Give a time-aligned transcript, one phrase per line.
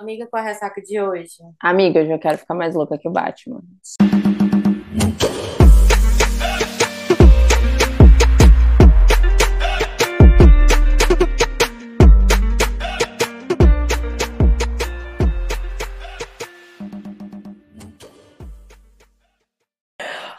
[0.00, 1.38] Amiga, com a ressaca de hoje?
[1.58, 3.60] Amiga, eu já quero ficar mais louca que o Batman.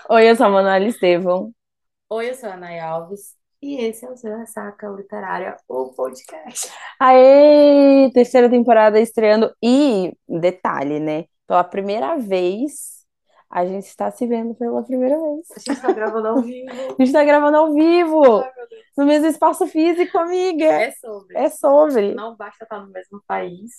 [0.10, 1.54] Oi, eu sou a Manuela Estevão.
[2.10, 3.39] Oi, eu sou a Ana Alves.
[3.62, 6.71] E esse é o seu Ressaca Literária, o podcast.
[6.98, 8.09] Aê!
[8.14, 9.54] Terceira temporada estreando.
[9.62, 11.26] E, detalhe, né?
[11.46, 13.05] Pela primeira vez,
[13.49, 15.52] a gente está se vendo pela primeira vez.
[15.52, 16.70] A gente está gravando ao vivo.
[16.72, 18.41] A gente está gravando ao vivo.
[18.41, 18.52] Ai.
[18.98, 20.66] No mesmo espaço físico, amiga.
[20.66, 21.38] É sobre.
[21.38, 22.16] É sobre.
[22.16, 23.71] Não basta estar no mesmo país.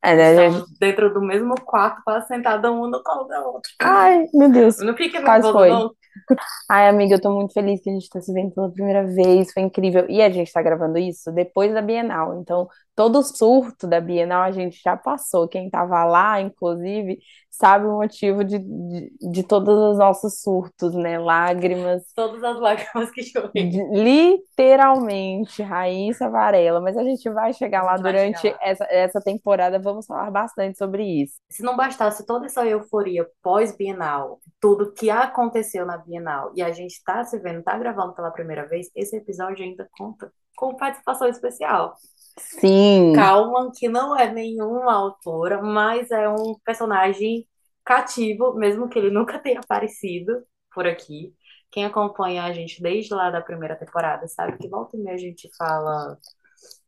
[0.00, 0.64] É, né, gente?
[0.78, 3.70] Dentro do mesmo quarto, quase sentada um no colo da outra.
[3.80, 4.78] Ai, meu Deus.
[4.78, 5.90] Não fique nervoso, não.
[6.68, 9.52] Ai, amiga, eu tô muito feliz que a gente tá se vendo pela primeira vez,
[9.52, 10.06] foi incrível.
[10.08, 14.42] E a gente tá gravando isso depois da Bienal, então todo o surto da Bienal
[14.42, 15.46] a gente já passou.
[15.46, 17.18] Quem tava lá, inclusive,
[17.50, 21.18] sabe o motivo de, de, de todos os nossos surtos, né?
[21.18, 23.70] Lágrimas, Todas as lágrimas que chorei.
[23.92, 26.80] literalmente, Raíssa Varela.
[26.80, 28.66] Mas a gente vai chegar lá durante chegar lá.
[28.66, 31.34] essa, essa temporada, vamos falar bastante sobre isso.
[31.50, 37.02] Se não bastasse toda essa euforia pós-Bienal, tudo que aconteceu na Bienal, e a gente
[37.04, 41.94] tá se vendo, tá gravando pela primeira vez, esse episódio ainda conta com participação especial.
[42.38, 43.12] Sim.
[43.14, 47.46] Kalman, que não é nenhuma autora, mas é um personagem
[47.84, 51.34] cativo, mesmo que ele nunca tenha aparecido por aqui.
[51.70, 55.18] Quem acompanha a gente desde lá da primeira temporada sabe que volta e meia a
[55.18, 56.18] gente fala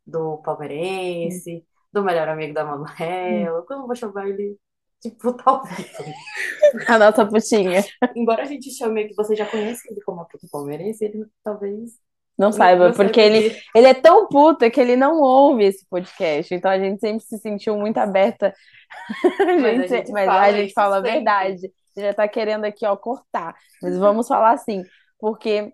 [0.05, 4.57] do palmeirense, do melhor amigo da Manuela, como eu vou chamar ele
[5.01, 5.43] de puta.
[6.87, 7.83] A nossa putinha.
[8.15, 11.97] Embora a gente chame que você já conhece ele como puta palmeirense, ele talvez
[12.39, 16.55] Não saiba, não porque ele, ele é tão puta que ele não ouve esse podcast.
[16.55, 18.55] Então a gente sempre se sentiu muito aberta.
[19.61, 21.71] Mas a gente, gente mas fala a gente fala a verdade.
[21.93, 23.55] Você já tá querendo aqui, ó, cortar.
[23.83, 24.83] Mas vamos falar assim,
[25.19, 25.71] porque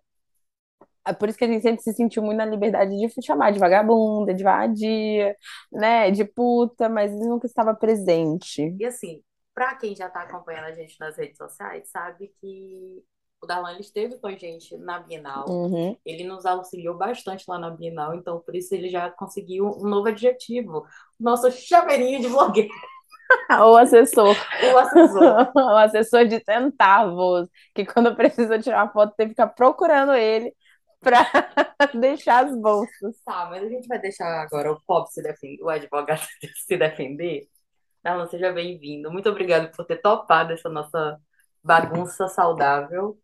[1.07, 3.59] é por isso que a gente sempre se sentiu muito na liberdade de chamar de
[3.59, 5.35] vagabunda, de vadia,
[5.71, 8.75] né, de puta, mas ele nunca estava presente.
[8.79, 9.21] E assim,
[9.53, 13.03] pra quem já tá acompanhando a gente nas redes sociais, sabe que
[13.45, 15.45] o Darlan ele esteve com a gente na Bienal.
[15.47, 15.95] Uhum.
[16.03, 20.09] Ele nos auxiliou bastante lá na Bienal, então por isso ele já conseguiu um novo
[20.09, 20.85] adjetivo.
[21.19, 22.73] Nosso chaveirinho de blogueiro,
[23.49, 24.35] O assessor.
[24.73, 25.51] o assessor.
[25.55, 30.53] O assessor de centavos, que quando precisa tirar uma foto tem que ficar procurando ele
[30.99, 31.19] para
[31.93, 33.15] deixar as bolsas.
[33.23, 36.21] Tá, mas a gente vai deixar agora o pobre se defender, o advogado
[36.65, 37.47] se defender.
[38.03, 39.11] Darlan, seja bem-vindo.
[39.11, 41.19] Muito obrigado por ter topado essa nossa
[41.63, 43.17] bagunça saudável.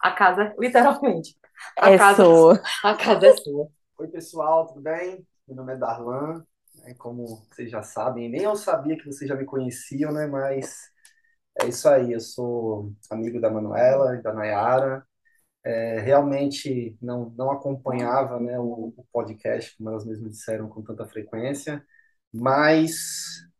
[0.00, 1.36] A casa, literalmente,
[1.80, 2.60] a É casa, sua.
[2.82, 3.68] a casa é sua.
[3.98, 5.26] Oi, pessoal, tudo bem?
[5.46, 6.44] Meu nome é Darlan,
[6.76, 10.26] né, como vocês já sabem, nem eu sabia que vocês já me conheciam, né?
[10.26, 10.90] Mas
[11.60, 15.06] é isso aí, eu sou amigo da Manuela e da Nayara.
[15.64, 21.06] É, realmente não, não acompanhava, né, o, o podcast, como elas mesmas disseram, com tanta
[21.06, 21.84] frequência,
[22.32, 22.94] mas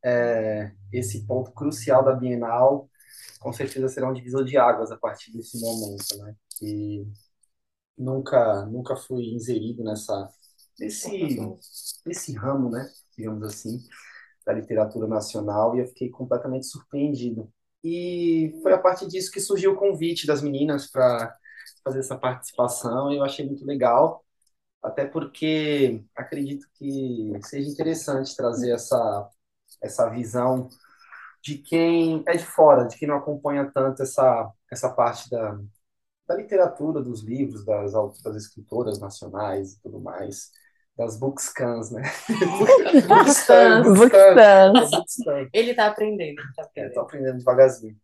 [0.04, 2.90] é, esse ponto crucial da Bienal,
[3.42, 6.36] com certeza será um divisor de águas a partir desse momento, né?
[6.62, 7.06] E
[7.96, 10.28] nunca, nunca fui inserido nessa,
[10.78, 11.38] nesse,
[12.06, 13.78] nesse ramo, né, digamos assim,
[14.44, 17.52] da literatura nacional e eu fiquei completamente surpreendido.
[17.84, 21.34] E foi a partir disso que surgiu o convite das meninas para
[21.84, 24.24] fazer essa participação e eu achei muito legal,
[24.82, 29.30] até porque acredito que seja interessante trazer essa,
[29.82, 30.68] essa visão
[31.42, 35.58] de quem é de fora, de quem não acompanha tanto essa, essa parte da,
[36.28, 37.92] da literatura, dos livros, das,
[38.22, 40.50] das escritoras nacionais e tudo mais,
[40.96, 42.02] das bookscans, né?
[43.08, 43.86] Bookscans.
[43.94, 44.44] Bookscans.
[44.80, 45.48] Bookscans.
[45.52, 46.90] Ele tá aprendendo, ele tá É, aprendendo.
[46.90, 47.96] tô aprendendo devagarzinho.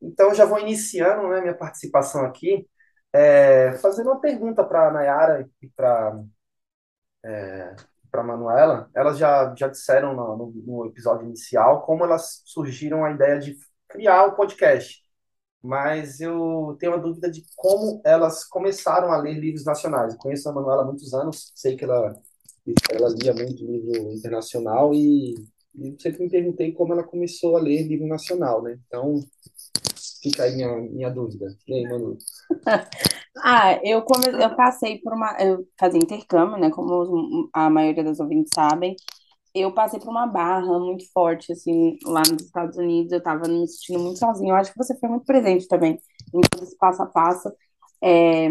[0.00, 2.68] Então, eu já vou iniciando, né, minha participação aqui,
[3.12, 6.22] é, fazendo uma pergunta para a Nayara e para
[8.14, 8.88] para Manuela.
[8.94, 13.58] Elas já, já disseram no, no, no episódio inicial como elas surgiram a ideia de
[13.88, 15.02] criar o podcast.
[15.60, 20.12] Mas eu tenho uma dúvida de como elas começaram a ler livros nacionais.
[20.12, 22.14] Eu conheço a Manuela há muitos anos, sei que ela,
[22.90, 25.34] ela lia muito livro internacional e,
[25.74, 28.78] e sempre me perguntei como ela começou a ler livro nacional, né?
[28.86, 29.18] Então,
[30.22, 31.46] fica aí minha, minha dúvida.
[31.66, 32.16] E aí, Manu?
[33.42, 34.26] Ah, eu, come...
[34.42, 35.36] eu passei por uma.
[35.40, 36.70] Eu fazia intercâmbio, né?
[36.70, 38.94] Como a maioria das ouvintes sabem.
[39.54, 43.12] Eu passei por uma barra muito forte, assim, lá nos Estados Unidos.
[43.12, 44.52] Eu tava me sentindo muito sozinha.
[44.52, 45.98] Eu acho que você foi muito presente também
[46.34, 47.50] em todo esse passo a passo.
[48.02, 48.48] É,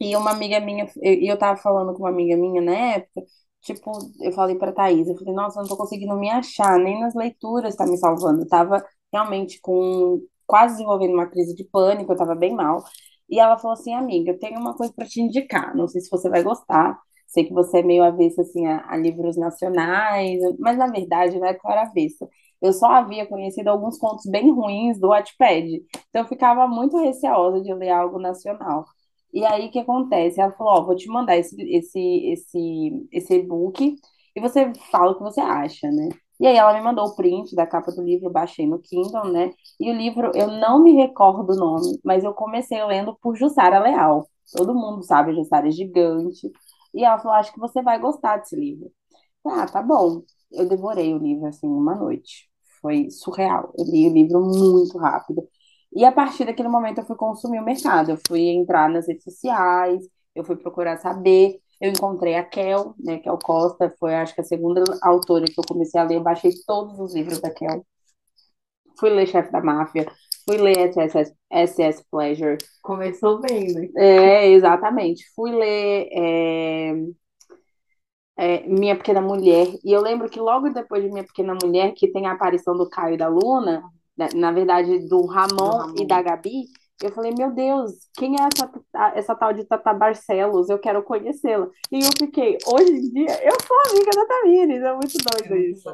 [0.00, 3.22] E uma amiga minha, e eu tava falando com uma amiga minha na época,
[3.62, 7.14] tipo, eu falei pra Thaís, eu falei, nossa, não tô conseguindo me achar, nem nas
[7.14, 8.42] leituras tá me salvando.
[8.42, 8.82] Eu tava
[9.12, 12.82] realmente com quase desenvolvendo uma crise de pânico, eu tava bem mal.
[13.30, 16.10] E ela falou assim, amiga, eu tenho uma coisa pra te indicar, não sei se
[16.10, 16.98] você vai gostar.
[17.26, 21.46] Sei que você é meio avessa assim a, a livros nacionais, mas na verdade não
[21.46, 22.28] é que eu era avessa.
[22.60, 25.66] Eu só havia conhecido alguns contos bem ruins do Wattpad,
[26.08, 28.84] então eu ficava muito receosa de ler algo nacional.
[29.32, 30.40] E aí, o que acontece?
[30.40, 31.98] Ela falou, ó, vou te mandar esse, esse,
[32.32, 33.94] esse, esse e-book
[34.36, 36.08] e você fala o que você acha, né?
[36.40, 39.30] E aí ela me mandou o print da capa do livro, eu baixei no Kindle,
[39.30, 39.52] né?
[39.78, 43.78] E o livro, eu não me recordo o nome, mas eu comecei lendo por Jussara
[43.78, 44.26] Leal.
[44.56, 46.50] Todo mundo sabe, Jussara é gigante.
[46.94, 48.90] E ela falou, acho que você vai gostar desse livro.
[49.46, 50.22] Ah, tá bom.
[50.52, 52.48] Eu devorei o livro, assim, uma noite.
[52.80, 53.72] Foi surreal.
[53.78, 55.48] Eu li o livro muito rápido.
[55.94, 59.24] E a partir daquele momento eu fui consumir o mercado, eu fui entrar nas redes
[59.24, 60.04] sociais,
[60.34, 64.44] eu fui procurar saber, eu encontrei a Kel, né, Kel Costa, foi acho que a
[64.44, 67.84] segunda autora que eu comecei a ler, eu baixei todos os livros da Kel.
[68.98, 70.06] Fui ler Chefe da Máfia,
[70.46, 72.58] fui ler SS, SS Pleasure.
[72.82, 73.88] Começou bem, né?
[73.96, 75.24] É, exatamente.
[75.34, 76.92] Fui ler é,
[78.36, 82.12] é, Minha Pequena Mulher, e eu lembro que logo depois de Minha Pequena Mulher, que
[82.12, 83.82] tem a aparição do Caio e da Luna,
[84.16, 85.94] na, na verdade, do Ramon, Ramon.
[85.98, 86.64] e da Gabi,
[87.02, 88.70] eu falei, meu Deus, quem é essa,
[89.14, 90.68] essa tal de Tata Barcelos?
[90.68, 91.68] Eu quero conhecê-la.
[91.90, 95.88] E eu fiquei, hoje em dia, eu sou amiga da Tamires, é muito doido isso.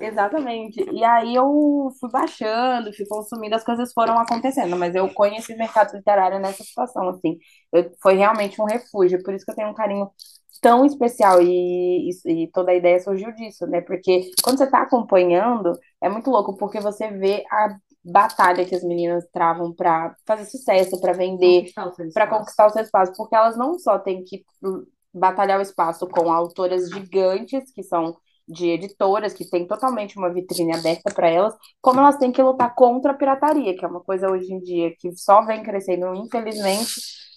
[0.00, 0.82] Exatamente.
[0.92, 5.58] E aí eu fui baixando, fui consumindo, as coisas foram acontecendo, mas eu conheci o
[5.58, 7.38] mercado literário nessa situação, assim.
[7.72, 10.10] Eu, foi realmente um refúgio, por isso que eu tenho um carinho
[10.60, 13.80] tão especial e, e, e toda a ideia surgiu disso, né?
[13.82, 18.82] Porque quando você está acompanhando, é muito louco, porque você vê a batalha que as
[18.84, 21.66] meninas travam para fazer sucesso, para vender,
[22.12, 26.06] para conquistar o seu espaço, porque elas não só têm que hum, batalhar o espaço
[26.08, 28.16] com autoras gigantes, que são
[28.46, 32.74] de editoras, que têm totalmente uma vitrine aberta para elas, como elas têm que lutar
[32.74, 36.92] contra a pirataria, que é uma coisa hoje em dia que só vem crescendo, infelizmente,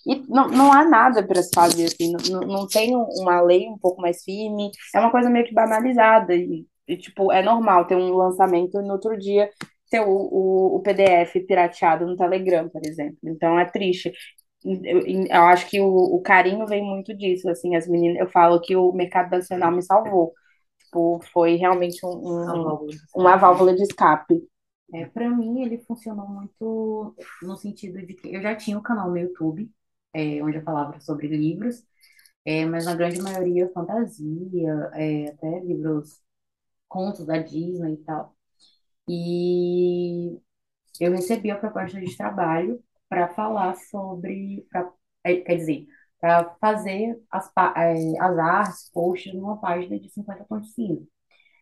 [0.05, 3.67] e não, não há nada para se fazer, assim, não, não tem um- uma lei
[3.67, 7.85] um pouco mais firme, é uma coisa meio que banalizada, e, e, tipo, é normal
[7.85, 9.49] ter um lançamento e no outro dia
[9.91, 13.19] ter o, o, o PDF pirateado no Telegram, por exemplo.
[13.25, 14.13] Então é triste.
[14.63, 18.61] Eu, eu acho que o, o carinho vem muito disso, assim, as meninas, eu falo
[18.61, 20.33] que o mercado nacional me salvou.
[20.79, 22.79] Tipo, foi realmente um, um-
[23.15, 24.43] uma válvula de escape.
[24.93, 29.09] É, para mim, ele funcionou muito no sentido de que eu já tinha um canal
[29.09, 29.71] no YouTube,
[30.13, 31.83] é, onde eu falava sobre livros,
[32.45, 36.21] é, mas na grande maioria fantasia, é, até livros,
[36.89, 38.35] contos da Disney e tal.
[39.09, 40.39] E
[40.99, 44.91] eu recebi a proposta de trabalho para falar sobre, pra,
[45.23, 45.87] é, quer dizer,
[46.19, 51.07] para fazer as, é, as artes, posts numa página de 50 tons de cinza.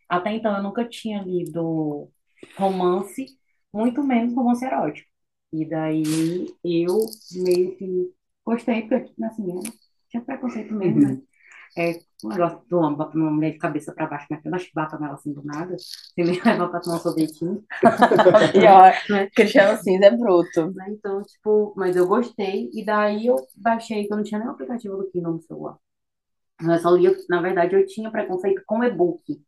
[0.09, 2.12] Até então eu nunca tinha lido
[2.57, 3.25] romance,
[3.74, 5.09] muito menos romance erótico.
[5.53, 6.97] E daí eu
[7.33, 8.13] meio que
[8.45, 9.62] gostei, porque assim, eu
[10.09, 11.21] tinha preconceito mesmo, né?
[11.77, 11.94] É,
[12.24, 14.39] um negócio do homem botando uma mulher de cabeça para baixo, né?
[14.42, 17.63] Que bata nela assim do nada, sem me levar para tomar um sorvetinho.
[18.51, 19.30] Pior, Né?
[19.36, 20.71] Cristiano Cinza é bruto.
[20.71, 20.86] né?
[20.89, 24.51] Então, tipo, mas eu gostei, e daí eu baixei, que eu não tinha nem o
[24.51, 25.77] aplicativo do Kindle no celular.
[26.62, 29.42] Eu só lia, na verdade, eu tinha preconceito com e-book.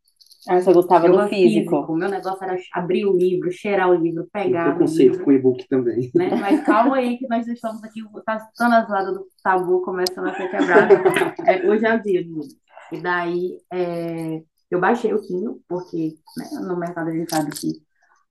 [0.48, 1.94] Ah, você gostava Eu do gosto físico.
[1.94, 6.10] Meu negócio era abrir o livro, cheirar o livro, pegar preconceito livro, com e-book também.
[6.14, 6.30] né?
[6.34, 10.34] Mas calma aí que nós estamos aqui, tá ficando as ladas do tabu começando a
[10.34, 10.94] ser quebrado.
[11.46, 12.42] É, hoje é o dia, menino.
[12.90, 17.68] E daí é, eu baixei o Kindle, porque né, no mercado a gente sabe que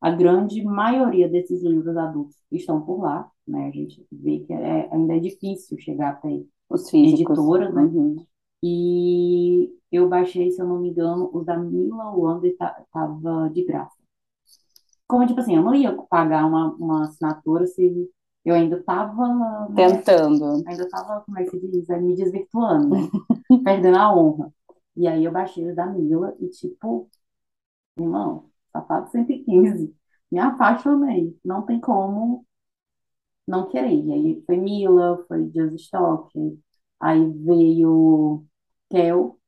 [0.01, 3.67] a grande maioria desses livros adultos estão por lá, né?
[3.67, 6.27] A gente vê que é, ainda é difícil chegar até
[6.69, 7.37] Os físicos.
[7.37, 7.83] editoras, né?
[7.83, 8.15] Uhum.
[8.63, 13.63] E eu baixei, se eu não me engano, o da Mila Wanda ta- tava de
[13.65, 13.95] graça.
[15.07, 18.09] Como, tipo assim, eu não ia pagar uma, uma assinatura se
[18.45, 19.27] eu ainda tava,
[19.69, 20.63] né, Tentando.
[20.65, 23.01] ainda tava, como é que se diz, me desvirtuando, né?
[23.63, 24.53] Perdendo a honra.
[24.95, 27.09] E aí eu baixei o da Mila e, tipo,
[27.97, 29.95] irmão, safado 115.
[30.31, 31.37] Me apaixonei.
[31.45, 32.45] Não tem como
[33.47, 33.93] não querer.
[34.05, 36.31] E aí foi Mila, foi Just Stock,
[36.99, 38.45] aí veio
[38.91, 39.39] Kel.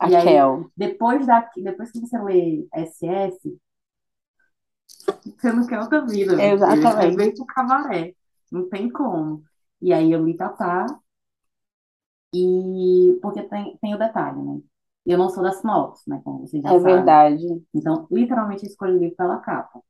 [0.00, 0.70] A E aí, Kel.
[0.76, 3.58] depois, da, depois que você lê SS,
[5.38, 6.64] você não quer outra vida, filho.
[6.68, 6.96] Exatamente.
[6.96, 8.14] Aí vem pro cabaré.
[8.50, 9.42] Não tem como.
[9.80, 10.86] E aí eu li Tatá,
[12.34, 14.60] e porque tem, tem o detalhe, né?
[15.06, 16.20] Eu não sou da sinopse, né?
[16.24, 17.18] Como vocês já É sabem.
[17.18, 17.44] verdade.
[17.74, 19.80] Então, literalmente, eu escolhi o livro pela capa.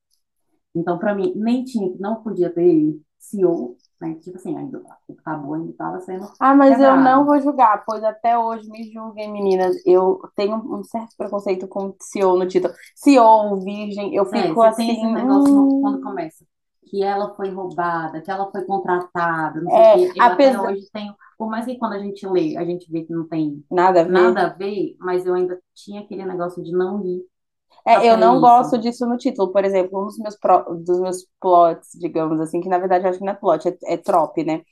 [0.75, 4.15] Então, para mim, nem tinha, não podia ter CEO, né?
[4.17, 7.27] Tipo assim, ainda, o tabu ainda estava sendo Ah, mas eu não quebrado.
[7.27, 9.75] vou julgar, pois até hoje me julguem, meninas.
[9.87, 12.75] Eu tenho um certo preconceito com CEO no título.
[12.95, 16.45] CEO, virgem, eu É, fico você tem esse assim, negócio no- quando hum, começa,
[16.87, 20.13] que ela foi roubada, que ela foi contratada, não sei o é, quê.
[20.15, 23.05] Eu até apesar, hoje tenho, por mais que quando a gente lê, a gente vê
[23.05, 24.35] que não tem nada a ver.
[24.35, 27.25] nada a ver, mas eu ainda tinha aquele negócio de não ir
[27.87, 28.79] É, eu não gosto isso.
[28.79, 29.53] disso no título.
[29.53, 33.19] Por exemplo, um dos meus, pro- dos meus plots, digamos assim, que na verdade acho
[33.19, 34.63] que não é plot, é, é trope, né?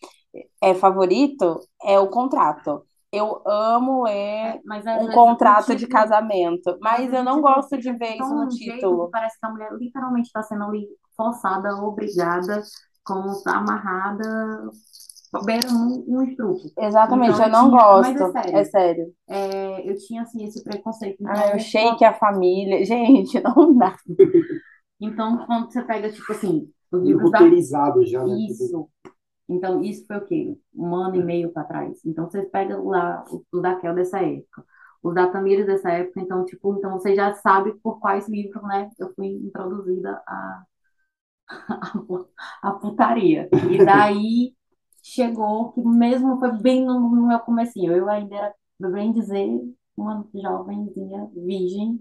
[0.63, 2.87] É favorito, é o contrato.
[3.13, 4.61] Eu amo ler É,
[4.95, 8.47] um contrato de título, casamento, às mas eu não gosto de fica ver isso no
[8.47, 9.13] um título.
[9.13, 12.63] parece que a mulher literalmente está sendo ali forçada, obrigada,
[13.05, 14.25] como tá amarrada,
[15.43, 16.73] beira um, um estupro.
[16.79, 19.13] Exatamente, Então eu eu não tinha, mas é gosto, é sério, sério.
[19.29, 21.21] é, eu tinha assim esse preconceito.
[21.25, 22.85] Ai, o Então, shake, a família.
[22.85, 23.97] Gente, não dá.
[25.01, 27.41] Então, quando você pega, tipo assim, os livros da...
[27.41, 28.41] roteirizado já, né?
[28.49, 28.91] Isso.
[29.49, 30.59] Então, isso foi o quê?
[30.75, 32.05] Um ano e meio para trás.
[32.05, 34.65] Então, você pega lá o o da Kel dessa época,
[35.03, 36.21] os da Tamires dessa época.
[36.21, 38.91] Então, tipo, então você já sabe por quais livros, né?
[38.99, 40.65] Eu fui introduzida a,
[42.63, 43.53] a putaria.
[43.63, 44.55] E daí
[45.05, 47.93] chegou que mesmo foi bem no, no meu comecinho.
[47.95, 48.55] Eu ainda era,
[48.93, 49.49] bem dizer,
[49.97, 52.01] uma jovenzinha virgem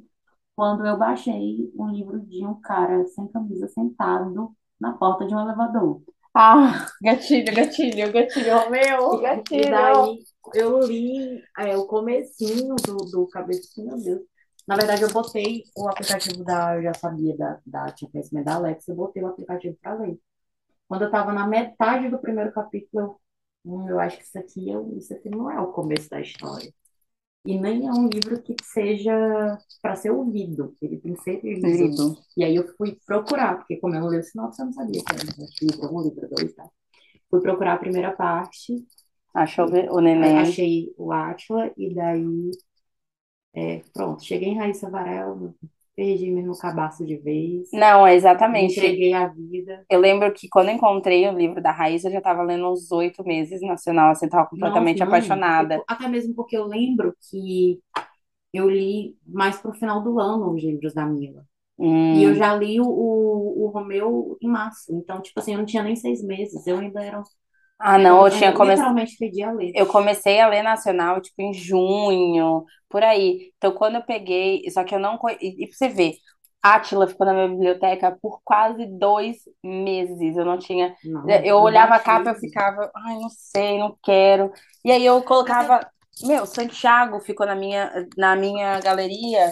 [0.56, 5.42] quando eu baixei um livro de um cara sem camisa sentado na porta de um
[5.42, 6.02] elevador.
[6.36, 9.18] Ah, gatilho, gatilho, gatilho, Romeu, E,
[9.52, 9.70] e gatilho.
[9.70, 14.22] daí eu li é, o comecinho do, do Cabecinho, meu Deus.
[14.68, 18.92] Na verdade, eu botei o aplicativo da, eu já sabia da, da Conhecimento da Alexa,
[18.92, 20.18] eu botei o aplicativo para ler.
[20.88, 23.22] Quando eu estava na metade do primeiro capítulo, eu,
[23.66, 26.74] hum, eu acho que isso aqui, eu, isso aqui não é o começo da história.
[27.46, 29.12] E nem é um livro que seja
[29.82, 32.18] para ser ouvido, ele tem que ser lido.
[32.38, 35.04] E aí eu fui procurar, porque como eu não li o sinopse, eu não sabia
[35.04, 36.70] que era um livro, um livro, dois, tá?
[37.30, 38.86] Fui procurar a primeira parte,
[39.34, 40.38] Achou o neném.
[40.38, 42.52] achei o Átila, e daí,
[43.54, 45.54] é, pronto, cheguei em Raíssa Varela,
[45.96, 48.16] perdi-me no cabaço de vez, Não, é
[48.48, 48.68] me exatamente.
[48.68, 49.88] entreguei à vida.
[49.90, 53.24] Eu lembro que quando encontrei o livro da Raíssa, eu já estava lendo uns oito
[53.26, 55.76] meses nacional, assim, tava completamente apaixonada.
[55.78, 57.82] eu- até mesmo porque eu lembro que
[58.54, 61.48] eu li mais pro final do ano os livros da Mila.
[62.12, 62.36] E eu Hum.
[62.36, 64.94] já li o, o, o Romeu em março.
[64.96, 66.66] Então, tipo assim, eu não tinha nem seis meses.
[66.68, 67.24] Eu ainda era.
[67.86, 68.96] Ah, não, eu Eu tinha começado.
[68.96, 69.72] literalmente pedi a ler.
[69.76, 73.52] Eu comecei a ler nacional, tipo, em junho, por aí.
[73.58, 75.20] Então, quando eu peguei, só que eu não.
[75.42, 76.14] E, e pra você ver,
[76.62, 80.38] Átila ficou na minha biblioteca por quase dois meses.
[80.38, 80.96] Eu não tinha.
[81.04, 84.52] Não, Eu eu olhava a capa, eu ficava, ai, não sei, não quero.
[84.86, 85.86] E aí eu colocava.
[86.24, 89.52] Meu, Santiago ficou na minha, na minha galeria,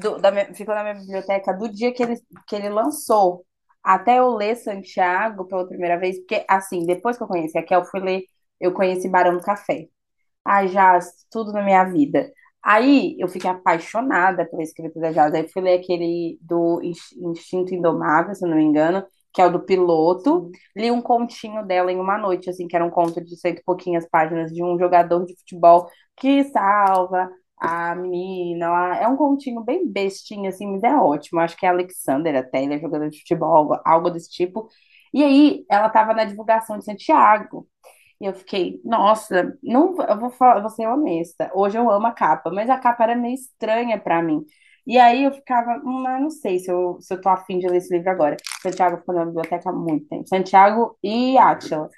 [0.00, 3.44] do- da minha- ficou na minha biblioteca do dia que ele, que ele lançou.
[3.88, 7.80] Até eu ler Santiago pela primeira vez, porque assim, depois que eu conheci a Kel,
[7.80, 8.22] eu fui ler,
[8.60, 9.88] eu conheci Barão do Café.
[10.44, 12.32] Ai, Jazz, tudo na minha vida.
[12.62, 15.34] Aí eu fiquei apaixonada pela escrita da Jazz.
[15.34, 19.52] Aí fui ler aquele do Ins- Instinto Indomável, se não me engano, que é o
[19.52, 20.50] do piloto.
[20.76, 23.64] Li um continho dela em uma noite, assim, que era um conto de cento e
[23.64, 28.96] pouquinhas páginas de um jogador de futebol que salva a menina lá.
[28.98, 31.40] É um continho bem bestinho, assim, mas é ótimo.
[31.40, 34.68] Acho que é Alexander até, ele é jogador de futebol, algo, algo desse tipo.
[35.12, 37.66] E aí, ela tava na divulgação de Santiago.
[38.20, 41.50] E eu fiquei, nossa, não, eu vou falar, vou ser honesta.
[41.54, 44.44] Hoje eu amo a capa, mas a capa era meio estranha pra mim.
[44.86, 47.68] E aí eu ficava, hum, eu não sei se eu, se eu tô afim de
[47.68, 48.36] ler esse livro agora.
[48.62, 50.26] Santiago ficou na biblioteca há muito tempo.
[50.28, 51.88] Santiago e Átila.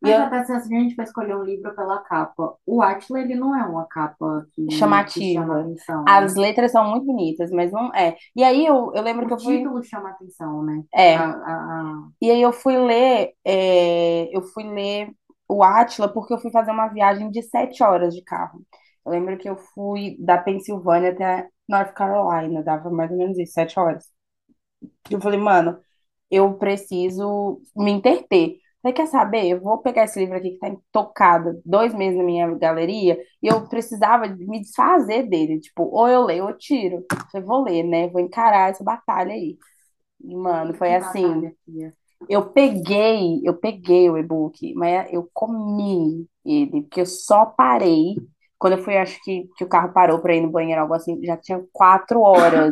[0.00, 3.34] Mas eu, até se a gente for escolher um livro pela capa, o Átila, ele
[3.34, 5.60] não é uma capa que, que chama chamativa.
[5.60, 6.36] atenção, As né?
[6.36, 8.16] letras são muito bonitas, mas não é.
[8.34, 9.58] E aí eu, eu lembro que O eu fui.
[9.58, 10.84] título chama atenção, né?
[10.94, 11.14] É.
[11.14, 15.10] A, a, a- E aí eu fui ler, é, eu fui ler
[15.48, 18.62] o Átila porque eu fui fazer uma viagem de sete horas de carro.
[19.06, 23.52] Eu lembro que eu fui da Pensilvânia até North Carolina, dava mais ou menos isso,
[23.54, 24.04] sete horas.
[25.10, 25.80] Eu falei, mano,
[26.30, 28.58] eu preciso me interter.
[28.82, 29.46] Falei, quer saber?
[29.46, 33.46] Eu vou pegar esse livro aqui que tá intocado, dois meses na minha galeria, e
[33.46, 35.60] eu precisava me desfazer dele.
[35.60, 37.04] Tipo, ou eu leio ou eu tiro.
[37.34, 38.08] Eu vou ler, né?
[38.08, 39.58] Vou encarar essa batalha aí.
[40.22, 41.22] E, mano, foi que assim.
[41.22, 41.56] batalha.
[42.28, 48.14] Eu peguei, eu peguei o e-book, mas eu comi ele, porque eu só parei.
[48.58, 51.22] Quando eu fui, acho que, que o carro parou pra ir no banheiro, algo assim,
[51.24, 52.70] já tinha quatro horas.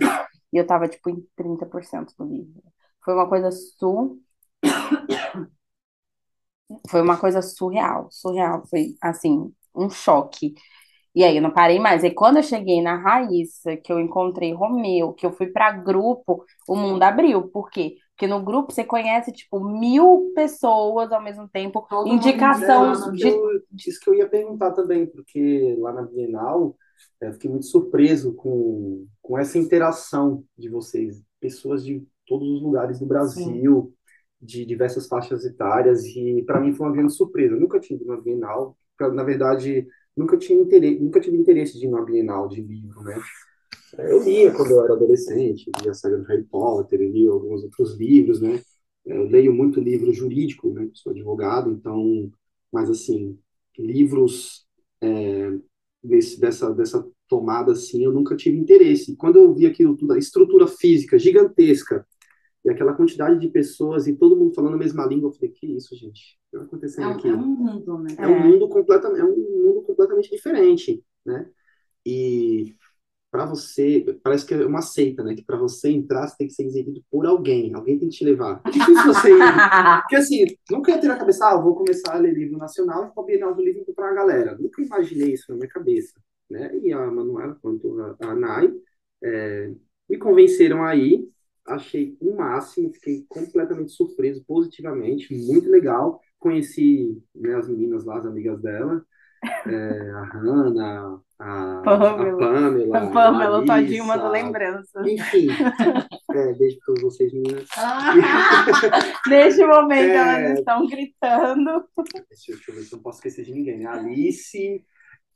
[0.53, 2.63] E eu tava, tipo, em 30% do livro.
[3.05, 4.19] Foi uma coisa su...
[6.89, 8.63] Foi uma coisa surreal, surreal.
[8.69, 10.55] Foi, assim, um choque.
[11.15, 12.05] E aí eu não parei mais.
[12.05, 16.45] E quando eu cheguei na Raíssa, que eu encontrei Romeu, que eu fui pra grupo,
[16.69, 17.49] o mundo abriu.
[17.49, 17.97] Por quê?
[18.19, 23.17] Porque no grupo você conhece, tipo, mil pessoas ao mesmo tempo, Todo mundo indicação que
[23.17, 23.29] de.
[23.29, 26.77] eu, isso que eu ia perguntar também, porque lá na Bienal
[27.21, 32.99] eu fiquei muito surpreso com, com essa interação de vocês, pessoas de todos os lugares
[32.99, 33.63] do Sim.
[34.41, 37.55] De diversas faixas etárias, e para mim foi uma grande surpresa.
[37.55, 41.87] Eu nunca tinha ido numa Bienal, na verdade, nunca tinha interesse, nunca tive interesse de
[41.87, 43.21] ir numa Bienal de livro, né?
[43.99, 47.97] Eu lia quando eu era adolescente, lia a saga do Harry Potter, lia alguns outros
[47.97, 48.61] livros, né?
[49.05, 50.89] Eu leio muito livro jurídico, né?
[50.93, 52.31] Sou advogado, então,
[52.73, 53.39] mas assim,
[53.79, 54.67] livros
[55.01, 55.53] é,
[56.03, 59.17] desse, dessa, dessa tomada assim, eu nunca tive interesse.
[59.17, 62.07] Quando eu vi aquilo tudo, a estrutura física gigantesca,
[62.69, 65.67] e aquela quantidade de pessoas e todo mundo falando a mesma língua, eu falei, que
[65.67, 66.39] isso, gente?
[66.49, 66.67] O que está
[66.99, 67.29] É acontecendo um, aqui?
[67.29, 68.11] é um mundo, né?
[68.19, 68.41] É um É.
[68.41, 71.51] mundo completamente, é um mundo completamente diferente, né?
[72.07, 72.77] E
[73.31, 75.35] para você, parece que é uma seita, né?
[75.35, 78.25] Que para você entrar, você tem que ser exibido por alguém, alguém tem que te
[78.25, 78.63] levar.
[78.67, 79.69] É difícil você ir.
[80.03, 83.07] Porque assim, nunca ia ter na cabeça, ah, eu vou começar a ler livro nacional
[83.07, 84.57] e para a Bienal do Livro encontrar uma galera.
[84.59, 86.15] Nunca imaginei isso na minha cabeça,
[86.51, 86.77] né?
[86.83, 88.73] E a Manuela, quanto a, a Nai,
[89.23, 89.73] é,
[90.09, 91.29] me convenceram aí,
[91.69, 96.21] achei o máximo, fiquei completamente surpreso, positivamente, muito legal.
[96.39, 99.03] Conheci, né, as meninas lá, as amigas dela,
[99.67, 102.39] é, a Hannah, a, a Pamela.
[102.39, 105.07] Pamela, A Pamela, Larissa, todinho, manda lembranças.
[105.07, 105.49] enfim.
[106.35, 107.69] É, beijo para vocês, meninas.
[109.29, 110.45] Neste momento, É.
[110.47, 111.85] elas estão gritando.
[112.29, 113.87] Deixa, eu- deixa eu ver se eu não posso esquecer de ninguém, né?
[113.87, 114.85] Alice,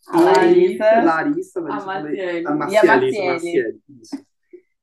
[0.08, 0.84] A Larissa.
[1.02, 2.18] Larissa, Larissa, A Maciele.
[2.18, 2.54] a E a.
[2.54, 4.16] Maciele, isso.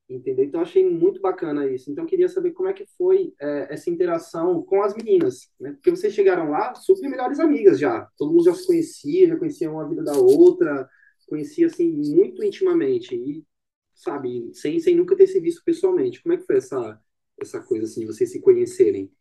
[0.10, 0.44] Entendeu?
[0.44, 1.92] Então, achei muito bacana isso.
[1.92, 5.74] Então, queria saber como é que foi é, essa interação com as meninas, né?
[5.74, 8.08] Porque vocês chegaram lá super melhores amigas já.
[8.18, 10.90] Todo mundo já se conhecia, já conhecia uma vida da outra,
[11.28, 13.16] conhecia, assim, muito intimamente.
[13.16, 13.44] E,
[13.94, 16.24] sabe, sem, sem nunca ter se visto pessoalmente.
[16.24, 17.00] Como é que foi essa,
[17.40, 19.12] essa coisa, assim, de vocês se conhecerem?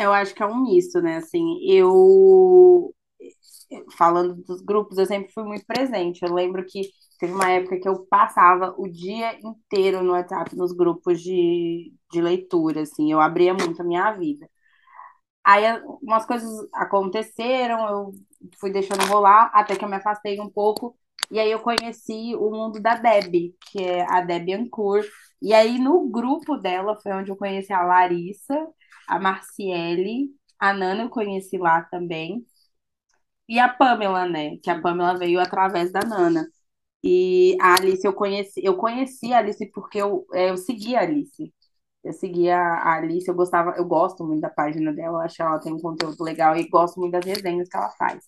[0.00, 1.16] Eu acho que é um misto, né?
[1.16, 2.94] Assim, eu
[3.96, 6.22] falando dos grupos, eu sempre fui muito presente.
[6.22, 6.82] Eu lembro que
[7.22, 12.20] teve uma época que eu passava o dia inteiro no WhatsApp, nos grupos de, de
[12.20, 14.50] leitura, assim, eu abria muito a minha vida.
[15.44, 15.62] Aí
[16.02, 18.12] umas coisas aconteceram, eu
[18.58, 20.98] fui deixando rolar, até que eu me afastei um pouco,
[21.30, 25.06] e aí eu conheci o mundo da Deb, que é a Deb Ancourt.
[25.40, 28.66] E aí no grupo dela foi onde eu conheci a Larissa,
[29.06, 32.44] a Marciele, a Nana eu conheci lá também,
[33.48, 34.56] e a Pamela, né?
[34.62, 36.46] Que a Pamela veio através da Nana.
[37.04, 41.00] E a Alice eu conheci, eu conheci a Alice porque eu, é, eu segui a
[41.02, 41.52] Alice.
[42.04, 45.42] Eu seguia a Alice, eu gostava, eu gosto muito da página dela, eu acho que
[45.42, 48.24] ela tem um conteúdo legal e gosto muito das resenhas que ela faz.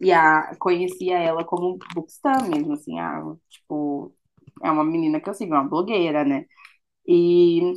[0.00, 4.14] E a, conhecia ela como bookstã mesmo, assim, a, tipo,
[4.62, 6.46] é uma menina que eu sigo, é uma blogueira, né?
[7.08, 7.74] E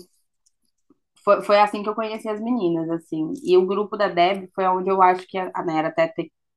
[1.23, 3.33] foi, foi assim que eu conheci as meninas, assim.
[3.43, 6.07] E o grupo da Deb foi onde eu acho que a, a Nayara até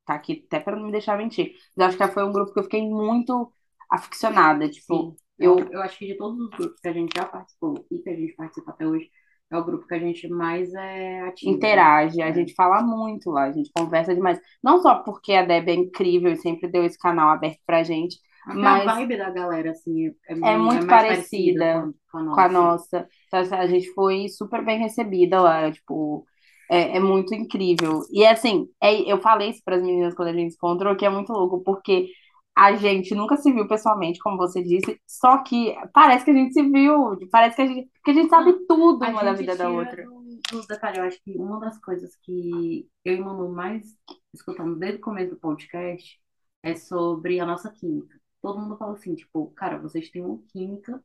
[0.05, 1.53] tá aqui, até para não me deixar mentir.
[1.77, 3.53] Mas eu acho que foi um grupo que eu fiquei muito
[3.93, 5.17] aficionada, tipo, Sim.
[5.39, 7.99] Eu, eu, eu acho que de todos os grupos que a gente já participou e
[7.99, 9.09] que a gente participa até hoje,
[9.51, 11.51] é o grupo que a gente mais é ativo.
[11.51, 11.57] né?
[11.57, 12.35] interage, a É.
[12.35, 14.39] gente fala muito lá, a gente conversa demais.
[14.63, 18.17] Não só porque a Deb é incrível e sempre deu esse canal aberto pra gente,
[18.45, 22.31] Até Mas- a vibe da galera, assim, é, É muito mais parecida com a, com
[22.33, 23.09] a com a nossa.
[23.29, 26.25] Então, assim, a gente foi super bem recebida lá, tipo,
[26.71, 28.01] é, é muito incrível.
[28.13, 31.05] E assim, é, eu falei isso para as meninas quando a gente se encontrou, que
[31.07, 32.09] é muito louco, porque
[32.57, 36.53] a gente nunca se viu pessoalmente, como você disse, só que parece que a gente
[36.55, 39.57] se viu, parece que a gente, que a gente sabe tudo A uma da vida
[39.57, 40.03] da outra.
[40.05, 40.99] do- dos detalhes.
[40.99, 43.97] Eu acho que uma das coisas que eu e o Manu mais
[44.35, 46.21] escutamos desde o começo do podcast
[46.63, 48.21] é sobre a nossa química.
[48.41, 51.03] Todo mundo fala assim, tipo, cara, vocês têm uma química.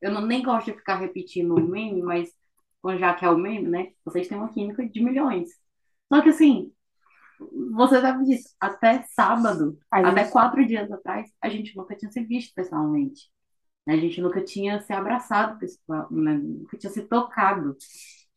[0.00, 2.34] Eu não, nem gosto de ficar repetindo o meme, mas
[2.98, 3.92] já que é o meme, né?
[4.04, 5.50] Vocês têm uma química de milhões.
[6.12, 6.72] Só que assim,
[7.74, 12.10] você sabe disso, até sábado, A até gente- quatro dias atrás, a gente nunca tinha
[12.10, 13.30] se visto pessoalmente.
[13.88, 16.38] A gente nunca tinha se abraçado pessoal, né?
[16.38, 17.76] Nunca tinha se tocado.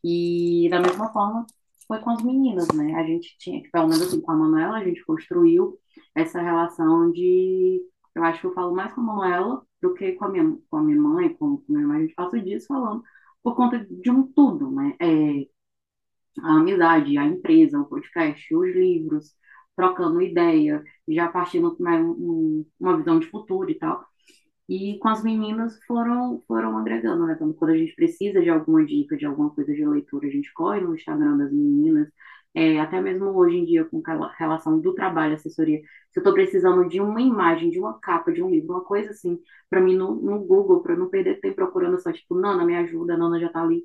[0.04, 1.46] E da mesma forma
[1.88, 2.96] foi com as meninas, né?
[2.96, 5.78] A gente tinha, que, pelo menos assim, com a Manuela, a gente construiu
[6.16, 7.82] essa relação de.
[8.16, 10.78] Eu acho que eu falo mais com a Manuela do que com a minha, com
[10.78, 11.96] a minha mãe, com, com a minha irmã.
[11.98, 13.04] A gente passa dias falando
[13.44, 14.96] por conta de um tudo, né?
[15.00, 15.48] É,
[16.42, 19.36] a amizade, a empresa, o podcast, os livros,
[19.76, 24.06] trocando ideia, já partindo com um, uma visão de futuro e tal.
[24.68, 27.34] E com as meninas foram, foram agregando, né?
[27.36, 30.54] Então, quando a gente precisa de alguma dica, de alguma coisa de leitura, a gente
[30.54, 32.10] corre no Instagram das meninas.
[32.56, 34.02] É, até mesmo hoje em dia, com
[34.38, 35.80] relação do trabalho, assessoria,
[36.12, 39.10] se eu estou precisando de uma imagem, de uma capa, de um livro, uma coisa
[39.12, 42.76] assim, para mim no, no Google, para não perder tempo procurando só, tipo, Nana, me
[42.76, 43.84] ajuda, Nana já tá ali.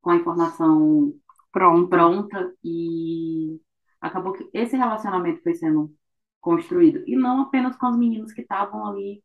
[0.00, 1.14] com a informação
[1.52, 3.60] pronta, pronta e
[4.00, 5.92] acabou que esse relacionamento foi sendo
[6.40, 7.02] construído.
[7.06, 9.22] E não apenas com os meninos que estavam ali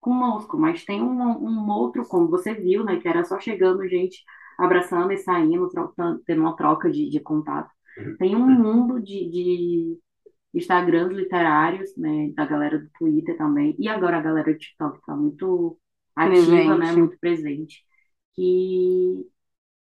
[0.00, 4.22] conosco, mas tem um, um outro, como você viu, né, que era só chegando gente
[4.58, 7.70] abraçando e saindo, trocando, tendo uma troca de, de contato.
[8.18, 9.98] Tem um mundo de, de
[10.54, 15.14] Instagrams literários, né, da galera do Twitter também, e agora a galera do TikTok está
[15.14, 15.78] muito
[16.16, 17.84] ativa, né, muito presente,
[18.34, 19.26] que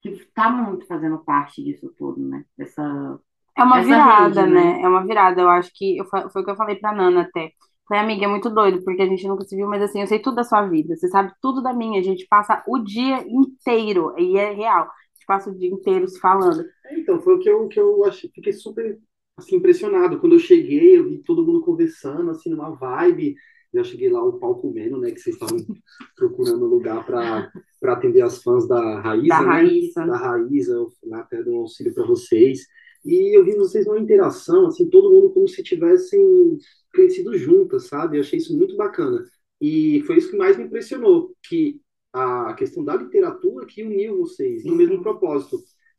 [0.01, 3.19] que está muito fazendo parte disso tudo, né, dessa
[3.57, 4.61] É uma virada, rede, né?
[4.61, 4.81] né?
[4.81, 5.41] É uma virada.
[5.41, 7.51] Eu acho que eu, foi o que eu falei pra Nana até.
[7.87, 10.19] Falei, amiga, é muito doido, porque a gente nunca se viu, mas assim, eu sei
[10.19, 10.95] tudo da sua vida.
[10.95, 11.99] Você sabe tudo da minha.
[11.99, 14.83] A gente passa o dia inteiro, e é real.
[14.85, 16.63] A gente passa o dia inteiro se falando.
[16.85, 18.99] É, Então, foi o que eu, que eu achei, fiquei super
[19.37, 20.19] assim, impressionado.
[20.19, 23.35] Quando eu cheguei, eu vi todo mundo conversando, assim, numa vibe.
[23.73, 25.11] Eu cheguei lá, o pau comendo, né?
[25.11, 25.57] Que vocês estavam
[26.15, 27.51] procurando lugar para
[27.93, 29.47] atender as fãs da Raíza, Da né?
[29.47, 30.05] Raíssa.
[30.05, 32.67] Da Raíza, eu fui lá até dou um auxílio para vocês.
[33.05, 36.57] E eu vi vocês numa interação, assim, todo mundo como se tivessem
[36.93, 38.17] crescido juntas, sabe?
[38.17, 39.23] Eu achei isso muito bacana.
[39.59, 41.81] E foi isso que mais me impressionou, que
[42.13, 45.57] a questão da literatura que uniu vocês no mesmo propósito,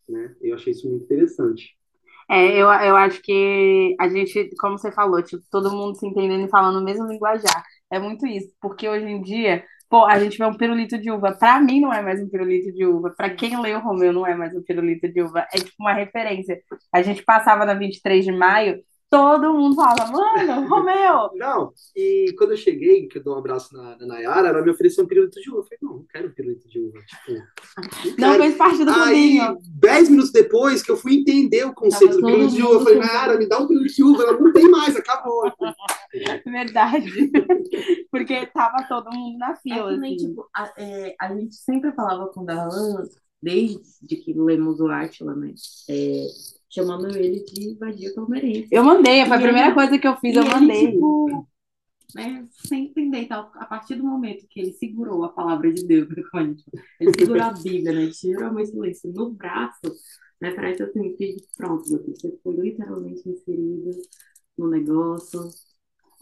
[0.08, 0.36] né?
[0.40, 1.76] Eu achei isso muito interessante.
[2.32, 6.46] É, eu, eu acho que a gente, como você falou, tipo, todo mundo se entendendo
[6.46, 7.62] e falando o mesmo linguajar.
[7.90, 11.32] É muito isso, porque hoje em dia, pô, a gente vê um pirulito de uva.
[11.38, 13.10] Pra mim não é mais um pirulito de uva.
[13.14, 15.46] Pra quem o Romeu não é mais um pirulito de uva.
[15.52, 16.58] É tipo uma referência.
[16.90, 21.30] A gente passava na 23 de maio, todo mundo falava, mano, Romeu!
[21.34, 24.70] Não, e quando eu cheguei, que eu dou um abraço na, na Nayara, ela me
[24.70, 25.58] ofereceu um pirulito de uva.
[25.60, 26.98] Eu falei, não, não quero um pirulito de uva.
[27.00, 29.58] Tipo, não fez parte do Aí, caminho.
[29.78, 32.80] dez minutos depois que eu fui entender o conceito Tava do pirulito de uva, eu
[32.80, 34.22] falei, Nayara, me dá um pirulito de uva.
[34.22, 35.52] Ela não tem mais, acabou.
[36.46, 37.10] Verdade.
[38.10, 40.28] Porque tava todo mundo na É fila, nem, assim.
[40.28, 43.04] tipo, a, é, a gente sempre falava com o Darlan,
[43.42, 45.52] desde que lemos o Átila, né?
[45.88, 46.26] É,
[46.70, 48.68] chamando ele de vadia palmeirense.
[48.70, 50.92] Eu mandei, foi a E primeira ele- coisa que eu fiz, eu ele, mandei.
[50.92, 51.46] tipo,
[52.14, 56.08] né, sem entender, tal, a partir do momento que ele segurou a palavra de Deus,
[56.34, 56.42] a
[57.00, 59.80] ele segurou a Bíblia, né, tirou a mãe silêncio no braço,
[60.40, 63.90] né, parece assim, que pronto, você foi literalmente inserido
[64.58, 65.40] no negócio.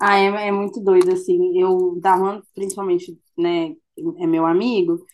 [0.01, 1.61] Ah, é, é muito doido, assim.
[1.61, 3.75] Eu, Darlan, principalmente, né,
[4.19, 5.05] é meu amigo,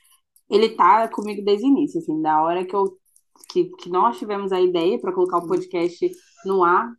[0.51, 2.97] ele tá comigo desde o início, assim, da hora que eu
[3.49, 6.11] que, que nós tivemos a ideia para colocar o podcast
[6.45, 6.93] no ar,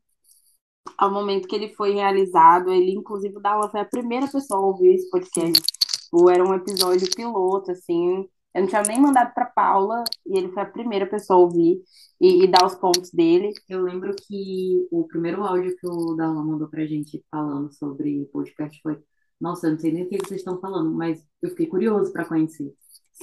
[0.98, 4.66] ao momento que ele foi realizado, ele, inclusive, o Darlan foi a primeira pessoa a
[4.66, 5.62] ouvir esse podcast.
[5.62, 8.28] Tipo, era um episódio piloto, assim.
[8.54, 11.82] Eu não tinha nem mandado para Paula, e ele foi a primeira pessoa a ouvir
[12.20, 13.52] e, e dar os pontos dele.
[13.70, 18.80] Eu lembro que o primeiro áudio que o Darlan mandou pra gente falando sobre podcast
[18.82, 18.98] foi
[19.40, 22.26] nossa, eu não sei nem o que vocês estão falando, mas eu fiquei curioso para
[22.26, 22.74] conhecer.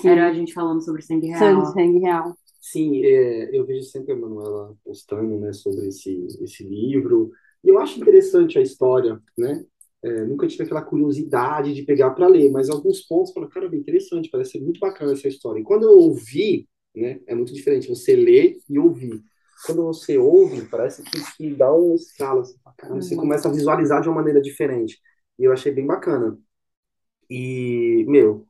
[0.01, 0.09] Sim.
[0.09, 1.39] Era a gente falando sobre sangue real.
[1.39, 2.35] Sangue, sangue real.
[2.61, 7.31] Sim, é, eu vejo sempre a Manuela postando, né, sobre esse, esse livro.
[7.63, 9.65] E eu acho interessante a história, né?
[10.03, 13.69] É, nunca tive aquela curiosidade de pegar para ler, mas alguns pontos eu falo, cara,
[13.69, 15.61] bem interessante, parece ser muito bacana essa história.
[15.61, 19.23] E quando eu ouvi, né, é muito diferente você ler e ouvir.
[19.67, 22.57] Quando você ouve, parece que, que dá um escala, assim,
[22.91, 24.99] você começa a visualizar de uma maneira diferente.
[25.39, 26.39] E eu achei bem bacana.
[27.29, 28.47] E, meu,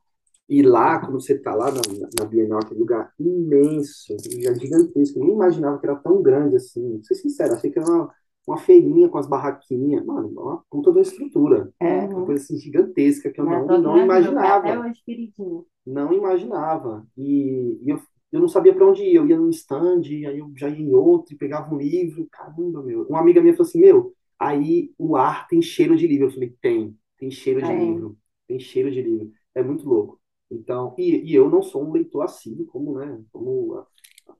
[0.48, 1.80] e lá, quando você tá lá na,
[2.18, 4.14] na Bienal, aquele lugar imenso,
[4.60, 6.92] gigantesco, eu nem imaginava que era tão grande assim.
[6.92, 8.10] Vou ser sincero, achei que era uma,
[8.46, 10.04] uma feirinha com as barraquinhas.
[10.04, 11.72] Mano, uma puta da estrutura.
[11.80, 12.00] É.
[12.00, 14.68] Uma coisa assim gigantesca que eu não, Tô não vendo, imaginava.
[14.68, 15.66] Até hoje, queridinho.
[15.86, 17.06] Não imaginava.
[17.16, 19.14] E, e eu, eu não sabia para onde ir.
[19.14, 22.28] Eu ia num stand, aí eu já ia em outro, e pegava um livro.
[22.30, 23.04] Caramba, meu.
[23.04, 26.26] Uma amiga minha falou assim: Meu, aí o ar tem cheiro de livro.
[26.26, 27.92] Eu falei: Tem, tem cheiro de Tem.
[27.92, 28.18] livro.
[28.46, 29.32] Tem cheiro de livro.
[29.54, 30.20] É muito louco.
[30.54, 33.86] Então, e, e eu não sou um leitor assíduo, como, né, como a-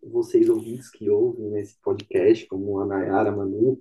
[0.03, 3.81] vocês ouvintes que ouvem né, esse podcast, como a Nayara, a Manu,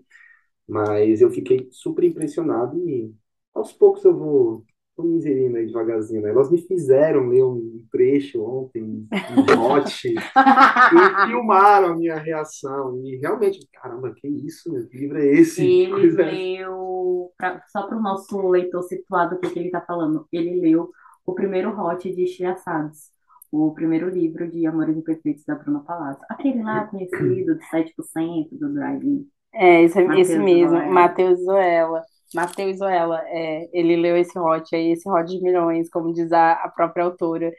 [0.68, 3.14] mas eu fiquei super impressionado e
[3.54, 4.64] aos poucos eu vou,
[4.96, 6.30] vou me inserindo aí devagarzinho, né?
[6.30, 9.08] Elas me fizeram ler um trecho ontem, um
[9.58, 13.00] mote, e filmaram a minha reação.
[13.06, 14.88] E realmente, caramba, que isso, meu?
[14.88, 15.62] Que livro é esse?
[15.62, 20.28] Ele é leu, pra- só para o nosso leitor situado o que ele está falando,
[20.32, 20.90] ele leu
[21.26, 23.12] o primeiro hot de Estilhaçados,
[23.52, 26.24] o primeiro livro de Amores Imperfeitos da Bruna Palácio.
[26.30, 29.28] Aquele lá conhecido, de 7% do Drive-In.
[29.54, 30.92] É, esse, Matheus esse mesmo, Zoella.
[30.92, 32.02] Matheus Zoella.
[32.34, 36.54] Matheus Zoella, é, ele leu esse hot aí, esse hot de milhões, como diz a,
[36.54, 37.52] a própria autora,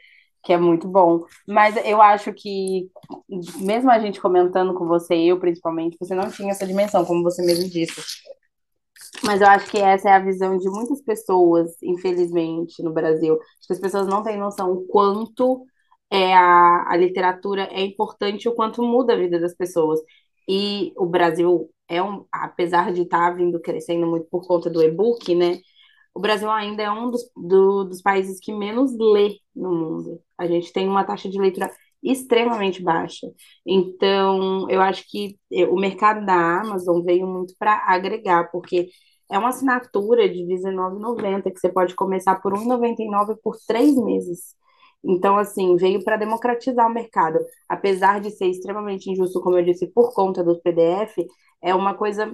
[0.43, 1.23] que é muito bom.
[1.47, 2.89] Mas eu acho que,
[3.61, 7.41] mesmo a gente comentando com você, eu principalmente, você não tinha essa dimensão, como você
[7.41, 8.01] mesmo disse.
[9.23, 13.33] Mas eu acho que essa é a visão de muitas pessoas, infelizmente, no Brasil.
[13.35, 15.65] Acho que as pessoas não têm noção o quanto
[16.09, 19.99] é a, a literatura é importante o quanto muda a vida das pessoas.
[20.47, 24.81] E o Brasil é um, apesar de estar tá vindo crescendo muito por conta do
[24.83, 25.59] e-book, né?
[26.13, 30.21] O Brasil ainda é um dos, do, dos países que menos lê no mundo.
[30.37, 31.69] A gente tem uma taxa de leitura
[32.11, 33.27] extremamente baixa.
[33.65, 38.89] Então, eu acho que é, o mercado da Amazon veio muito para agregar, porque
[39.31, 44.55] é uma assinatura de R$19,90 que você pode começar por R$1,99 por três meses.
[45.03, 47.39] Então, assim, veio para democratizar o mercado.
[47.69, 51.25] Apesar de ser extremamente injusto, como eu disse, por conta do PDF,
[51.61, 52.31] é uma coisa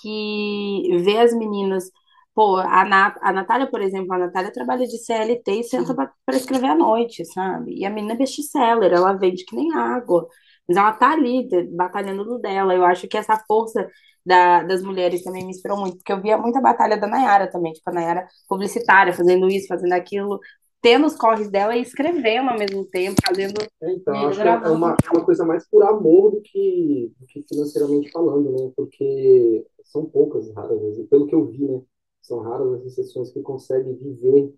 [0.00, 1.90] que vê as meninas.
[2.34, 6.36] Pô, a, Nat, a Natália, por exemplo, a Natália trabalha de CLT e senta para
[6.36, 7.74] escrever à noite, sabe?
[7.76, 10.26] E a menina é best-seller, ela vende que nem água.
[10.68, 12.74] Mas ela tá ali, batalhando do dela.
[12.74, 13.88] Eu acho que essa força
[14.24, 17.72] da, das mulheres também me inspirou muito, porque eu via muita batalha da Nayara também,
[17.72, 20.38] tipo, a Nayara publicitária, fazendo isso, fazendo aquilo,
[20.80, 23.60] tendo os corres dela e escrevendo ao mesmo tempo, fazendo.
[23.82, 27.26] É, então, acho que é uma, é uma coisa mais por amor do que, do
[27.26, 28.70] que financeiramente falando, né?
[28.76, 31.80] Porque são poucas, raras vezes, pelo que eu vi, né?
[32.22, 34.54] São raras as exceções que conseguem viver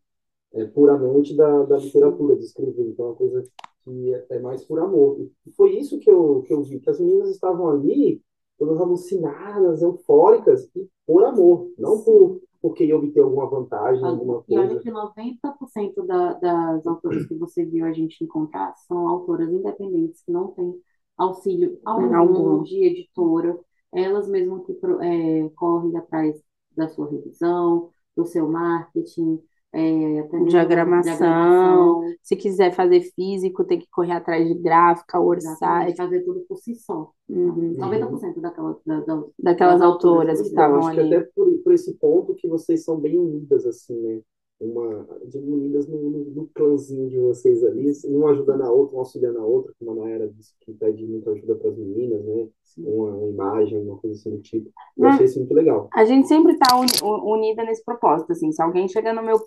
[0.52, 2.88] é, puramente da, da literatura, de escrever.
[2.88, 3.44] Então, é uma coisa
[3.84, 5.18] que é, é mais por amor.
[5.46, 8.22] E foi isso que eu, que eu vi, que as meninas estavam ali
[8.58, 14.54] todas alucinadas, eufóricas, e por amor, não por porque ia obter alguma vantagem, alguma coisa.
[14.54, 19.52] E olha que 90% da, das autoras que você viu a gente encontrar são autoras
[19.52, 20.72] independentes, que não têm
[21.18, 22.62] auxílio algum, algum.
[22.62, 23.58] de editora,
[23.92, 26.40] elas mesmas que é, correm atrás
[26.76, 29.40] da sua revisão, do seu marketing,
[29.74, 30.44] é, diagramação.
[30.46, 32.02] diagramação.
[32.22, 35.94] Se quiser fazer físico, tem que correr atrás de gráfica, orçar.
[35.96, 37.10] Fazer tudo por si só.
[37.28, 37.74] Uhum.
[37.78, 41.14] 90% daquelas, da, da, daquelas autoras que estavam ali.
[41.14, 44.20] até por, por esse ponto que vocês são bem unidas, assim, né?
[44.62, 49.00] Uma de unidas no, no, no clãzinho de vocês ali, um ajudando a outra, um
[49.00, 52.48] auxiliando a outra, como a Naira disse que pede muita ajuda para as meninas, né?
[52.78, 54.70] Uma, uma, imagem, uma coisa assim do tipo.
[54.96, 55.90] Eu achei isso muito legal.
[55.92, 59.38] A gente sempre está unida nesse propósito, assim, se alguém chega no meu...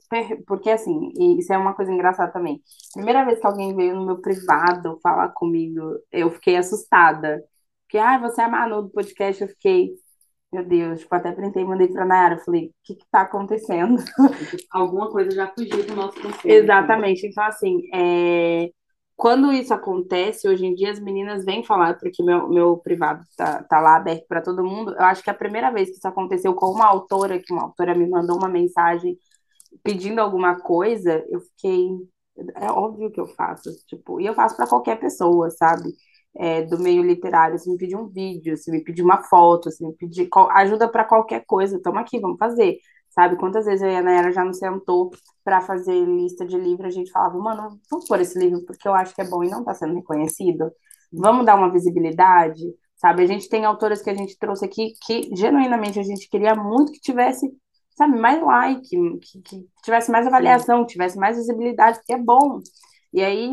[0.46, 2.62] Porque, assim, isso é uma coisa engraçada também.
[2.94, 7.44] Primeira vez que alguém veio no meu privado falar comigo, eu fiquei assustada.
[7.86, 9.96] Porque, ah, você é a Manu do podcast, eu fiquei
[10.56, 12.40] meu Deus, tipo, até printei e mandei pra Nayara.
[12.40, 13.98] Falei, o que que tá acontecendo?
[14.72, 16.56] Alguma coisa já fugiu do nosso controle.
[16.56, 17.28] Exatamente.
[17.28, 18.70] Então, assim, é...
[19.16, 23.64] quando isso acontece, hoje em dia as meninas vêm falar, porque meu, meu privado tá,
[23.64, 24.92] tá lá aberto para todo mundo.
[24.92, 27.94] Eu acho que a primeira vez que isso aconteceu com uma autora, que uma autora
[27.96, 29.18] me mandou uma mensagem
[29.84, 31.90] pedindo alguma coisa, eu fiquei.
[32.56, 35.94] É óbvio que eu faço, tipo, e eu faço para qualquer pessoa, sabe?
[36.38, 39.86] É, do meio literário, se me pedir um vídeo, se me pedir uma foto, se
[39.86, 42.78] me pedir ajuda para qualquer coisa, estamos aqui, vamos fazer.
[43.10, 45.10] Sabe quantas vezes eu e a Nayara já nos sentou
[45.44, 48.94] para fazer lista de livro, a gente falava, mano, vamos pôr esse livro porque eu
[48.94, 50.70] acho que é bom e não está sendo reconhecido.
[51.14, 52.62] Vamos dar uma visibilidade,
[52.98, 53.24] sabe?
[53.24, 56.92] A gente tem autoras que a gente trouxe aqui que genuinamente a gente queria muito
[56.92, 57.50] que tivesse,
[57.96, 62.60] sabe, mais like, que, que tivesse mais avaliação, que tivesse mais visibilidade, porque é bom.
[63.14, 63.50] E aí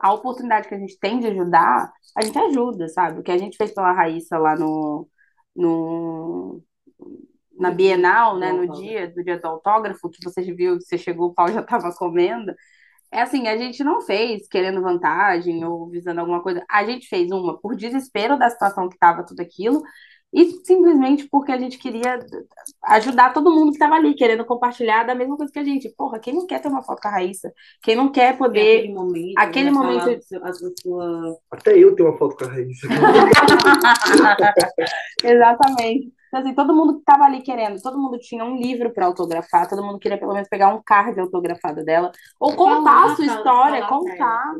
[0.00, 3.20] a oportunidade que a gente tem de ajudar, a gente ajuda, sabe?
[3.20, 5.08] O que a gente fez pela Raíssa lá no,
[5.54, 6.62] no
[7.58, 11.34] na Bienal, né, no dia do dia do autógrafo, que você viu, você chegou, o
[11.34, 12.54] pau já estava comendo.
[13.12, 16.64] É assim, a gente não fez querendo vantagem ou visando alguma coisa.
[16.70, 19.82] A gente fez uma por desespero da situação que estava tudo aquilo
[20.32, 22.20] e simplesmente porque a gente queria
[22.84, 25.92] ajudar todo mundo que estava ali, querendo compartilhar da mesma coisa que a gente.
[25.96, 27.52] Porra, quem não quer ter uma foto com a Raíssa?
[27.82, 28.78] Quem não quer poder.
[28.78, 29.38] Aquele momento.
[29.38, 30.20] Aquele né, momento.
[30.42, 31.36] A sua...
[31.50, 32.86] Até eu tenho uma foto com a Raíssa.
[35.24, 36.12] Exatamente.
[36.30, 39.68] Então, assim, todo mundo que estava ali querendo, todo mundo tinha um livro para autografar,
[39.68, 43.86] todo mundo queria pelo menos pegar um card autografado dela, ou contar a sua história,
[43.88, 44.54] contar.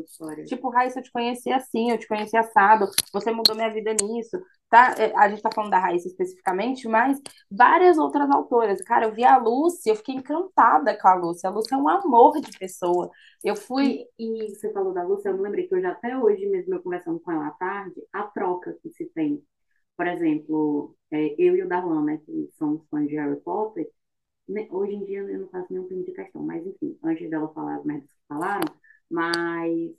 [0.45, 4.37] Tipo, Raíssa, eu te conheci assim, eu te conheci assado, você mudou minha vida nisso.
[4.69, 4.95] Tá?
[4.97, 8.81] É, a gente está falando da Raíssa especificamente, mas várias outras autoras.
[8.81, 11.49] Cara, eu vi a Lúcia, eu fiquei encantada com a Lúcia.
[11.49, 13.09] A Lúcia é um amor de pessoa.
[13.43, 14.05] Eu fui.
[14.17, 16.81] E, e você falou da Lúcia, eu me lembrei que hoje, até hoje mesmo, eu
[16.81, 19.43] conversando com ela à tarde, a troca que se tem
[20.01, 23.87] por exemplo, é, eu e o Darlan, né, que somos fãs de Harry Potter,
[24.49, 27.53] né, hoje em dia eu não faço nenhum tipo de questão, mas enfim, antes dela
[27.53, 28.67] falar as merdas que falaram,
[29.11, 29.91] mas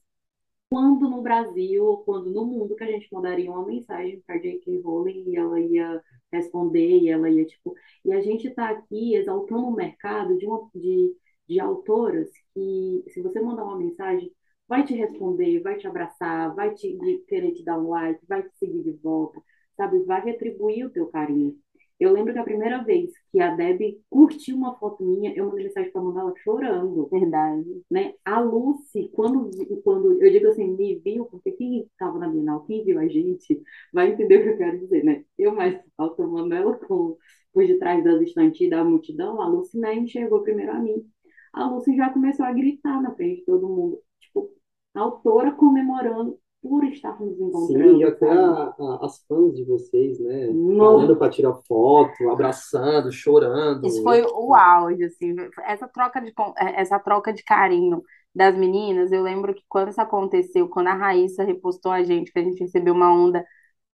[0.71, 4.81] quando no Brasil, quando no mundo que a gente mandaria uma mensagem para J.K.
[4.83, 7.75] Rowling e ela ia responder e ela ia, tipo...
[8.05, 11.17] E a gente está aqui exaltando o mercado de, uma, de,
[11.49, 14.33] de autoras que, se você mandar uma mensagem,
[14.69, 16.97] vai te responder, vai te abraçar, vai te
[17.29, 19.41] querer te dar um like, vai te seguir de volta,
[19.83, 20.05] sabe?
[20.05, 21.57] Vai retribuir o teu carinho.
[21.99, 25.65] Eu lembro que a primeira vez que a Deb curtiu uma foto minha, eu mandei
[25.65, 27.09] mensagem pra mandar ela chorando.
[27.09, 27.83] Verdade.
[27.91, 28.15] Né?
[28.25, 29.51] A Lucy, quando,
[29.85, 33.63] quando eu digo assim, me viu, porque quem estava na Bienal, quem viu a gente,
[33.93, 35.25] vai entender o que eu quero dizer, né?
[35.39, 35.81] Eu mais
[36.17, 37.17] tomando ela com,
[37.53, 41.05] por detrás das estantes da multidão, a Lucy né, enxergou primeiro a mim.
[41.53, 44.01] A Lucy já começou a gritar na frente de todo mundo.
[44.21, 44.51] Tipo,
[44.95, 47.91] a autora comemorando por estar nos encontrando.
[47.91, 50.47] Sim, e até a, a, as fãs de vocês, né?
[50.79, 53.85] Falando para tirar foto, abraçando, chorando.
[53.85, 55.35] Isso foi o auge, assim.
[55.65, 58.01] Essa troca de, é, essa troca de carinho
[58.35, 62.39] das meninas, eu lembro que quando isso aconteceu, quando a Raíssa repostou a gente, que
[62.39, 63.45] a gente recebeu uma onda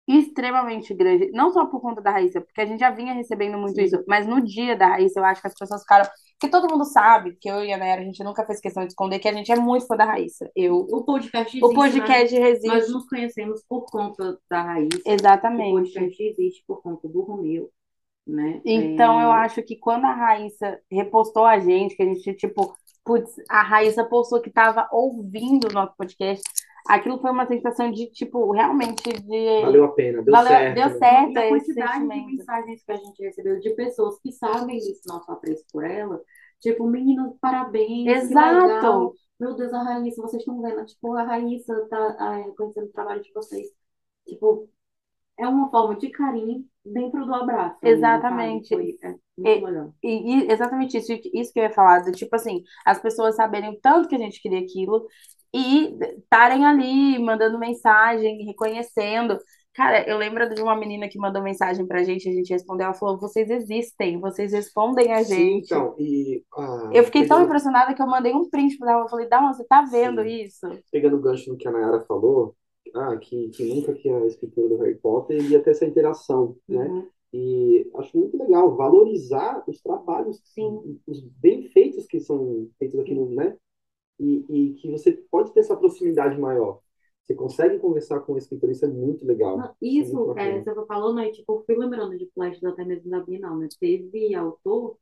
[0.08, 3.76] extremamente grande, não só por conta da Raíssa, porque a gente já vinha recebendo muito
[3.76, 3.84] Sim.
[3.84, 6.10] isso, mas no dia da Raíssa, eu acho que as pessoas ficaram.
[6.40, 8.90] Porque todo mundo sabe que eu e a Nayara, a gente nunca fez questão de
[8.90, 10.50] esconder que a gente é muito fã da Raíssa.
[10.56, 12.68] Eu, o podcast existe, O podcast nós, resiste.
[12.68, 15.02] Nós nos conhecemos por conta da Raíssa.
[15.06, 15.72] Exatamente.
[15.72, 17.70] O podcast existe por conta do Romeu.
[18.26, 18.62] Né?
[18.66, 19.24] Então, é...
[19.24, 23.62] eu acho que quando a Raíssa repostou a gente, que a gente, tipo, putz, a
[23.62, 26.44] Raíssa postou que estava ouvindo o nosso podcast,
[26.88, 29.62] aquilo foi uma sensação de, tipo, realmente de...
[29.62, 30.76] Valeu a pena, deu Valeu, certo.
[30.76, 34.78] Deu certo e a quantidade de mensagens que a gente recebeu de pessoas que sabem
[34.78, 36.22] desse nosso apreço por ela,
[36.60, 39.14] tipo, meninos, parabéns, Exato.
[39.40, 43.32] Meu Deus, a Raíssa, vocês estão vendo, tipo, a Raíssa tá conhecendo o trabalho de
[43.34, 43.68] vocês.
[44.28, 44.68] Tipo,
[45.38, 47.78] é uma forma de carinho dentro do abraço.
[47.84, 48.74] Exatamente.
[48.74, 52.64] Foi, é, e, e, e, exatamente isso, isso que eu ia falar, do, tipo assim,
[52.84, 55.06] as pessoas saberem o tanto que a gente queria aquilo
[55.54, 59.38] e estarem ali mandando mensagem, reconhecendo.
[59.74, 62.96] Cara, eu lembro de uma menina que mandou mensagem pra gente, a gente respondeu, ela
[62.96, 65.36] falou, vocês existem, vocês respondem a gente.
[65.36, 66.44] Sim, então, e...
[66.58, 69.40] Ah, eu fiquei tão impressionada que eu mandei um print pra ela, eu falei, Dá,
[69.54, 70.44] você tá vendo Sim.
[70.44, 70.68] isso?
[70.92, 72.56] Pegando o gancho no que a Nayara falou,
[72.96, 76.88] ah, que, que nunca que a escritura do Harry Potter ia ter essa interação, né?
[76.88, 77.08] Uhum.
[77.34, 81.00] E acho muito legal valorizar os trabalhos, Sim.
[81.06, 83.56] os bem feitos que são feitos aqui no, né?
[84.20, 86.80] E, e que você pode ter essa proximidade maior.
[87.24, 89.58] Você consegue conversar com o escritor, isso é muito legal.
[89.58, 91.30] Não, isso, é, você falou, né?
[91.30, 93.68] Tipo, eu fui lembrando de flashes até mesmo da Bienal, né?
[93.80, 94.98] Teve autor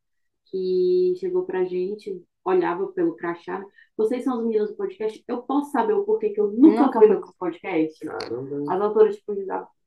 [0.46, 3.66] que chegou pra gente, olhava pelo crachá, né?
[3.96, 7.00] Vocês são os meninos do podcast, eu posso saber o porquê que eu nunca, nunca
[7.00, 8.06] fui no podcast?
[8.06, 8.74] Caramba.
[8.74, 9.36] As autoras, tipo,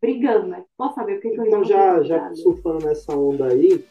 [0.01, 0.65] brigando, né?
[0.77, 3.85] Posso saber o que, que eu Então, já, já surfando nessa onda aí,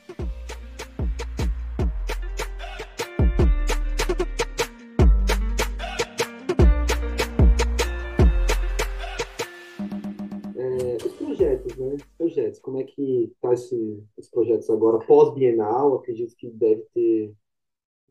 [12.68, 15.96] Como é que tá esse, esses projetos agora pós-bienal?
[15.96, 17.34] Acredito que deve ter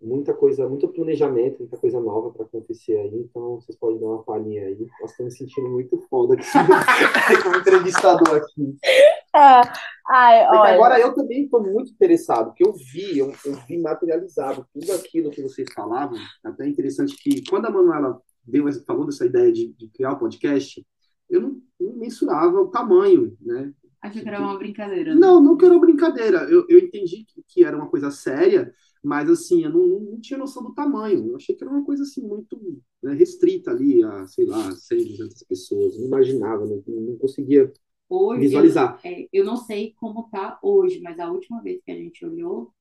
[0.01, 3.19] muita coisa, muito planejamento, muita coisa nova para acontecer aí.
[3.19, 4.79] Então, vocês podem dar uma palhinha aí.
[4.99, 6.47] Nós estamos me sentindo muito foda aqui,
[7.45, 8.77] como entrevistador aqui.
[9.37, 9.61] É.
[10.09, 10.75] Ai, olha.
[10.77, 15.31] Agora eu também estou muito interessado, porque eu vi, eu, eu, vi materializado tudo aquilo
[15.31, 16.17] que vocês falavam.
[16.43, 20.15] É até interessante que quando a Manuela deu, falou dessa ideia de, de criar o
[20.15, 20.83] um podcast,
[21.29, 23.75] eu não, não mensurava o tamanho, né?
[24.07, 25.15] Achei que era uma brincadeira.
[25.15, 25.21] Né?
[25.21, 26.45] Não, não que era uma brincadeira.
[26.51, 30.39] Eu, eu entendi que, que era uma coisa séria, mas assim, eu não, não tinha
[30.39, 31.29] noção do tamanho.
[31.31, 35.09] Eu achei que era uma coisa assim muito né, restrita ali a, sei lá, 100,
[35.09, 35.99] 200 pessoas.
[35.99, 37.73] Não imaginava, não, não conseguia
[38.09, 39.01] hoje, visualizar.
[39.05, 42.25] Eu, é, eu não sei como tá hoje, mas a última vez que a gente
[42.25, 42.73] olhou,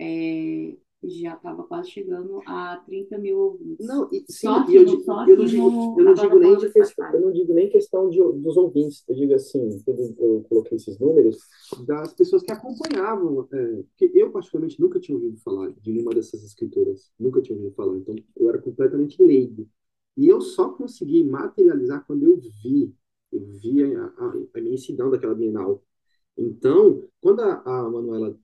[0.00, 3.86] é, já estava quase chegando a 30 mil ouvintes.
[3.86, 7.32] Não, e, sim, só eu, não digo, eu não digo nem de questão, eu não
[7.32, 11.38] digo nem questão de, dos ouvintes, eu digo assim, eu, eu coloquei esses números
[11.86, 16.42] das pessoas que acompanhavam, é, porque eu particularmente nunca tinha ouvido falar de nenhuma dessas
[16.42, 19.68] escritoras, nunca tinha ouvido falar, então eu era completamente leigo.
[20.16, 22.92] E eu só consegui materializar quando eu vi,
[23.30, 25.80] eu vi a, a, a imensidão daquela Bienal.
[26.36, 28.36] Então, quando a, a Manuela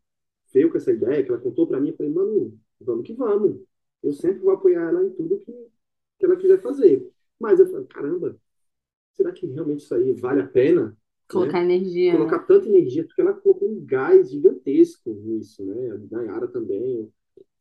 [0.54, 3.60] veio com essa ideia, que ela contou para mim, eu falei, mano, vamos que vamos.
[4.02, 5.52] Eu sempre vou apoiar ela em tudo que,
[6.18, 7.10] que ela quiser fazer.
[7.38, 8.36] Mas eu falei, caramba,
[9.12, 10.96] será que realmente isso aí vale a pena?
[11.28, 11.74] Colocar né?
[11.74, 12.12] energia.
[12.12, 12.44] Colocar né?
[12.46, 15.90] tanta energia, porque ela colocou um gás gigantesco nisso, né?
[15.90, 17.10] A Nayara também.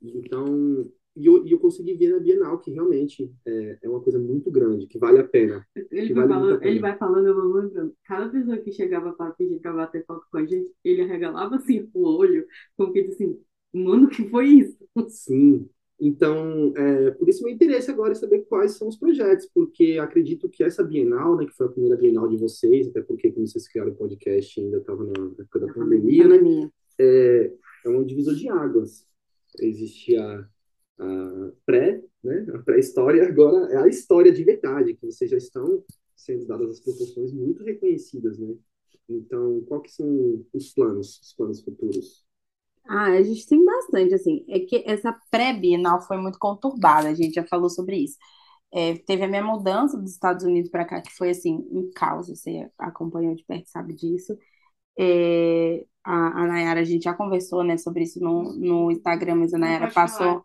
[0.01, 4.51] Então, e eu, e consegui ver na Bienal que realmente é, é uma coisa muito
[4.51, 5.65] grande, que vale a pena.
[5.89, 7.95] Ele, vai, vale falando, ele vai falando, eu vou lembrando.
[8.03, 11.89] Cada pessoa que chegava para pedir para bater foto com a gente, ele arregalava assim
[11.93, 12.45] o olho,
[12.75, 13.39] como que assim,
[13.71, 14.77] mano, que foi isso?
[15.07, 15.69] Sim.
[15.97, 20.49] Então, é, por isso meu interesse agora é saber quais são os projetos, porque acredito
[20.49, 23.69] que essa Bienal, né, que foi a primeira Bienal de vocês, até porque quando vocês
[23.69, 27.53] criaram o podcast ainda estava na época da pandemia, né, é,
[27.85, 29.07] é um divisor de águas.
[29.61, 30.45] Existia
[30.99, 35.83] a pré, né, a pré-história, agora é a história de verdade, que vocês já estão
[36.15, 38.55] sendo dadas as proporções muito reconhecidas, né?
[39.09, 42.25] Então, qual que são os planos, os planos futuros?
[42.85, 44.45] Ah, a gente tem bastante, assim.
[44.47, 48.17] É que essa pré-bienal foi muito conturbada, a gente já falou sobre isso.
[48.71, 52.27] É, teve a minha mudança dos Estados Unidos para cá, que foi, assim, um caos.
[52.29, 54.37] Você acompanhou de perto, sabe disso.
[54.97, 59.53] É, a, a Nayara, a gente já conversou, né, sobre isso no, no Instagram, mas
[59.53, 60.43] a Nayara passou,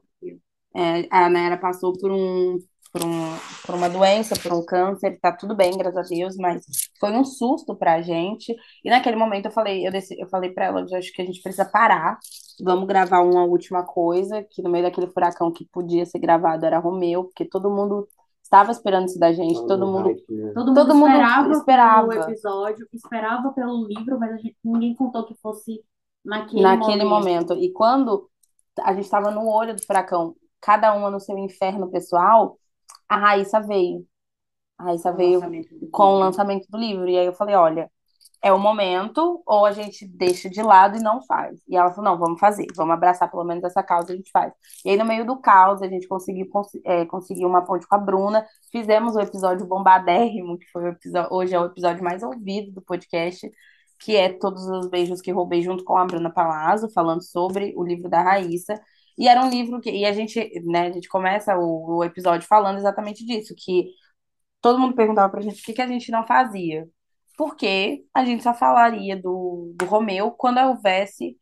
[0.74, 2.58] é, a Nayara passou por um,
[2.92, 6.64] por um, por uma doença, por um câncer, tá tudo bem, graças a Deus, mas
[7.00, 8.54] foi um susto pra gente.
[8.84, 11.24] E naquele momento eu falei, eu, decidi, eu falei pra ela, eu acho que a
[11.24, 12.18] gente precisa parar,
[12.62, 16.78] vamos gravar uma última coisa, que no meio daquele furacão que podia ser gravado era
[16.78, 18.06] Romeu, porque todo mundo
[18.42, 20.14] estava esperando isso da gente, todo mundo?
[20.54, 22.08] Todo mundo Todo mundo esperava, esperava.
[22.08, 25.82] pelo episódio, esperava pelo livro, mas a gente, ninguém contou que fosse
[26.24, 27.48] naquele, naquele momento.
[27.48, 27.64] momento.
[27.64, 28.28] E quando
[28.82, 32.58] a gente estava no olho do furacão, cada uma no seu inferno pessoal,
[33.08, 34.06] a Raíssa veio.
[34.78, 35.40] A Raíssa O veio
[35.90, 37.08] com o lançamento do livro.
[37.08, 37.90] E aí eu falei, olha,
[38.42, 41.60] é o momento, ou a gente deixa de lado e não faz.
[41.68, 44.52] E ela falou, não, vamos fazer, vamos abraçar pelo menos essa causa, a gente faz.
[44.84, 47.96] E aí, no meio do caos, a gente conseguiu cons é, conseguir uma ponte com
[47.96, 52.22] a Bruna, fizemos o episódio bombadérrimo, que foi o episódio, hoje é o episódio mais
[52.22, 53.50] ouvido do podcast,
[53.98, 57.84] que é Todos os Beijos que Roubei, junto com a Bruna Palazzo, falando sobre o
[57.84, 58.80] livro da Raíssa.
[59.16, 62.46] E era um livro que, e a gente, né, a gente começa o, o episódio
[62.46, 63.90] falando exatamente disso, que
[64.60, 66.88] todo mundo perguntava pra gente o que que a gente não fazia.
[67.36, 71.38] Porque a gente só falaria do, do Romeu quando houvesse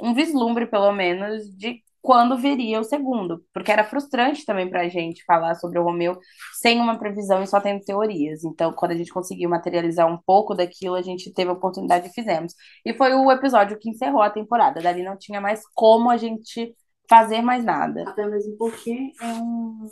[0.00, 3.44] um vislumbre, pelo menos, de quando viria o segundo.
[3.52, 6.18] Porque era frustrante também pra gente falar sobre o Romeu
[6.60, 8.44] sem uma previsão e só tendo teorias.
[8.44, 12.12] Então, quando a gente conseguiu materializar um pouco daquilo, a gente teve a oportunidade e
[12.12, 12.54] fizemos.
[12.84, 14.80] E foi o episódio que encerrou a temporada.
[14.80, 16.74] Dali não tinha mais como a gente
[17.08, 18.08] fazer mais nada.
[18.08, 19.86] Até mesmo porque é um,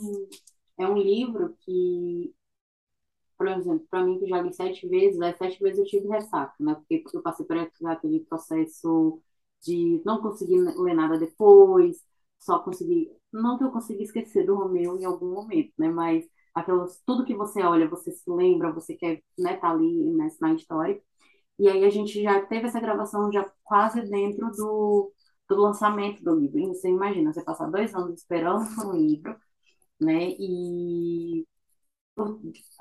[0.78, 2.32] é um livro que,
[3.38, 6.54] por exemplo, para mim que já li sete vezes, as sete vezes eu tive ressaca,
[6.60, 6.74] né?
[6.74, 9.20] Porque eu passei por aquele processo
[9.66, 11.98] de não conseguir ler nada depois,
[12.38, 15.88] só conseguir, não que eu consegui esquecer do Romeu em algum momento, né?
[15.88, 20.28] Mas aquelas, tudo que você olha, você se lembra, você quer, né, tá ali né,
[20.40, 21.00] na história.
[21.58, 25.12] E aí a gente já teve essa gravação já quase dentro do,
[25.48, 26.58] do lançamento do livro.
[26.60, 29.36] E você imagina, você passar dois anos esperando um livro,
[30.00, 30.30] né?
[30.38, 31.46] E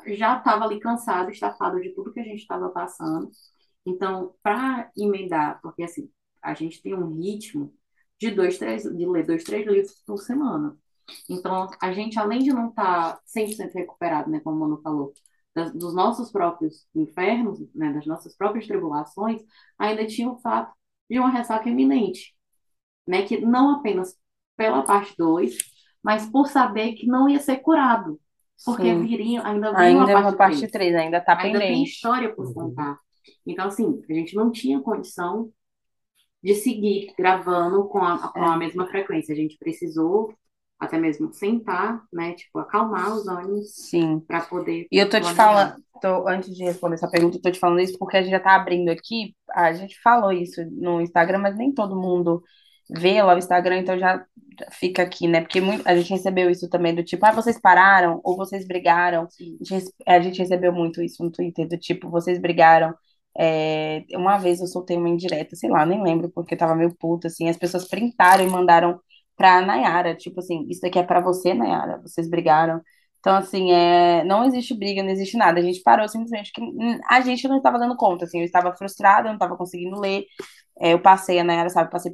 [0.08, 3.30] já estava ali cansado, estafado de tudo que a gente estava passando.
[3.86, 6.10] Então, para emendar, porque assim,
[6.46, 7.74] a gente tem um ritmo
[8.20, 10.78] de dois, três, de ler dois, três livros por semana.
[11.30, 15.14] Então, a gente, além de não estar 100% recuperado, né, como o Manu falou,
[15.56, 19.41] das- dos nossos próprios infernos, né, das nossas próprias tribulações,
[19.78, 20.74] ainda tinha o fato
[21.10, 22.36] de uma ressaca iminente,
[23.08, 24.16] né, que não apenas
[24.56, 25.58] pela parte 2,
[26.04, 28.20] mas por saber que não ia ser curado,
[28.64, 29.02] porque Sim.
[29.02, 30.72] viria, ainda vinha Ainda uma é uma parte parte 3.
[30.72, 31.84] 3, ainda tá Ainda tem pendente.
[31.84, 32.54] história por Uhum.
[32.54, 33.00] contar.
[33.46, 35.52] Então, assim, a gente não tinha condição
[36.46, 38.58] de seguir gravando com a, com a É.
[38.58, 39.34] mesma frequência.
[39.34, 40.34] A gente precisou
[40.80, 42.34] até mesmo sentar, né?
[42.34, 44.20] Tipo, acalmar os ânimos Sim.
[44.28, 47.52] para poder E eu tô te falando, tô- antes de responder essa pergunta, eu tô
[47.52, 51.02] te falando isso porque a gente já tá abrindo aqui, a gente falou isso no
[51.02, 52.43] Instagram, mas nem todo mundo
[52.89, 54.24] vê lá o Instagram, então já
[54.72, 55.41] fica aqui, né?
[55.41, 59.24] Porque muito, a gente recebeu isso também do tipo, ah, vocês pararam ou vocês brigaram.
[59.24, 62.93] A gente, a gente recebeu muito isso no Twitter, do tipo, vocês brigaram.
[63.38, 66.96] É, uma vez eu soltei uma indireta, sei lá, nem lembro, porque eu tava meio
[66.98, 69.00] puta, assim, as pessoas printaram e mandaram
[69.36, 72.82] pra Nayara, tipo assim, isso daqui é pra você, Nayara, vocês brigaram.
[73.20, 75.60] Então, assim, é, não existe briga, não existe nada.
[75.60, 76.62] A gente parou simplesmente que
[77.10, 80.26] a gente não estava dando conta, assim, eu estava frustrada, eu não estava conseguindo ler.
[80.80, 82.14] É, eu passei, a Nayara sabe, passei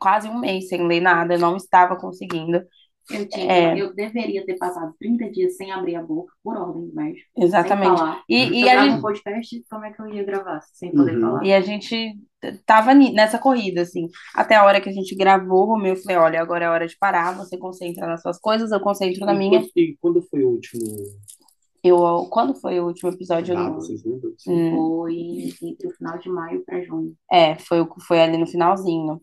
[0.00, 2.62] quase um mês sem ler nada, eu não estava conseguindo.
[3.10, 3.80] Eu tinha, É.
[3.80, 7.96] eu deveria ter passado 30 dias sem abrir a boca, por ordem sem Exatamente.
[7.98, 8.22] falar.
[8.28, 11.14] E, e a gravo um gente, podcast, como é que eu ia gravar sem poder
[11.14, 11.20] Uhum.
[11.20, 11.44] falar?
[11.44, 12.18] e a gente
[12.64, 16.16] tava nessa corrida, assim, até a hora que a gente gravou, o Romeu, eu falei,
[16.16, 19.38] olha, agora é hora de parar, você concentra nas suas coisas, eu concentro na E
[19.38, 19.60] minha.
[19.60, 20.82] quando, e quando foi o último
[21.84, 23.54] Eu, quando foi o último episódio?
[23.54, 24.30] Não- vocês lembram?
[24.48, 25.14] Hum, Foi
[25.62, 27.14] entre o final de maio para junho.
[27.30, 29.20] é, foi, o- foi ali no finalzinho.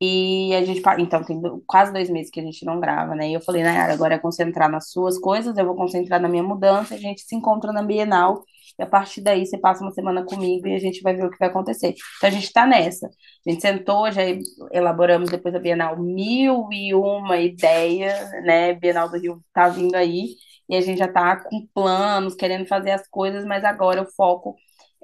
[0.00, 3.30] E a gente, então, tem quase dois meses que a gente não grava, né?
[3.30, 6.42] E eu falei, Nayara, agora é concentrar nas suas coisas, eu vou concentrar na minha
[6.42, 8.44] mudança, a gente se encontra na Bienal,
[8.78, 11.30] e a partir daí você passa uma semana comigo e a gente vai ver o
[11.30, 11.96] que vai acontecer.
[12.16, 13.08] Então a gente tá nessa.
[13.08, 14.22] A gente sentou, já
[14.70, 18.74] elaboramos depois da Bienal mil e uma ideias, né?
[18.74, 20.36] Bienal do Rio tá vindo aí,
[20.68, 24.54] e a gente já tá com planos, querendo fazer as coisas, mas agora o foco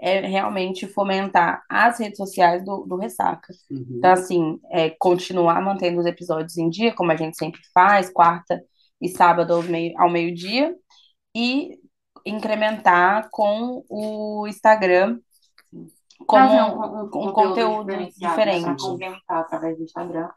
[0.04, 3.54] é realmente fomentar as redes sociais do, do Ressaca.
[3.70, 3.86] Uhum.
[3.92, 8.62] Então, assim, é, continuar mantendo os episódios em dia, como a gente sempre faz, quarta
[9.00, 10.76] e sábado ao meio, ao meio-dia,
[11.34, 11.78] e
[12.26, 15.18] incrementar com o Instagram,
[16.26, 18.64] como Trazer um, um, um conteúdo diferenciado, diferente.
[18.64, 20.28] Para complementar através do Instagram.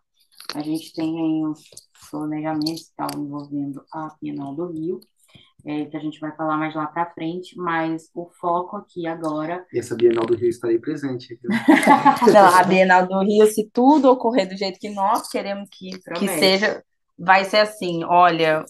[0.55, 1.61] A gente tem aí uns
[2.09, 5.01] planejamentos que estão envolvendo a Bienal do Rio,
[5.68, 9.65] é, que a gente vai falar mais lá para frente, mas o foco aqui agora
[9.74, 11.39] E essa Bienal do Rio estarei presente.
[12.34, 16.28] Não, a Bienal do Rio, se tudo ocorrer do jeito que nós queremos que, que
[16.28, 16.84] seja,
[17.18, 18.63] vai ser assim, olha,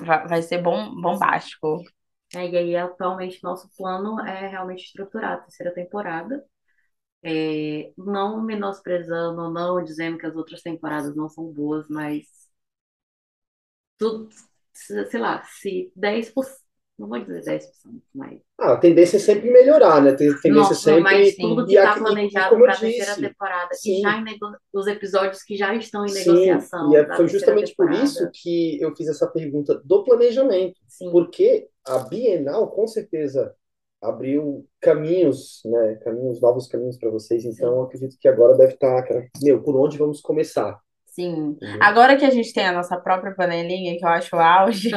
[0.00, 1.82] vai, vai ser bom, bombástico.
[2.34, 6.44] É, e aí, atualmente, nosso plano é realmente estruturar a terceira temporada,
[7.22, 12.24] É, não menosprezando, não dizendo que as outras temporadas não são boas, mas
[13.98, 14.28] tudo,
[14.74, 16.34] sei lá, se 10%,
[16.98, 20.12] não vou dizer 10%, mas Ah, a tendência é sempre melhorar, né?
[20.12, 21.02] Tem tendência nossa, sempre.
[21.02, 24.00] mas tudo que e está e- e planejado para a terceira temporada, e sim.
[24.00, 27.74] já em nego- os episódios que já estão em Sim, negociação e é- foi justamente
[27.74, 31.10] por isso que eu fiz essa pergunta do planejamento, Sim.
[31.10, 33.54] porque a Bienal com certeza
[34.00, 35.96] abriu caminhos, né?
[36.04, 37.44] Caminhos, novos caminhos para vocês.
[37.44, 40.78] Então, eu acredito que agora deve estar, aquela- meu, por onde vamos começar?
[41.14, 41.58] Sim.
[41.62, 41.78] entendeu?
[41.80, 44.90] Agora que a gente tem a nossa própria panelinha, que eu acho o auge,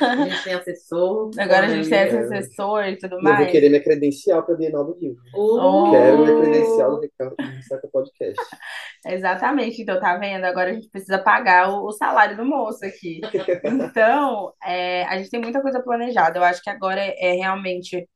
[0.00, 3.46] A gente tem assessor, agora a gente tem esse assessor e tudo E eu vou
[3.46, 3.50] mais.
[3.50, 5.16] querer minha credencial para a Bienal do Rio.
[5.34, 5.90] o...
[5.90, 8.40] Quero minha credencial do Ricardo do Saca Podcast.
[9.06, 10.44] Exatamente, então tá vendo?
[10.44, 13.20] Agora a gente precisa pagar o, o salário do moço aqui.
[13.64, 16.38] Então, é, a gente tem muita coisa planejada.
[16.38, 18.08] Eu acho que agora é, é realmente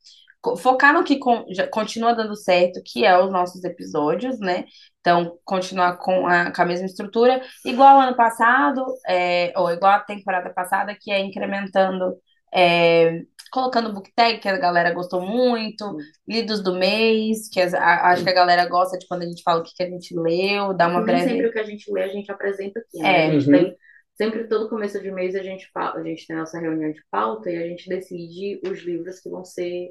[0.59, 4.65] focar no que con- já continua dando certo, que é os nossos episódios, né?
[5.09, 10.01] Então, continuar com a, com a mesma estrutura, igual ano passado, é, ou igual a
[10.01, 12.15] temporada passada, que é incrementando,
[12.55, 15.97] é, colocando book tag, que a galera gostou muito,
[16.29, 19.43] lidos do mês, que as- a- acho que a galera gosta de quando a gente
[19.43, 21.29] fala o que, que a gente leu, dá uma Nem breve.
[21.31, 23.19] sempre o que a gente lê, a gente apresenta aqui, né?
[23.19, 23.27] É.
[23.27, 23.51] A gente Uhum.
[23.51, 23.77] tem,
[24.15, 27.51] sempre todo começo de mês a gente fala, a gente tem nossa reunião de pauta
[27.51, 29.89] e a gente decide os livros que vão ser,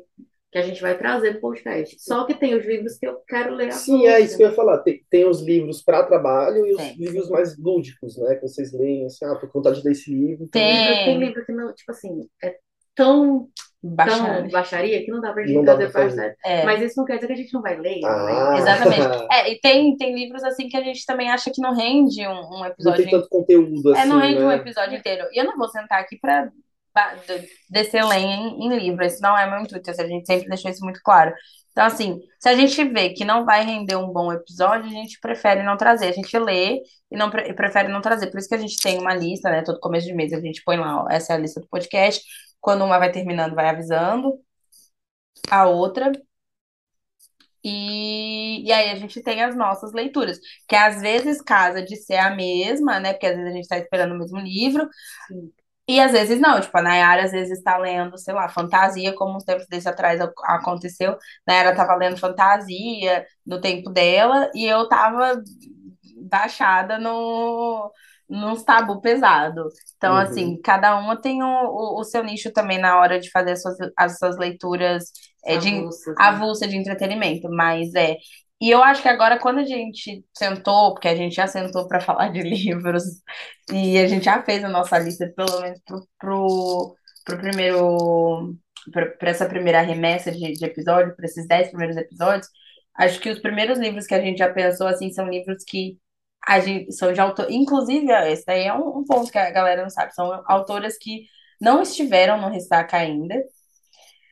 [0.51, 1.95] que a gente vai trazer para o podcast.
[1.99, 4.53] Só que tem os livros que eu quero ler Sim, é isso que eu ia
[4.55, 4.77] falar.
[4.79, 6.95] Tem, tem os livros para trabalho e os Tem.
[6.95, 8.35] livros mais lúdicos, né?
[8.35, 10.45] Que vocês leem assim, ah, tô com vontade de ler esse livro.
[10.45, 11.05] então Tem livro, Tem.
[11.05, 12.55] tem livro que não, tipo assim, é
[12.95, 13.49] tão,
[13.83, 14.37] Baixar.
[14.41, 16.37] tão baixaria que não dá pra gente Não dá fazer pra parte fazer.
[16.45, 16.63] É.
[16.65, 19.27] Mas isso não quer dizer que a gente não vai ler, não vai Ah, Exatamente.
[19.31, 22.31] É, e tem, tem livros assim que a gente também acha que não rende um,
[22.31, 23.03] um Não episódio.
[23.03, 24.55] tem tanto conteúdo É, não assim, rende um né?
[24.55, 25.27] episódio inteiro.
[25.33, 26.49] E eu não vou sentar aqui pra
[27.69, 29.03] descer lenha em, em livro.
[29.03, 29.89] Esse não é meu intuito.
[29.89, 31.33] A gente sempre deixou isso muito claro.
[31.71, 35.19] Então, assim, se a gente vê que não vai render um bom episódio, a gente
[35.19, 36.07] prefere não trazer.
[36.07, 36.81] A gente lê
[37.11, 38.31] e não e prefere não trazer.
[38.31, 39.61] Por isso que a gente tem uma lista, né?
[39.63, 42.23] Todo começo de mês a gente põe lá, ó, essa é a lista do podcast.
[42.59, 44.39] Quando uma vai terminando, vai avisando
[45.49, 46.11] a outra.
[47.63, 52.17] E, e aí a gente tem as nossas leituras, que às vezes casa de ser
[52.17, 53.13] a mesma, né?
[53.13, 54.87] Porque às vezes a gente está esperando o mesmo livro,
[55.27, 55.51] Sim.
[55.87, 56.59] E às vezes não.
[56.61, 60.19] Tipo, a Nayara às vezes está lendo, sei lá, fantasia, como uns tempos desse atrás
[60.21, 61.17] ac- aconteceu.
[61.47, 65.41] Nayara estava lendo fantasia no tempo dela, e eu tava
[66.29, 67.91] baixada no,
[68.29, 69.69] nos tabu pesado.
[69.97, 70.17] Então, Uhum.
[70.17, 73.61] assim, cada uma tem o, o, o seu nicho também na hora de fazer as
[73.61, 75.11] suas, as suas leituras
[75.45, 76.41] é, de, avulsas, né?
[76.41, 78.17] avulsa de entretenimento, mas é.
[78.59, 82.01] E eu acho que agora, quando a gente sentou, porque a gente já sentou para
[82.01, 83.03] falar de livros,
[83.71, 86.95] e a gente já fez a nossa lista, pelo menos pro, pro,
[87.25, 88.55] pro primeiro.
[88.91, 92.47] para essa primeira remessa de, de episódio, para esses dez primeiros episódios,
[92.95, 95.97] acho que os primeiros livros que a gente já pensou, assim, são livros que
[96.47, 97.47] a gente, são de autor.
[97.51, 101.25] Inclusive, esse daí é um, um ponto que a galera não sabe, são autoras que
[101.61, 103.35] não estiveram no Ressaca ainda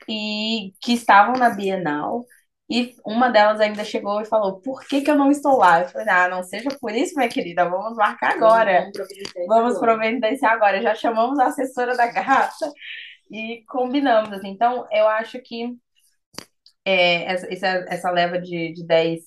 [0.10, 2.26] e que estavam na Bienal.
[2.70, 5.82] E uma delas ainda chegou e falou: Por que que eu não estou lá?
[5.82, 8.90] Eu falei: Ah, não seja por isso, minha querida, vamos marcar agora.
[9.48, 10.82] Vamos providenciar agora.
[10.82, 12.72] Já chamamos a assessora da gata
[13.32, 14.32] e combinamos.
[14.34, 14.50] assim.
[14.50, 15.76] Então, eu acho que
[16.86, 19.22] é, essa, essa, leva de, de 10,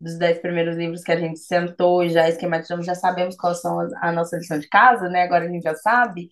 [0.00, 3.78] dos 10 primeiros livros que a gente sentou e já esquematizamos, já sabemos quais são
[3.80, 5.22] as- a nossa lição de casa, né?
[5.22, 6.28] Agora a gente já sabe.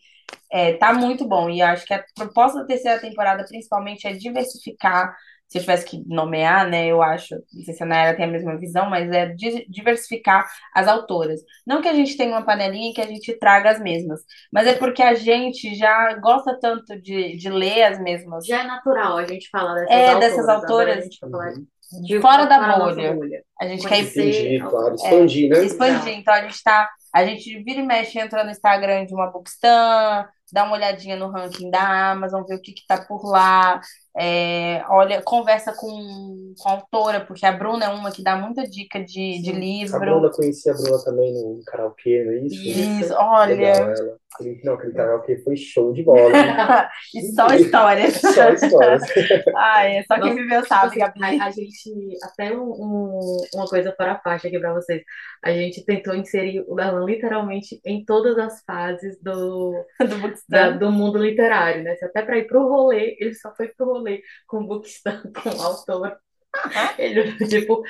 [0.52, 1.50] É, tá muito bom.
[1.50, 5.14] E acho que a proposta da terceira temporada, principalmente, é diversificar.
[5.50, 6.86] Se eu tivesse que nomear, né?
[6.86, 10.48] Eu acho, não sei se a Nayara tem a mesma visão, mas é di- diversificar
[10.74, 11.40] as autoras.
[11.66, 14.20] Não que a gente tenha uma panelinha e que a gente traga as mesmas,
[14.52, 18.46] mas é porque a gente já gosta tanto de, de ler as mesmas.
[18.46, 20.20] Já é natural a gente falar dessas É, autoras.
[20.30, 20.98] dessas autoras.
[20.98, 21.52] a gente vai falar
[21.92, 22.02] Uhum.
[22.02, 23.42] de Fora da fora nossa bolha.
[23.60, 24.90] A gente quer Conhecer- Entendi, claro.
[24.92, 25.64] É, Expandir, né?
[25.64, 26.18] expandir.
[26.18, 26.88] Então a gente tá.
[27.12, 31.28] A gente vira e mexe, entra no Instagram de uma Bookstan, dá uma olhadinha no
[31.28, 33.80] ranking da Amazon, ver o que está por lá,
[34.16, 38.68] é, olha, conversa com, com a autora, porque a Bruna é uma que dá muita
[38.68, 39.96] dica de, de livro.
[39.96, 42.68] A Bruna conhecia a Bruna também no karaokê, não é isso?
[43.04, 43.54] Isso, olha.
[43.54, 44.19] Legal.
[44.64, 46.30] Não, aquele karaokê foi show de bola.
[47.14, 48.14] e só histórias.
[48.20, 49.02] só histórias.
[49.56, 51.40] Ai, só quem viveu sabe, Tipo assim, Gabi.
[51.40, 55.02] a, a gente, até um, um- uma coisa para a faixa aqui para vocês.
[55.44, 60.90] A gente tentou inserir o Darlan literalmente em todas as fases do, Do da- do
[60.92, 61.96] mundo literário, né?
[62.02, 65.62] Até para ir pro rolê, ele só foi pro rolê com o Bookstan, com o
[65.62, 66.16] autor.
[66.98, 67.82] Ele, tipo,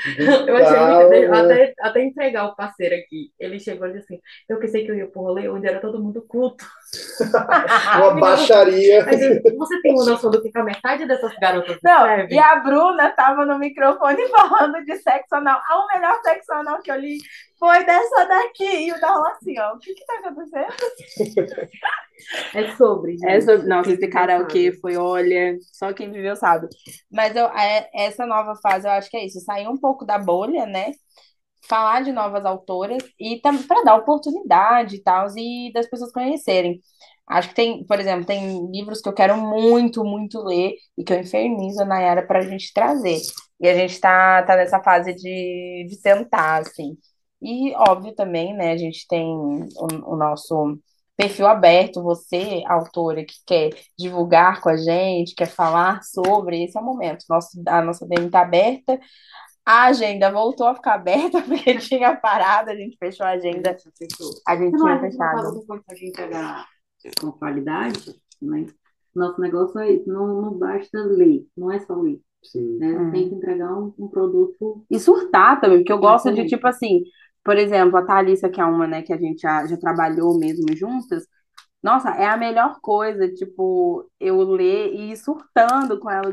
[0.47, 1.33] eu achei muito.
[1.33, 3.33] Até, até entregar o parceiro aqui.
[3.39, 6.03] Ele chegou e disse assim: Eu pensei que eu ia pro rolê onde era todo
[6.03, 6.65] mundo culto.
[7.97, 9.05] Uma baixaria.
[9.05, 12.37] Você tem uma noção do que a metade dessas garotas Não, escrevem?
[12.37, 15.61] e a Bruna tava no microfone falando de sexo anal.
[15.69, 17.19] A melhor sexo anal que eu li
[17.59, 18.87] foi dessa daqui.
[18.89, 21.71] E o Darlan assim, ó, o que que tá acontecendo?
[22.55, 23.17] É sobre.
[23.25, 23.45] É gente.
[23.47, 26.69] sobre, Quem esse karaokê foi, olha, só quem viveu sabe.
[27.11, 30.19] Mas eu, é- essa nova fase, eu acho que é isso, sair um pouco da
[30.19, 30.93] bolha, né?
[31.69, 36.81] Falar de novas autoras e também para dar oportunidade e tal, e das pessoas conhecerem.
[37.29, 41.13] Acho que tem, por exemplo, tem livros que eu quero muito, muito ler e que
[41.13, 43.21] eu infernizo a Nayara para a gente trazer.
[43.61, 46.97] E a gente tá, tá nessa fase de, de sentar, assim.
[47.41, 50.79] E, óbvio, também, né, a gente tem o, o nosso
[51.17, 56.81] perfil aberto, você, autora, que quer divulgar com a gente, quer falar sobre, esse é
[56.81, 57.25] o momento.
[57.29, 58.99] Nosso, a nossa DM está aberta.
[59.65, 63.77] A agenda voltou a ficar aberta, porque tinha parado, a gente fechou a agenda,
[64.47, 65.67] a gente Não, tinha a gente fechado.
[65.67, 66.67] quantidade de entregar
[67.21, 68.67] com qualidade, né?
[69.15, 72.79] Nosso negócio é isso, não, não basta ler, não é só ler, Sim.
[72.79, 72.99] né?
[72.99, 73.11] Hum.
[73.11, 76.49] Tem que entregar um, um produto E surtar também, porque eu gosto de, Exatamente.
[76.49, 77.03] tipo assim,
[77.45, 80.75] por exemplo, a Thalissa, que é uma, né, que a gente já, já trabalhou mesmo
[80.77, 81.25] juntas,
[81.83, 86.31] nossa, é a melhor coisa, tipo, eu ler e ir surtando com ela.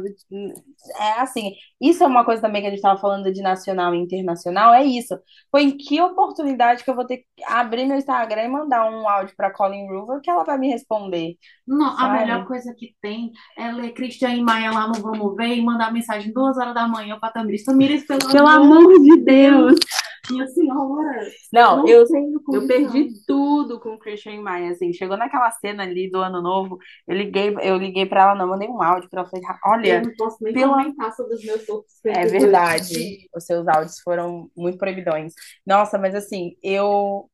[0.99, 3.97] É assim, isso é uma coisa também que a gente tava falando de nacional e
[3.97, 5.17] internacional, é isso.
[5.49, 9.07] Foi em que oportunidade que eu vou ter que abrir meu Instagram e mandar um
[9.07, 11.37] áudio pra Colin Hoover que ela vai me responder.
[11.65, 12.19] Não, a Sabe?
[12.19, 16.33] melhor coisa que tem é ler Cristiane Maia lá no Vamos Ver e mandar mensagem
[16.33, 17.63] duas horas da manhã pra Tamiris.
[17.63, 19.75] Tamiris, pelo, Pelo amor de Deus!
[20.29, 22.05] Minha senhora, Não, não eu,
[22.53, 26.77] Eu perdi tudo com o Christian Maia, assim, chegou naquela cena ali do Ano Novo,
[27.07, 29.45] eu liguei, eu liguei pra ela, não, mandei um áudio pra ela, falei,
[29.83, 33.67] Eu olha, não posso nem pela- comentar sobre os meus surtos é verdade, os seus
[33.67, 35.33] áudios foram muito proibidões.
[35.65, 37.29] Nossa, mas assim, eu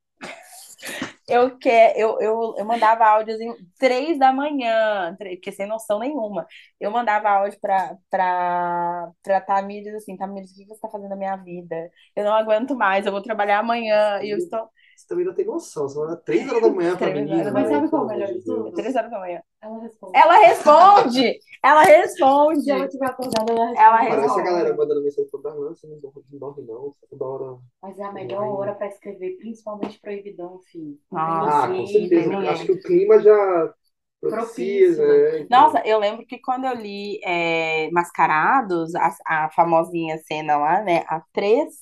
[1.27, 6.45] eu quer, eu, eu, eu mandava áudios em três da manhã, porque sem noção nenhuma.
[6.79, 11.15] Eu mandava áudio pra, pra, pra Tamires, assim, Tamires, o que você tá fazendo na
[11.15, 11.89] minha vida?
[12.15, 14.69] Eu não aguento mais, eu vou trabalhar amanhã, e eu estou
[15.03, 15.89] Você também não tem noção.
[15.89, 17.43] Você manda três horas da manhã pra menina.
[17.51, 17.69] Mas manhã.
[17.69, 18.71] sabe qual é o melhor de tudo?
[18.71, 19.41] três horas da manhã.
[19.61, 20.17] Ela responde.
[20.17, 21.39] Ela responde!
[21.61, 22.61] Ela responde!
[22.61, 23.79] Se ela tiver acordada, ela responde.
[23.79, 24.43] Ela Parece a responde.
[24.43, 25.69] galera mandando mensagem toda hora.
[25.69, 25.99] Você não
[26.39, 26.91] dorme, não.
[26.91, 27.59] Você toda hora.
[27.81, 30.97] Mas é a melhor hora pra escrever, principalmente proibidão, filho.
[31.13, 32.37] Ah, com certeza.
[32.37, 33.73] Acho que o clima já
[34.21, 35.39] propicia, Propício, né?
[35.41, 40.81] Então, Nossa, eu lembro que quando eu li é, Mascarados, a, a famosinha cena lá,
[40.81, 41.03] né?
[41.09, 41.73] A três,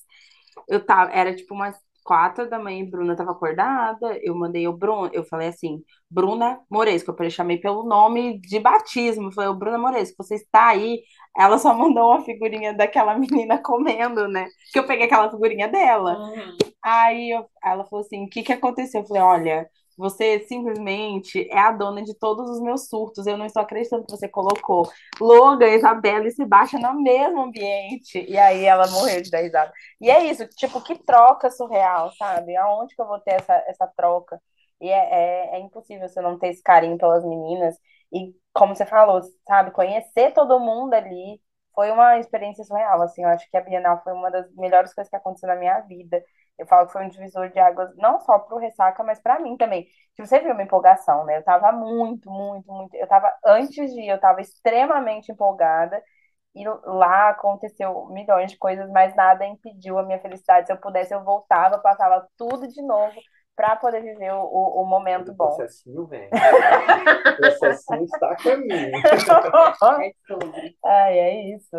[0.67, 4.17] eu tava, era tipo umas quatro da manhã, Bruna tava acordada.
[4.23, 9.27] Eu mandei o Bruno, eu falei assim, Bruna Moresco, eu chamei pelo nome de batismo.
[9.27, 11.01] Eu falei, "Ô, Bruna Moresco, você está aí?
[11.37, 14.47] Ela só mandou uma figurinha daquela menina comendo, né?
[14.71, 16.19] Que eu peguei aquela figurinha dela.
[16.19, 16.57] Uhum.
[16.83, 19.01] Aí eu- ela falou assim: o que que aconteceu?
[19.01, 23.27] Eu falei: olha, você simplesmente é a dona de todos os meus surtos.
[23.27, 24.89] Eu não estou acreditando que você colocou
[25.19, 28.25] Logan, Isabela e Sebastião no mesmo ambiente.
[28.27, 29.71] E aí ela morreu de dar risada.
[29.99, 32.55] E é isso, tipo, que troca surreal, sabe?
[32.55, 34.41] Aonde que eu vou ter essa, essa troca?
[34.81, 37.75] E é, é, é impossível você não ter esse carinho pelas meninas.
[38.11, 41.39] E como você falou, sabe, conhecer todo mundo ali
[41.73, 43.01] foi uma experiência surreal.
[43.01, 45.79] Assim, eu acho que a Bienal foi uma das melhores coisas que aconteceu na minha
[45.81, 46.21] vida.
[46.61, 49.57] Eu falo que foi um divisor de águas, não só pro Ressaca, mas pra mim
[49.57, 49.85] também.
[50.15, 51.37] Tipo, você viu uma empolgação, né?
[51.37, 52.95] Eu tava muito, muito, muito.
[52.95, 55.99] Eu tava, antes de ir, eu tava extremamente empolgada.
[56.53, 60.67] E lá aconteceu milhões de coisas, mas nada impediu a minha felicidade.
[60.67, 63.19] Se eu pudesse, eu voltava, passava tudo de novo
[63.55, 65.47] pra poder viver o, o, o momento o bom.
[65.47, 66.27] processinho vem.
[66.27, 68.91] O processinho está a caminho.
[70.85, 71.75] É é isso.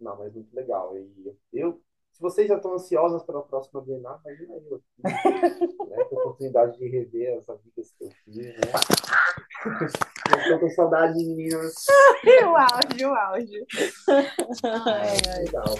[0.00, 0.96] Não, mas muito legal.
[0.96, 1.80] E eu,
[2.24, 6.88] vocês já estão ansiosas pela próxima Bienal, imagina eu aqui, né, com a oportunidade de
[6.88, 8.54] rever as amigas que eu fiz, né?
[10.32, 11.74] Eu estou com saudade, meninas.
[12.24, 13.66] o áudio, o áudio.
[14.64, 15.44] Ai, ai.
[15.44, 15.74] Legal.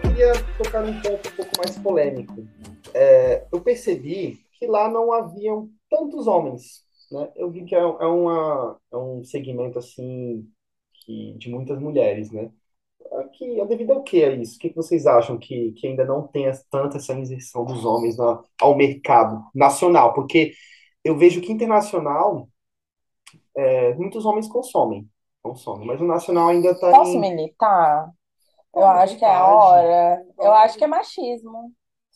[0.00, 2.46] queria tocar num ponto um pouco mais polêmico.
[2.94, 6.82] É, eu percebi que lá não haviam tantos homens,
[7.12, 7.30] né?
[7.36, 10.48] Eu vi que é, é uma, é um segmento assim
[10.94, 12.50] que, de muitas mulheres, né?
[13.34, 14.56] Que é devido ao que é isso?
[14.56, 18.42] O que vocês acham que, que ainda não tem tanta essa inserção dos homens na,
[18.60, 20.14] ao mercado nacional?
[20.14, 20.52] Porque
[21.04, 22.48] eu vejo que internacional
[23.54, 25.08] é, muitos homens consomem,
[25.42, 28.10] consomem, mas o nacional ainda está Posso em militar?
[28.74, 30.24] Eu acho que é a hora.
[30.38, 31.72] Eu acho que é machismo.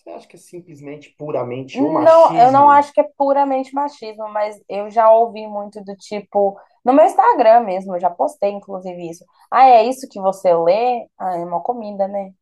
[0.07, 2.71] Você acha que é simplesmente puramente o Não, eu não machismo?
[2.71, 7.61] acho que é puramente machismo, mas eu já ouvi muito do tipo, no meu Instagram
[7.61, 9.25] mesmo, eu já postei inclusive isso.
[9.51, 11.07] Ah, é isso que você lê?
[11.19, 12.33] Ah, é uma comida, né?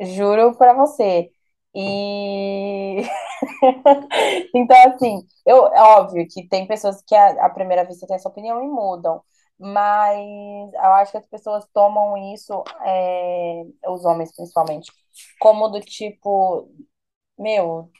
[0.00, 1.30] Juro pra você.
[1.74, 3.02] E
[4.54, 8.62] então, assim, eu, é óbvio que tem pessoas que à primeira vista têm essa opinião
[8.62, 9.22] e mudam,
[9.58, 10.18] mas
[10.74, 14.92] eu acho que as pessoas tomam isso, é, os homens principalmente,
[15.40, 16.70] como do tipo,
[17.38, 17.90] meu,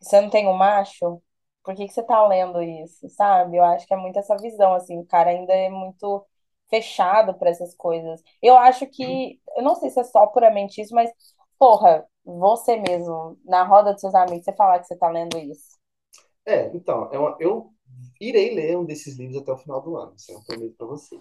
[0.00, 1.22] você não tem um macho?
[1.64, 3.56] Por que que você tá lendo isso, sabe?
[3.56, 6.24] Eu acho que é muito essa visão, assim, o cara ainda é muito
[6.70, 8.22] fechado para essas coisas.
[8.42, 11.10] Eu acho que, eu não sei se é só puramente isso, mas,
[11.58, 15.76] porra, você mesmo, na roda dos seus amigos, você falar que você tá lendo isso.
[16.44, 17.74] É, então, é uma- eu
[18.20, 21.20] irei ler um desses livros até o final do ano, isso eu prometo para vocês.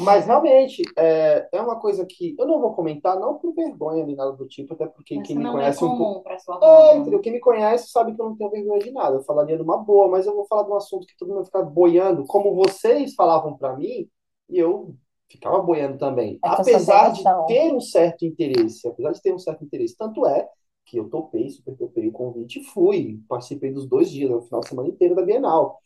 [0.00, 4.14] Mas realmente é, é uma coisa que eu não vou comentar, não por vergonha nem
[4.14, 6.28] nada do tipo, até porque Mas quem me não é conhece um pouco.
[6.62, 7.20] É, entendeu?
[7.20, 9.16] Quem me conhece sabe que eu não tenho vergonha de nada.
[9.16, 11.62] Eu falaria numa boa, mas eu vou falar de um assunto que todo mundo ficar
[11.62, 14.06] boiando, como vocês falavam para mim,
[14.50, 14.94] e eu
[15.26, 16.38] ficava boiando também.
[16.44, 20.46] É Apesar de ter um certo interesse, apesar de ter um certo interesse, tanto é
[20.88, 23.20] que eu topei, super topei o convite e fui.
[23.28, 25.80] Participei dos dois dias, no final de semana inteiro da Bienal.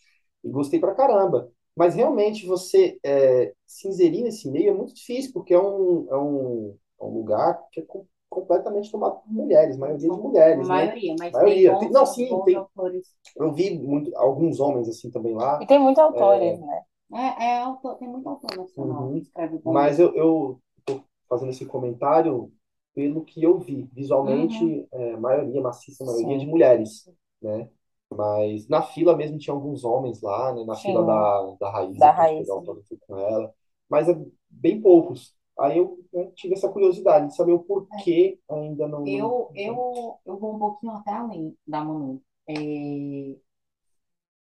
[0.45, 1.51] E gostei pra caramba.
[1.77, 6.17] Mas realmente você é, se inserir nesse meio é muito difícil, porque é um, é
[6.19, 10.69] um, é um lugar que é com- completamente tomado por mulheres, maioria de mulheres, né?
[10.69, 11.71] maioria, mas Maioria.
[11.71, 13.15] tem Tem- bons, não, sim, bons tem- autores.
[13.37, 16.83] Eu vi muito, alguns homens assim também lá, E tem muitos autores, né?
[17.15, 19.13] É, é autor, tem muito autor nacional Uhum.
[19.15, 19.73] que escreve bom.
[19.73, 22.53] mas eu, eu tô fazendo esse comentário
[22.95, 23.89] pelo que eu vi.
[23.93, 24.89] Visualmente, Uhum.
[24.93, 26.39] é, maioria, maciça maioria Sim.
[26.39, 27.09] de mulheres,
[27.41, 27.69] né?
[28.11, 30.65] Mas na fila mesmo tinha alguns homens lá, né?
[30.65, 30.93] Na Sim.
[30.93, 32.45] fila da, da Raíssa, Da Raíssa.
[32.45, 33.55] pegar autógrafo com ela.
[33.89, 34.15] Mas é
[34.51, 35.35] bem poucos.
[35.59, 39.05] Aí eu, né, tive essa curiosidade de saber o porquê ainda não...
[39.05, 42.23] Eu, eu, eu vou um pouquinho até além da Manu.
[42.49, 42.55] É,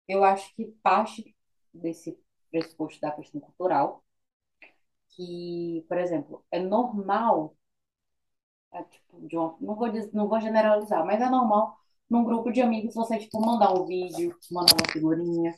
[0.08, 1.34] eu acho que parte
[1.74, 2.18] desse
[2.52, 4.04] pressuposto da questão cultural,
[5.10, 7.56] que, por exemplo, é normal,
[8.74, 11.76] é, tipo, de uma- não vou, dizer- não vou generalizar, mas é normal
[12.09, 15.53] num grupo de amigos você, tipo, mandar um vídeo, mandar uma figurinha.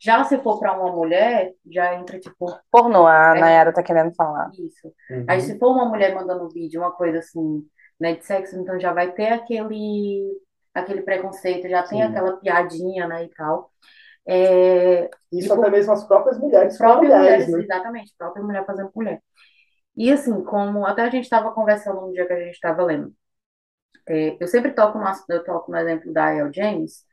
[0.00, 3.40] Já se for para uma mulher, já entra, tipo, Pornô, a É.
[3.40, 4.48] Nayara tá querendo falar.
[4.52, 4.86] isso.
[5.10, 5.24] Uhum.
[5.28, 7.66] Aí, se for uma mulher mandando vídeo, uma coisa assim,
[7.98, 10.24] né, de sexo, então já vai ter aquele,
[10.72, 12.04] aquele preconceito, já tem Sim.
[12.04, 13.72] aquela piadinha, né, e tal.
[14.30, 17.74] É, Isso por- até mesmo as próprias mulheres próprias mulheres, mulheres, né?
[17.74, 19.20] exatamente, própria mulher fazendo com mulher.
[19.98, 23.14] E assim, como até a gente estava conversando no dia que a gente estava lendo,
[24.08, 26.52] é, eu sempre toco no, eu toco no exemplo da A.L.
[26.52, 27.04] James,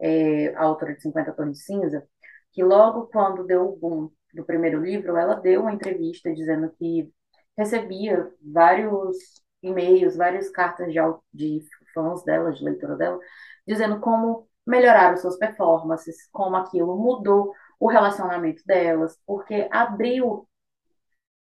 [0.00, 2.06] é, a autora de 50 Tons de Cinza,
[2.52, 7.10] que logo quando deu o boom do primeiro livro, ela deu uma entrevista dizendo que
[7.56, 9.16] recebia vários
[9.62, 11.00] e-mails, várias cartas de,
[11.32, 11.62] de
[11.94, 13.18] fãs dela, de leitora dela,
[13.66, 20.48] dizendo como melhoraram suas performances, como aquilo mudou o relacionamento delas, porque abriu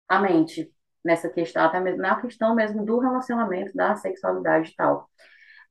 [0.07, 0.71] a mente
[1.03, 5.09] nessa questão, até mesmo na questão mesmo do relacionamento, da sexualidade e tal.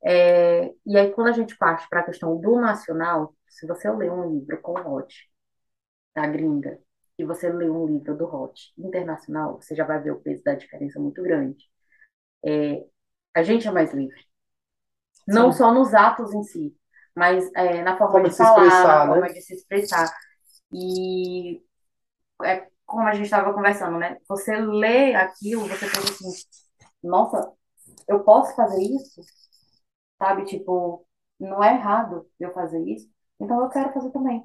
[0.04, 4.10] É, e aí, quando a gente parte para a questão do nacional, se você lê
[4.10, 5.30] um livro com o Hot,
[6.14, 6.78] da gringa,
[7.18, 10.54] e você lê um livro do Hot internacional, você já vai ver o peso da
[10.54, 11.64] diferença muito grande.
[12.44, 12.84] É,
[13.34, 14.24] a gente é mais livre.
[15.28, 15.58] Não Sim.
[15.58, 16.74] só nos atos em si,
[17.14, 19.32] mas é, na forma Forma de falar, expressar, na forma né?
[19.32, 20.12] de se expressar.
[20.72, 21.62] E
[22.42, 24.18] é como a gente estava conversando, né?
[24.28, 26.28] Você lê aquilo, você pensa assim,
[27.02, 27.52] nossa,
[28.08, 29.22] eu posso fazer isso?
[30.18, 30.44] Sabe?
[30.44, 31.06] Tipo,
[31.38, 34.42] não é errado eu fazer isso, então eu quero fazer também.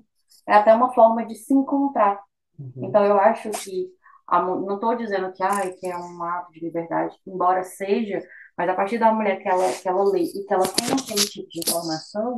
[0.47, 2.21] É até uma forma de se encontrar.
[2.59, 2.85] Uhum.
[2.85, 3.89] Então eu acho que
[4.27, 8.21] a não estou dizendo que, ai, que é um ato de liberdade, embora seja,
[8.55, 11.25] mas a partir da mulher que ela, que ela lê e que ela tem aquele
[11.25, 12.37] tipo de informação,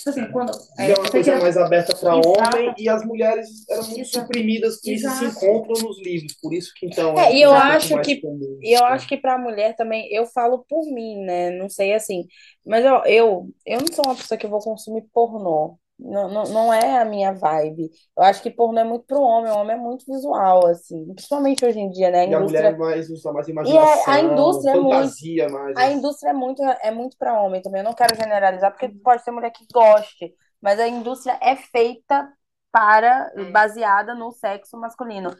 [0.00, 2.88] tipo assim, quando Já é, é uma você coisa tira- mais aberta para homem e
[2.88, 4.26] as mulheres eram muito Exato.
[4.26, 8.00] suprimidas que se encontram nos livros, por isso que então É, e eu pouco acho
[8.02, 8.58] que- comum.
[8.62, 11.50] Eu acho que pra mulher também, eu falo por mim, né?
[11.50, 12.24] Não sei assim.
[12.66, 15.78] Mas eu, eu, eu não sou uma pessoa que vou consumir pornô.
[16.02, 17.90] Não, não, não é a minha vibe.
[18.16, 21.64] Eu acho que pornô é muito pro homem, o homem é muito visual, assim, principalmente
[21.64, 22.20] hoje em dia, né?
[22.20, 22.78] A E a mulher indústria.
[22.78, 25.16] mais usa mais E é, a imaginação, indústria é muito.
[25.16, 25.76] fantasia mais.
[25.76, 27.80] A indústria é muito, é muito para homem também.
[27.80, 32.32] Eu não quero generalizar, porque pode ter mulher que goste, mas a indústria é feita
[32.72, 33.44] para, É.
[33.52, 35.30] baseada no sexo masculino.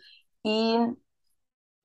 [0.44, 0.78] E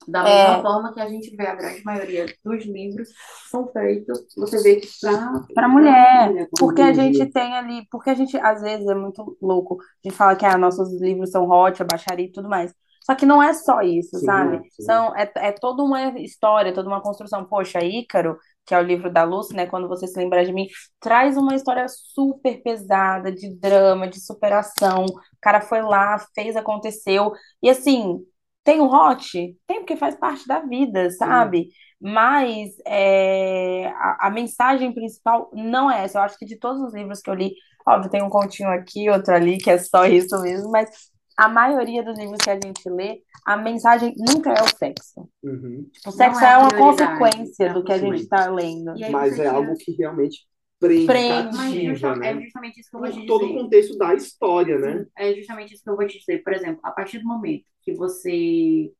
[0.07, 3.09] Da mesma é, forma que a gente vê a grande maioria dos livros
[3.49, 8.11] são feitos, você vê que para para mulher, mulher, porque a gente tem ali, porque
[8.11, 11.81] a gente às vezes é muito louco de falar que ah, nossos livros são hot,
[11.81, 12.71] a baixaria e tudo mais.
[13.05, 14.61] Só que não é só isso, Sim, sabe?
[14.71, 14.83] sim.
[14.83, 17.45] São, é, é toda uma história, toda uma construção.
[17.45, 18.35] Poxa, Ícaro,
[18.65, 19.67] que é o livro da Lucy, né?
[19.67, 20.67] Quando você se lembrar de mim,
[20.99, 25.05] traz uma história super pesada, de drama, de superação.
[25.05, 27.31] O cara foi lá, fez, aconteceu.
[27.61, 28.25] E assim,
[28.65, 29.31] tem o hot?
[29.67, 31.17] Tem, porque faz parte da vida, Sim.
[31.17, 31.69] sabe?
[32.01, 36.19] Mas é, a, a mensagem principal não é essa.
[36.19, 37.53] Eu acho que de todos os livros que eu li,
[37.87, 40.89] óbvio, tem um continho aqui, outro ali, que é só isso mesmo, mas
[41.37, 45.29] a maioria dos livros que a gente lê, a mensagem nunca é o sexo.
[45.43, 45.89] Uhum.
[46.07, 48.91] O sexo Não é é uma consequência é do que a gente está lendo.
[48.91, 50.39] Aí Mas é algo que realmente
[50.79, 51.55] prende, Prende.
[51.55, 52.41] Mas cativa, é né?
[52.41, 53.59] justamente isso que eu vou te Por todo o dizer.
[53.59, 54.99] contexto da história, né?
[54.99, 56.43] Sim, é justamente isso que eu vou te dizer.
[56.43, 58.91] Por exemplo, a partir do momento que você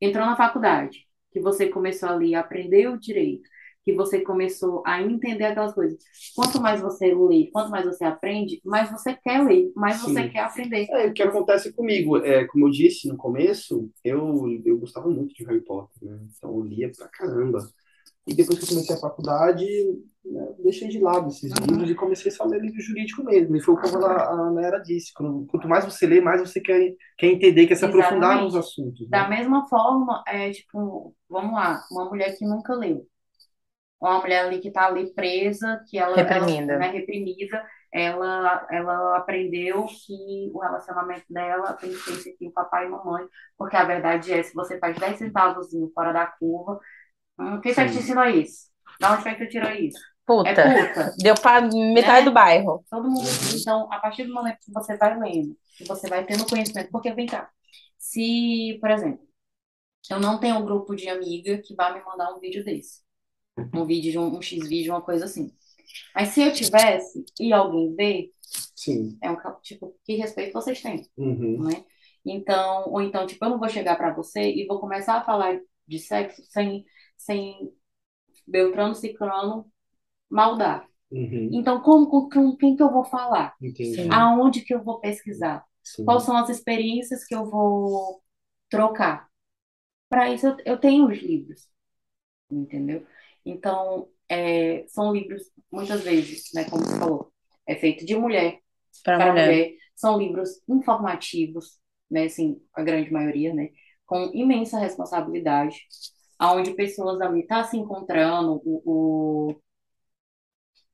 [0.00, 3.48] entrou na faculdade, que você começou ali a aprender o direito,
[3.84, 5.98] que você começou a entender aquelas coisas.
[6.34, 10.28] Quanto mais você lê, quanto mais você aprende, mais você quer ler, mais você Sim.
[10.30, 10.86] quer aprender.
[10.90, 15.34] É, o que acontece comigo, é, como eu disse no começo, eu, eu gostava muito
[15.34, 16.18] de Harry Potter, né?
[16.36, 17.58] Então eu lia pra caramba.
[18.26, 19.64] E depois que eu comecei a faculdade,
[20.24, 21.66] né, deixei de lado esses Uhum.
[21.66, 23.56] livros e comecei só a ler livro jurídico mesmo.
[23.56, 27.26] E foi como a, a Nayara disse, quanto mais você lê, mais você quer, quer
[27.28, 28.56] entender, quer se aprofundar nos Exatamente.
[28.56, 29.28] assuntos, Da né?
[29.28, 33.06] mesma forma, é tipo, vamos lá, uma mulher que nunca leu.
[34.00, 36.76] Uma mulher ali que tá ali presa, que ela, ela Reprimida.
[36.76, 42.86] né, reprimida, ela, ela aprendeu que o relacionamento dela tem que ser entre o papai
[42.86, 43.26] e mamãe,
[43.58, 46.80] porque a verdade é, se você faz 10 centavos fora da curva,
[47.62, 48.70] quem foi que te ensinou isso?
[49.00, 49.98] Da onde foi que tu tirou isso?
[49.98, 52.24] É Puta, puta, deu pra metade né?
[52.24, 52.84] do bairro.
[52.88, 53.28] Todo mundo.
[53.54, 57.12] Então, a partir do momento que você vai lendo, que você vai tendo conhecimento, porque
[57.12, 57.50] vem cá,
[57.98, 59.20] se, por exemplo,
[60.10, 63.00] eu não tenho um grupo de amiga que vai me mandar um vídeo desse.
[63.74, 65.52] Um vídeo de um, um X-vídeo, uma coisa assim.
[66.14, 68.30] Mas se eu tivesse e alguém vê,
[68.74, 69.18] Sim.
[69.22, 71.64] é um tipo, que respeito vocês têm, Uhum.
[71.64, 71.84] né?
[72.24, 75.58] Então, ou então, tipo, eu não vou chegar pra você e vou começar a falar
[75.86, 76.84] de sexo sem,
[77.20, 77.72] sem
[78.46, 79.70] Beltrano, Cicrano
[80.28, 80.86] maldar.
[81.10, 81.50] Uhum.
[81.52, 83.54] Então, como, com, com quem que eu vou falar?
[83.60, 84.08] Entendi.
[84.10, 85.64] Aonde que eu vou pesquisar?
[85.82, 86.04] Sim.
[86.04, 88.22] Quais são as experiências que eu vou
[88.68, 89.28] trocar?
[90.08, 91.68] Para isso, eu, eu tenho os livros,
[92.50, 93.06] entendeu?
[93.44, 97.32] Então, é, são livros, muitas vezes, né, como você falou,
[97.66, 98.60] é feito de mulher
[99.04, 99.46] para mulher.
[99.46, 99.72] mulher.
[99.94, 101.78] São livros informativos,
[102.10, 103.70] né, assim, a grande maioria, né,
[104.06, 105.86] com imensa responsabilidade,
[106.40, 109.62] aonde pessoas ali estão se encontrando, o, o-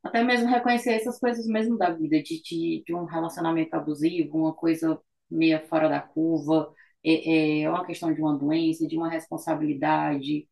[0.03, 4.55] até mesmo reconhecer essas coisas mesmo da vida, de, de, de um relacionamento abusivo, uma
[4.55, 6.73] coisa meia fora da curva,
[7.05, 10.49] é, é uma questão de uma doença, de uma responsabilidade,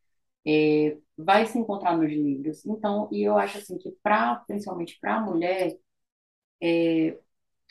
[0.47, 2.65] é, vai se encontrar nos livros.
[2.67, 5.77] Então, e eu acho assim que para, principalmente para a mulher,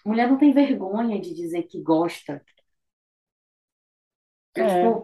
[0.06, 2.42] mulher não tem vergonha de dizer que gosta.
[4.56, 5.04] É.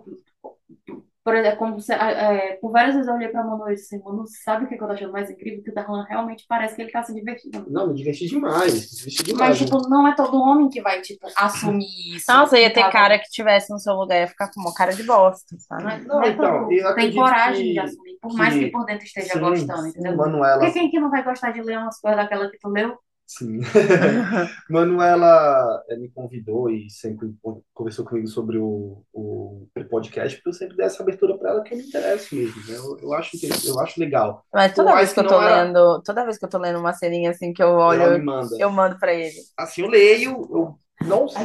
[0.85, 3.95] tipo, por exemplo, como você, é, por várias vezes eu olhei pra Manu e disse
[3.95, 5.63] assim, Manu, sabe o que eu tô achando mais incrível?
[5.63, 7.65] Que o Darlan realmente parece que ele tá se divertindo.
[7.69, 8.73] Não, me diverti demais.
[8.73, 9.59] Me diverti Mas, demais.
[9.61, 9.65] né?
[9.65, 12.31] tipo, não é todo homem que vai, tipo, assumir isso.
[12.31, 15.03] Nossa, ia ter cara que tivesse no seu lugar, ia ficar com uma cara de
[15.03, 15.83] bosta, sabe?
[15.83, 18.71] é, Não, não é então, todo- tem coragem que- de assumir, por mais que- que
[18.71, 20.15] por dentro esteja Sim, gostando, entendeu?
[20.17, 22.97] Manuela, Porque quem que não vai gostar de ler umas coisas daquela que tu leu?
[23.29, 23.59] Sim.
[24.69, 27.31] Manuela eh, me convidou e sempre
[27.73, 31.73] conversou comigo sobre o, o podcast, porque eu sempre dei essa abertura para ela que
[31.73, 32.75] eu me interesso mesmo, né?
[32.75, 34.43] Eu, eu acho, eu acho legal.
[34.53, 36.49] Mas toda Por vez que eu que tô não era- lendo, toda vez que eu
[36.49, 39.35] tô lendo uma ceninha assim que eu olho, Ela me eu, eu mando pra ele.
[39.57, 41.43] Assim, eu leio, eu não sei.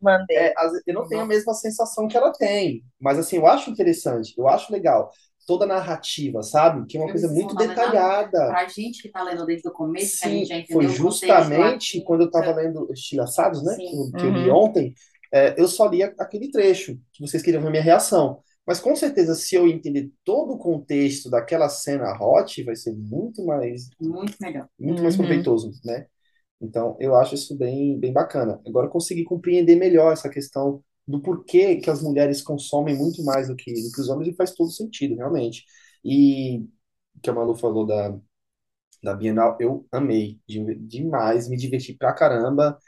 [0.00, 0.36] Mandei.
[0.36, 0.54] É,
[0.86, 4.46] eu não tenho a mesma sensação que ela tem, mas assim, eu acho interessante, eu
[4.46, 5.10] acho legal.
[5.46, 6.86] Toda a narrativa, sabe?
[6.86, 8.38] Que é uma Eu coisa muito detalhada.
[8.48, 10.88] Pra gente que tá lendo desde o começo, que a Sim, gente já entendeu foi
[10.88, 13.76] justamente a- quando eu estava lendo Estilhaçados, né?
[13.76, 13.86] Sim.
[13.86, 14.50] Que, que eu li Uhum.
[14.50, 14.94] ontem,
[15.32, 18.40] é, eu só li a- aquele trecho que vocês queriam ver minha reação.
[18.66, 23.44] Mas com certeza, se eu entender todo o contexto daquela cena hot, vai ser muito
[23.44, 24.68] mais, Muito melhor.
[24.78, 25.16] muito mais Uhum.
[25.16, 26.06] proveitoso, né?
[26.60, 28.60] Então, eu acho isso bem, bem bacana.
[28.66, 33.48] Agora, eu consegui compreender melhor essa questão do porquê que as mulheres consomem muito mais
[33.48, 35.64] do que, do que os homens, e faz todo sentido, realmente.
[36.04, 36.60] E
[37.16, 38.16] o que a Malu falou da,
[39.02, 42.78] da Bienal, eu amei de- demais, me diverti pra caramba.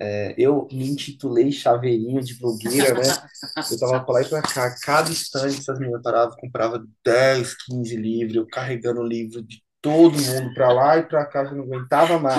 [0.00, 3.18] É, eu me intitulei Chaveirinho de blogueira, né?
[3.70, 7.96] Eu tava pra lá e pra cá, cada instante essas meninas paravam, comprava 10, 15
[7.96, 11.64] livros, eu carregando o livro de todo mundo pra lá e pra cá, eu não
[11.64, 12.34] aguentava Tirando mais,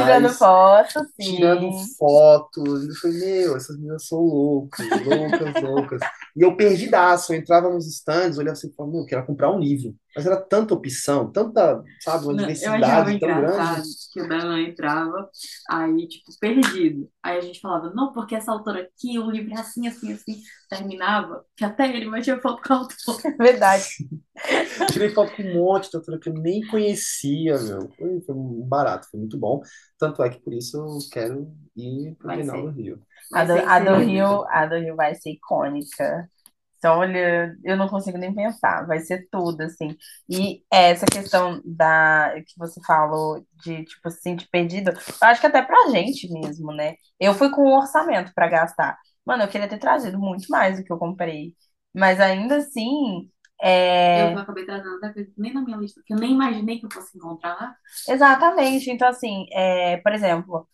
[1.19, 1.95] tirando sim.
[1.97, 2.83] fotos.
[2.83, 6.01] E eu falei, meu, essas meninas são loucas, loucas, loucas.
[6.38, 9.51] E eu perdidaço, eu entrava nos stands, olhava assim e falava, meu, eu quero comprar
[9.51, 9.95] um livro.
[10.15, 13.89] Mas era tanta opção, tanta, sabe, uma Não, diversidade tão grande.
[14.13, 15.29] que o Darlan entrava,
[15.69, 17.09] aí, tipo, perdido.
[17.23, 20.41] Aí a gente falava, não, porque essa autora aqui, o livro é assim, assim, assim.
[20.69, 23.38] Terminava, que até ele batia foto com a autora.
[23.39, 23.88] Verdade.
[24.91, 27.89] Tirei foto com um monte de autora que eu nem conhecia, meu.
[27.97, 29.61] Foi, foi um barato, foi muito bom.
[29.98, 32.52] Tanto é que por isso eu quero ir para o Vai ser.
[32.62, 33.02] do Rio.
[33.34, 33.95] A do, a do.
[33.98, 36.30] Rio, a do Rio vai ser icônica.
[36.78, 39.95] Então, olha, eu não consigo nem pensar, vai ser tudo, assim.
[40.30, 45.48] E essa questão da que você falou de, tipo, se sentir perdido, eu acho que
[45.48, 46.93] até pra gente mesmo, né?
[47.20, 48.95] Eu fui com um orçamento pra gastar.
[49.26, 51.56] Mano, eu queria ter trazido muito mais do que eu comprei.
[51.93, 53.30] Mas ainda assim,
[53.60, 54.34] Eu é...
[54.34, 57.18] acabei trazendo até coisa nem na minha lista, que eu nem imaginei que eu fosse
[57.18, 57.76] encontrar lá.
[58.08, 58.89] Exatamente.
[58.91, 60.68] Então, assim, é, por exemplo,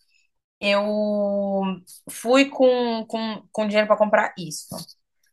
[0.60, 0.82] eu
[2.10, 4.76] fui com, com, com dinheiro pra comprar isso.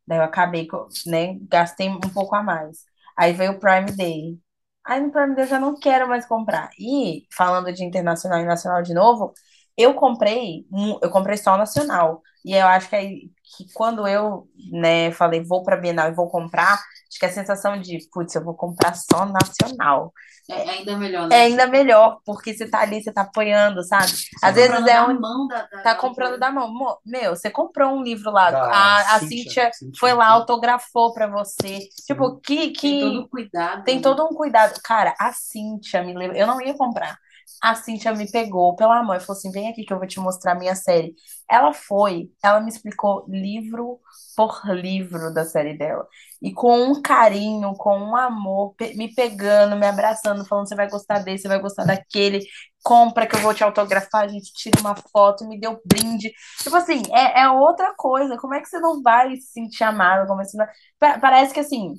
[0.07, 0.67] Daí eu acabei,
[1.05, 2.85] né, gastei um pouco a mais.
[3.17, 4.39] Aí veio o Prime Day.
[4.85, 6.69] Aí no Prime Day eu já não quero mais comprar.
[6.79, 9.33] E falando de internacional e nacional de novo,
[9.81, 12.21] eu comprei, um- eu comprei só nacional.
[12.43, 16.29] E eu acho que aí que quando eu, né, falei vou pra Bienal e vou
[16.29, 20.13] comprar, acho que a sensação de, putz, eu vou comprar só nacional.
[20.49, 21.35] É ainda melhor, É né?
[21.43, 24.05] ainda melhor, porque você tá ali, você tá apoiando, sabe?
[24.41, 24.55] Às Sim.
[24.55, 26.97] vezes Comprando é da um mão da, da, Tá da comprando da mão.
[27.05, 30.31] Meu, você comprou um livro lá, Da a, a Cíntia, Cíntia Cíntia, foi lá, sim.
[30.31, 31.79] autografou pra você.
[32.05, 34.01] Tipo, que, Tem todo que o cuidado, tem né?
[34.01, 34.79] todo um cuidado.
[34.83, 36.35] Cara, a Cíntia me levou.
[36.35, 37.17] Eu não ia comprar.
[37.61, 40.19] A Cíntia me pegou pela mão e falou assim: vem aqui que eu vou te
[40.19, 41.13] mostrar a minha série.
[41.49, 43.99] Ela foi, ela me explicou livro
[44.35, 46.07] por livro da série dela.
[46.41, 51.19] E com um carinho, com um amor, me pegando, me abraçando, falando: você vai gostar
[51.19, 52.41] desse, você vai gostar daquele.
[52.83, 56.31] Compra que eu vou te autografar, a gente tira uma foto, me deu brinde.
[56.63, 58.37] Tipo assim, é, é outra coisa.
[58.37, 60.27] Como é que você não vai se sentir amado?
[60.27, 60.57] Como é que você.
[60.99, 61.93] Pa- Parece que assim.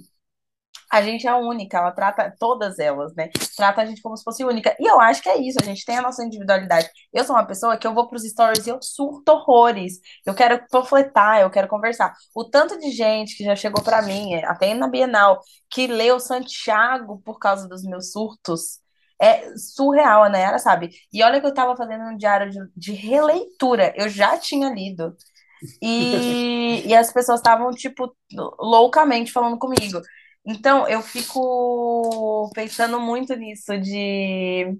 [0.92, 3.30] A gente é única, ela trata todas elas, né?
[3.56, 4.76] Trata a gente como se fosse única.
[4.78, 6.86] E eu acho que é isso, a gente tem a nossa individualidade.
[7.10, 9.94] Eu sou uma pessoa que eu vou pros stories e eu surto horrores.
[10.26, 12.12] Eu quero panfletar, eu quero conversar.
[12.34, 15.40] O tanto de gente que já chegou pra mim, até na Bienal,
[15.70, 18.80] que leu Santiago por causa dos meus surtos.
[19.18, 20.42] É surreal, né?
[20.42, 20.90] Ela sabe.
[21.10, 23.94] E olha que eu tava fazendo um diário de, de releitura.
[23.96, 25.16] Eu já tinha lido.
[25.80, 28.14] E, e as pessoas estavam, tipo,
[28.58, 30.00] loucamente falando comigo.
[30.44, 34.76] Então, eu fico pensando muito nisso de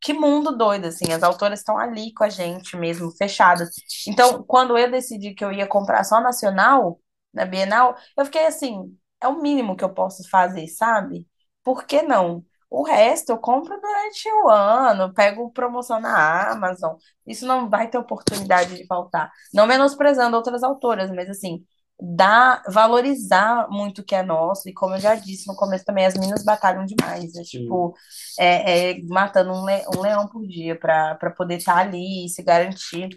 [0.00, 3.68] que mundo doido, assim, as autoras estão ali com a gente mesmo, fechadas.
[4.08, 6.98] Então, quando eu decidi que eu ia comprar só nacional,
[7.32, 11.26] na Bienal, eu fiquei assim, é o mínimo que eu posso fazer, sabe?
[11.62, 12.44] Por que não?
[12.70, 16.96] O resto eu compro durante o ano, pego promoção na Amazon.
[17.26, 19.30] Isso não vai ter oportunidade de faltar.
[19.52, 21.64] Não menosprezando outras autoras, mas assim,
[22.02, 24.68] dá, valorizar muito o que é nosso.
[24.68, 27.34] E como eu já disse no começo também, as meninas batalham demais.
[27.36, 27.44] É Sim.
[27.44, 27.94] tipo,
[28.38, 32.42] é, é matando um, le- um leão por dia para poder estar ali e se
[32.42, 33.08] garantir.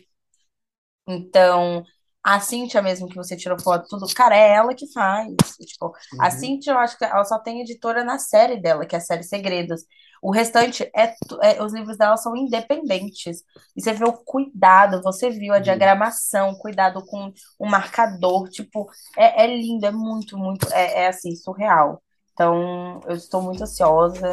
[1.07, 1.83] Então,
[2.23, 5.33] a Cíntia mesmo que você tirou foto, tudo, cara, é ela que faz.
[5.67, 6.31] Tipo, a Uhum.
[6.31, 9.23] Cíntia, eu acho que ela só tem editora na série dela, que é a série
[9.23, 9.81] Segredos.
[10.23, 13.43] O restante é, é- os livros dela são independentes.
[13.75, 15.63] E você vê o cuidado, você viu a Vi.
[15.65, 21.35] diagramação, cuidado com o marcador, tipo, é, é lindo, é muito, muito, é, é assim,
[21.35, 22.01] surreal.
[22.31, 24.31] Então, eu estou muito ansiosa.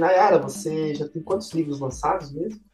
[0.00, 2.68] Nayara, você já tem quantos livros lançados mesmo?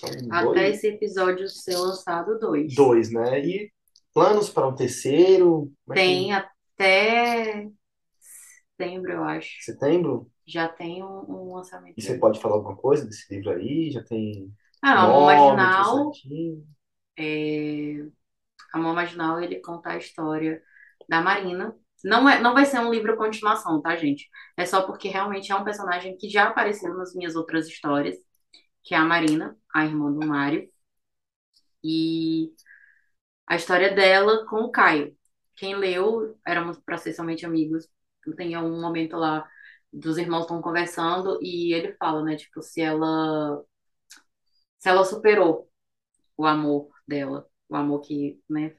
[0.00, 0.76] São Até dois?
[0.76, 2.74] esse episódio ser lançado, dois.
[2.74, 3.40] Dois, né?
[3.40, 3.70] E
[4.14, 5.70] planos para um terceiro?
[5.90, 7.68] É que- Tem até
[8.78, 9.50] setembro, eu acho.
[9.60, 10.30] Setembro?
[10.46, 11.94] Já tem um, um lançamento.
[11.96, 13.90] E você pode falar alguma coisa desse livro aí?
[13.90, 14.50] Já tem
[14.82, 16.12] Ah, nome, Marginal.
[17.18, 18.06] É...
[18.72, 20.62] Amor Marginal, ele conta a história
[21.08, 21.74] da Marina.
[22.02, 24.28] Não é, não vai ser um livro continuação, tá, gente?
[24.56, 28.16] É só porque realmente é um personagem que já apareceu nas minhas outras histórias,
[28.82, 30.70] que é a Marina, a irmã do Mário.
[31.82, 32.52] E
[33.46, 35.16] a história dela com o Caio.
[35.56, 37.88] Quem leu, éramos para ser somente amigos.
[38.36, 39.48] Tem um momento lá
[39.92, 43.62] dos irmãos estão conversando e ele fala, né, tipo, se ela
[44.78, 45.70] se ela superou
[46.36, 48.76] o amor dela, o amor que, né,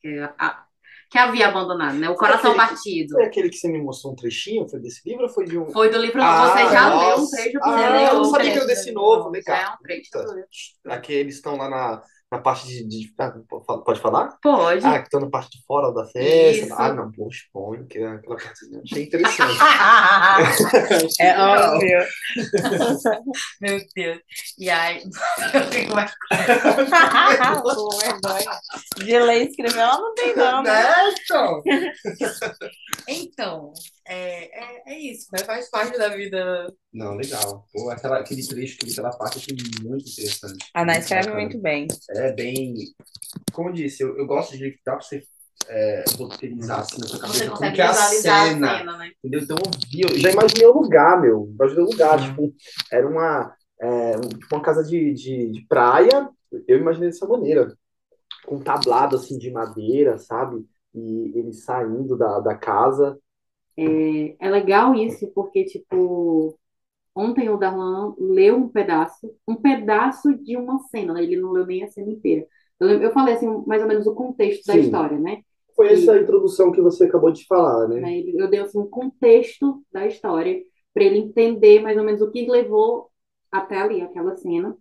[0.00, 0.66] que, a-
[1.12, 2.08] que havia abandonado, né?
[2.08, 3.10] O coração que- partido.
[3.12, 4.66] Foi aquele que você me mostrou um trechinho?
[4.66, 5.70] Foi desse livro ou foi de um.
[5.70, 7.36] Foi do livro, Ah, você já leu um nossa.
[7.36, 9.56] trecho, Ah, você eu leu não um sabia que era desse novo, legal.
[9.56, 10.46] É um trecho livro.
[10.86, 12.02] Aqueles estão lá na,
[12.32, 13.30] na parte de, de- ah,
[13.84, 14.36] Pode falar?
[14.42, 14.84] Pode.
[14.86, 16.64] Ah, que estão na parte de fora da festa.
[16.64, 16.74] Isso.
[16.78, 18.80] Ah, não, poxa, põe, que é aquela partezinha.
[18.82, 19.58] Achei interessante.
[21.20, 21.98] É óbvio.
[23.60, 24.18] Meu Deus.
[24.58, 25.02] E aí,
[25.54, 26.12] eu fico mais.
[28.96, 30.62] De ler e escrever, ela não tem, não.
[30.62, 30.72] né?
[30.72, 31.12] Né,
[33.08, 33.72] então?
[34.04, 35.38] É, é, é isso, né?
[35.44, 36.66] Faz parte da vida.
[36.92, 37.66] Não, legal.
[37.72, 40.66] Pô, aquela, aquele trecho, aquele- aquela parte achei muito interessante.
[40.74, 41.40] A Ana escreve bacana.
[41.42, 41.86] muito bem.
[42.10, 42.74] É bem.
[43.52, 45.22] Como eu disse, eu, eu gosto de que dá pra você
[45.68, 48.72] é, roteirizar assim na sua Você cabeça como consegue que é a visualizar cena.
[48.72, 49.12] a cena, né?
[49.18, 49.40] Entendeu?
[49.42, 51.48] Então eu vi, eu já imaginei o lugar, meu.
[51.54, 52.18] Imaginei o lugar.
[52.18, 52.28] Uhum.
[52.28, 52.54] Tipo,
[52.90, 56.28] era uma, é, tipo uma casa de, de, de praia.
[56.66, 57.72] Eu imaginei dessa maneira.
[58.44, 60.66] Com um tablado assim de madeira, sabe?
[60.92, 63.16] E ele saindo da, da casa.
[63.76, 66.58] É, é legal isso, porque, tipo,
[67.14, 71.22] ontem o Darlan leu um pedaço, um pedaço de uma cena, né?
[71.22, 72.46] Ele não leu nem a cena inteira.
[72.80, 74.82] Eu, lembro- eu falei, assim, mais ou menos o contexto da Sim.
[74.82, 75.42] história, né?
[75.74, 78.00] Foi essa introdução que você acabou de falar, né?
[78.00, 78.20] né?
[78.34, 80.62] Eu dei, assim, um contexto da história
[80.92, 83.10] para ele entender mais ou menos o que levou
[83.50, 84.76] até ali, aquela cena.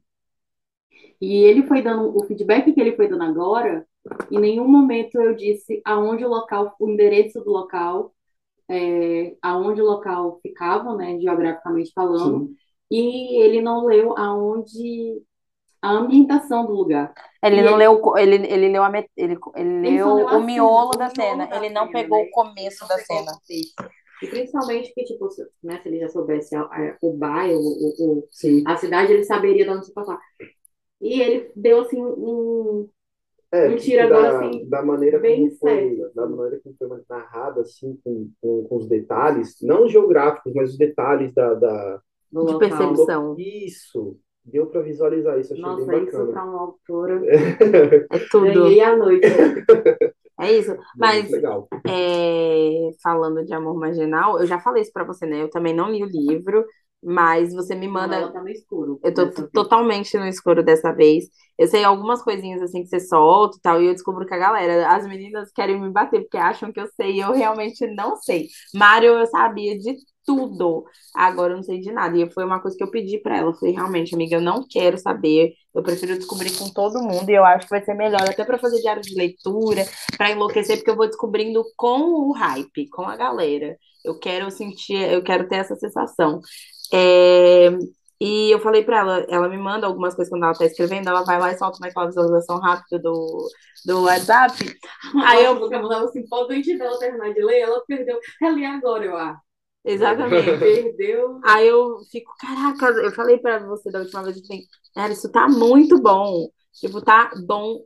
[1.19, 3.87] E ele foi dando, o feedback que ele foi dando agora,
[4.29, 8.13] em nenhum momento eu disse aonde o local, o endereço do local,
[8.71, 12.55] é, aonde o local ficava, né, geograficamente falando, Sim.
[12.89, 15.21] e ele não leu aonde
[15.81, 17.13] a ambientação do lugar.
[17.43, 20.43] Ele E não ele- leu, ele, ele leu, a, met- ele, ele leu leu o
[20.43, 21.47] miolo da cena.
[21.47, 22.25] da Ele não pegou né?
[22.25, 23.31] o começo da cena.
[24.23, 28.19] E principalmente que, tipo, se, né, se ele já soubesse a- a- o bairro, o,
[28.19, 28.27] o-
[28.67, 30.19] a cidade, ele saberia de onde se passar.
[31.01, 32.87] E ele deu, assim, um...
[33.53, 36.61] É, Um que tiro da, agora, assim, da maneira bem como foi, certo, da maneira
[36.63, 41.53] como foi narrada, assim, com, com, com os detalhes, não geográficos, mas os detalhes da,
[41.55, 42.01] da...
[42.31, 43.35] do De percepção.
[43.37, 46.31] Isso, deu para visualizar isso, achei Nossa, bem isso bacana.
[46.31, 47.21] pra uma autora.
[48.09, 48.45] É tudo.
[48.45, 49.27] Ganhei a noite.
[50.39, 50.75] É isso.
[50.97, 51.31] Mas
[51.87, 55.43] é, falando de amor marginal, eu já falei isso pra você, né?
[55.43, 56.65] Eu também não li o livro,
[57.03, 58.15] mas você me Manda...
[58.15, 58.99] Ela tá no escuro.
[59.03, 61.25] Eu tô totalmente no escuro dessa vez.
[61.57, 64.37] Eu sei algumas coisinhas assim que você solta e tal, e eu descubro que a
[64.37, 68.15] galera, as meninas querem me bater porque acham que eu sei, e eu realmente não
[68.15, 68.47] sei.
[68.73, 69.95] Mário, eu sabia de
[70.25, 70.85] tudo.
[71.15, 72.17] Agora eu não sei de nada.
[72.17, 73.49] E foi uma coisa que eu pedi pra ela.
[73.49, 75.53] Eu falei, realmente, amiga, eu não quero saber.
[75.73, 78.59] Eu prefiro descobrir com todo mundo, e eu acho que vai ser melhor, até pra
[78.59, 79.85] fazer diário de leitura,
[80.17, 83.77] pra enlouquecer, porque eu vou descobrindo com o hype, com a galera.
[84.03, 86.41] Eu quero sentir, eu quero ter essa sensação.
[86.93, 87.69] É,
[88.19, 91.23] e eu falei pra ela, ela me manda algumas coisas quando ela tá escrevendo, ela
[91.23, 93.47] vai lá e solta naquela visualização rápida do,
[93.85, 94.53] do WhatsApp.
[95.25, 95.57] Aí eu.
[95.59, 98.19] Porque eu mandava assim, pode antes dela terminar de ler, ela perdeu.
[98.39, 99.39] Reli agora, eu acho.
[99.83, 100.45] Exatamente.
[100.59, 101.39] Perdeu.
[101.43, 104.63] Aí eu fico, caraca, eu falei pra você da última vez, eu falei,
[104.93, 106.47] cara, isso tá muito bom.
[106.79, 107.83] Tipo, tá bom,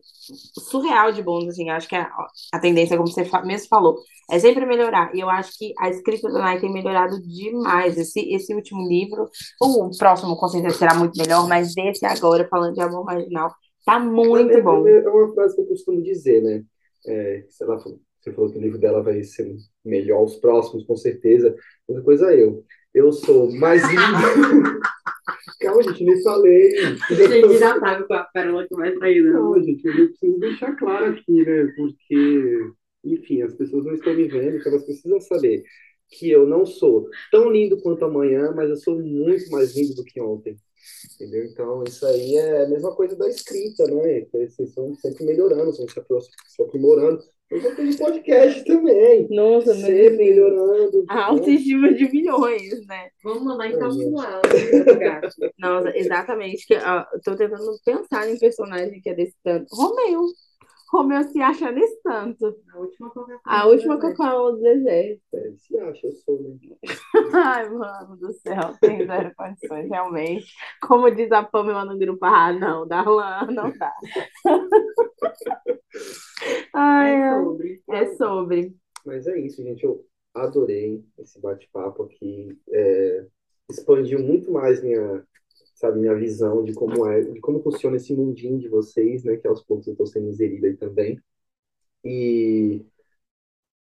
[0.69, 1.69] surreal de bom, assim.
[1.69, 2.09] Acho que a,
[2.53, 3.97] a tendência, como você mesmo falou,
[4.29, 5.13] é sempre melhorar.
[5.15, 7.97] E eu acho que a escrita da Nai tem melhorado demais.
[7.97, 9.29] Esse, esse último livro,
[9.61, 13.53] o próximo com certeza será muito melhor, mas esse agora, falando de amor marginal,
[13.85, 14.87] tá muito é, bom.
[14.87, 16.63] É uma frase que eu costumo dizer, né?
[17.07, 20.95] É, sei lá, você falou que o livro dela vai ser melhor os próximos, com
[20.95, 21.55] certeza.
[21.87, 22.63] Outra coisa é eu.
[22.95, 24.79] Eu sou mais lindo.
[25.59, 26.73] Calma, gente, nem falei.
[27.09, 29.31] A gente já sabe qual a pérola que vai sair, né?
[29.31, 31.73] Não, gente, eu preciso deixar claro aqui, né?
[31.75, 32.71] Porque,
[33.03, 35.63] enfim, as pessoas não estão me vendo, então elas precisam saber
[36.09, 40.03] que eu não sou tão lindo quanto amanhã, mas eu sou muito mais lindo do
[40.03, 40.55] que ontem.
[41.15, 41.45] Entendeu?
[41.45, 44.25] Então, isso aí é a mesma coisa da escrita, né?
[44.31, 47.23] Vocês estão sempre melhorando, estão se aprimorando.
[47.49, 49.27] Eu já fiz podcast também.
[49.29, 51.05] Nossa, mas Sempre assim, melhorando.
[51.07, 53.09] a autoestima de milhões, né?
[53.23, 54.41] Vamos mandar Ai, encapsular.
[54.99, 55.35] gato.
[55.59, 56.65] Nossa, exatamente.
[56.65, 59.67] Que, ó, eu tô tentando pensar em personagem que é desse tanto.
[59.75, 60.23] Romeu.
[60.95, 62.55] Romeu se acha nesse tanto.
[62.73, 63.41] A última Coca-Cola.
[63.45, 65.21] A última Coca-Cola do deserto.
[65.33, 66.57] É, se acha, eu sou, né?
[67.33, 70.45] Ai, mano do céu, tem zero condições, realmente.
[70.81, 73.93] Como diz a Pamela no grupo, ah, não, Darlan, não dá.
[76.73, 77.83] Ai, É ai, sobre.
[77.89, 78.75] é sobre.
[79.05, 79.83] Mas é isso, gente.
[79.83, 82.57] Eu adorei esse bate-papo aqui.
[82.71, 83.25] É,
[83.69, 85.23] expandiu muito mais minha,
[85.85, 89.37] sabe, minha visão de como é, de como funciona esse mundinho de vocês, né?
[89.37, 91.19] Que aos poucos eu estou sendo inserida aí também.
[92.03, 92.85] E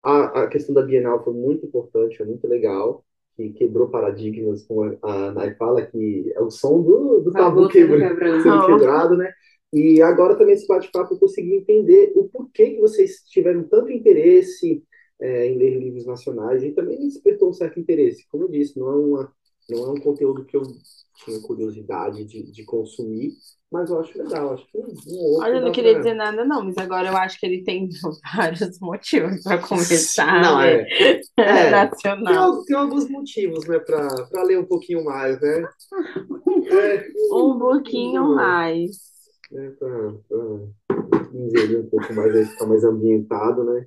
[0.02, 3.04] a, a questão da Bienal foi muito importante, foi muito legal.
[3.36, 7.68] Que quebrou paradigmas, como a, Nai fala, que é o som do, do tabu sendo
[7.70, 8.42] quebra- quebrado.
[8.42, 9.32] sendo quebrado, né?
[9.72, 14.84] E agora também esse bate-papo eu consegui entender o porquê que vocês tiveram tanto interesse
[15.20, 18.24] é, em ler livros nacionais e também despertou um certo interesse.
[18.28, 19.32] Como eu disse, não é, uma,
[19.70, 20.62] não é um conteúdo que eu
[21.24, 23.32] tinha curiosidade de, de consumir,
[23.70, 26.14] mas eu acho legal, acho que um, um outro Olha, eu não queria pra- dizer
[26.14, 27.88] nada, não, mas agora eu acho que ele tem
[28.36, 31.20] vários motivos para começar Não, ler é.
[31.36, 31.62] É.
[31.62, 32.34] Tem, nacional.
[32.34, 35.64] al- tem alguns motivos, né, para ler um pouquinho mais, né?
[36.66, 38.90] É, Um pouquinho mais.
[39.52, 40.12] né, para
[41.34, 43.86] inserir um pouco mais, ficar mais ambientado, né?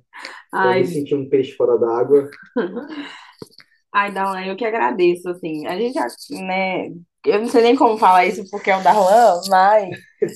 [0.50, 2.28] Pra Ai, me sentir um peixe fora d'água.
[3.92, 5.66] Ai, Darlan, eu que agradeço, assim.
[5.66, 6.06] A gente já,
[6.44, 6.88] né?
[7.24, 9.88] Eu não sei nem como falar isso porque é o Darlan, mas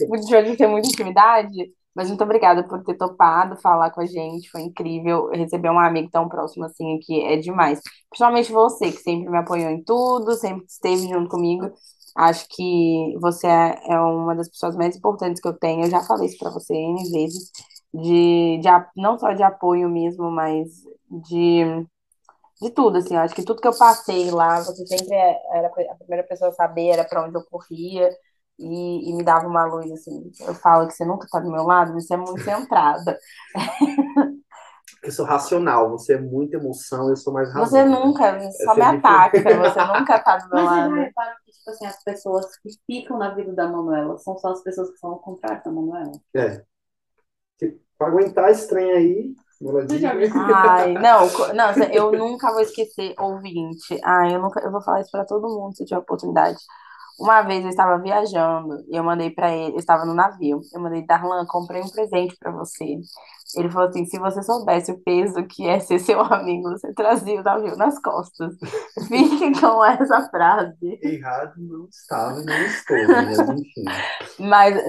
[0.08, 1.72] muito difícil ter muita intimidade.
[1.94, 4.50] Mas muito obrigada por ter topado falar com a gente.
[4.50, 7.20] Foi incrível receber um amigo tão próximo assim aqui.
[7.22, 7.80] É demais.
[8.10, 11.70] Principalmente você, que sempre me apoiou em tudo, sempre esteve junto comigo.
[12.16, 15.84] Acho que você é é uma das pessoas mais importantes que eu tenho.
[15.84, 17.50] Eu já falei isso pra você N vezes,
[17.94, 20.68] de, de a- não só de apoio mesmo, mas
[21.10, 21.64] de,
[22.62, 23.14] de tudo, assim.
[23.16, 26.51] Eu acho que tudo que eu passei lá, você sempre é- era a primeira pessoa
[26.51, 28.10] a saber, era pra onde eu corria
[28.59, 30.30] e, e me dava uma luz, assim.
[30.40, 33.18] Eu falo que você nunca tá do meu lado, mas você é muito centrada.
[35.02, 37.78] Eu sou racional, você é muita emoção, eu sou mais razão.
[37.78, 37.89] Você né?
[37.89, 40.94] nunca, só Essa me é ataca, você nunca tá do meu Mas você lado.
[40.94, 44.48] já reparou que, tipo assim, as pessoas que ficam na vida da Manuela são só
[44.52, 46.12] as pessoas que são ao contrário da Manuela?
[46.34, 46.64] É.
[47.59, 49.36] Se, pra aguentar esse trem aí,
[50.55, 53.98] Ai, não, não, eu nunca vou esquecer, ouvinte.
[54.05, 56.59] Ai, eu nunca, eu vou falar isso pra todo mundo se tiver oportunidade.
[57.18, 60.60] Uma vez eu estava viajando e eu mandei pra ele, eu estava no navio.
[60.74, 62.98] Eu mandei, Darlan, comprei um presente pra você.
[63.55, 67.40] Ele falou assim: se você soubesse o peso que é ser seu amigo, você trazia
[67.40, 68.55] o navio nas costas.
[69.09, 70.98] Fique com essa frase.
[71.02, 73.84] errado não estava e não estou, mas enfim.
[74.40, 74.82] Mas,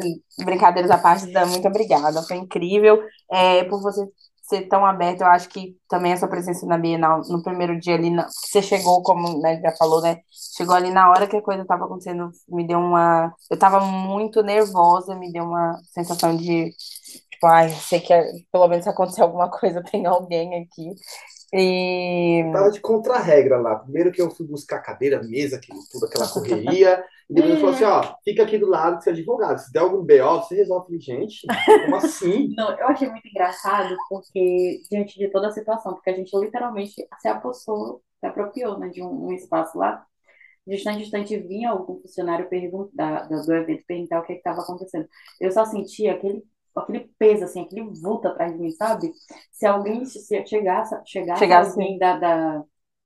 [0.43, 2.23] brincadeiras à parte, Dan, muito obrigada.
[2.23, 2.99] Foi incrível.
[3.29, 4.07] É, por você
[4.55, 8.09] ser tão aberto, eu acho que também essa presença na Bienal, no primeiro dia ali,
[8.09, 10.19] na- você chegou, como né, já falou, né?
[10.57, 13.33] Chegou ali na hora que a coisa estava acontecendo, me deu uma.
[13.49, 16.71] Eu estava muito nervosa, me deu uma sensação de,
[17.31, 20.93] tipo, ai, sei que é- pelo menos se acontecer alguma coisa, tem alguém aqui.
[21.53, 22.49] E.
[22.51, 23.75] Tava de contra-regra lá.
[23.75, 27.03] Primeiro que eu fui buscar cadeira, mesa, aquilo tudo, aquela correria.
[27.29, 29.59] E depois eu falei assim, ó, fica aqui do lado que você é advogado.
[29.59, 30.99] Se der algum BO, você resolve.
[30.99, 31.45] Gente,
[31.83, 32.53] como assim?
[32.57, 36.93] Não, eu achei muito engraçado porque, diante de toda a situação, porque a gente literalmente
[37.19, 40.03] se apossou, se apropriou, né, de um, um espaço lá.
[40.65, 44.61] De instante em instante vinha algum funcionário perguntar, do, do evento perguntar o que estava
[44.61, 45.07] acontecendo.
[45.39, 46.41] Eu só sentia aquele,
[46.81, 49.11] aquele peso, assim, aquele vulto atrás de mim, sabe?
[49.51, 51.71] Se alguém se chegasse, chegasse, Chegasse.
[51.71, 52.63] alguém da, da,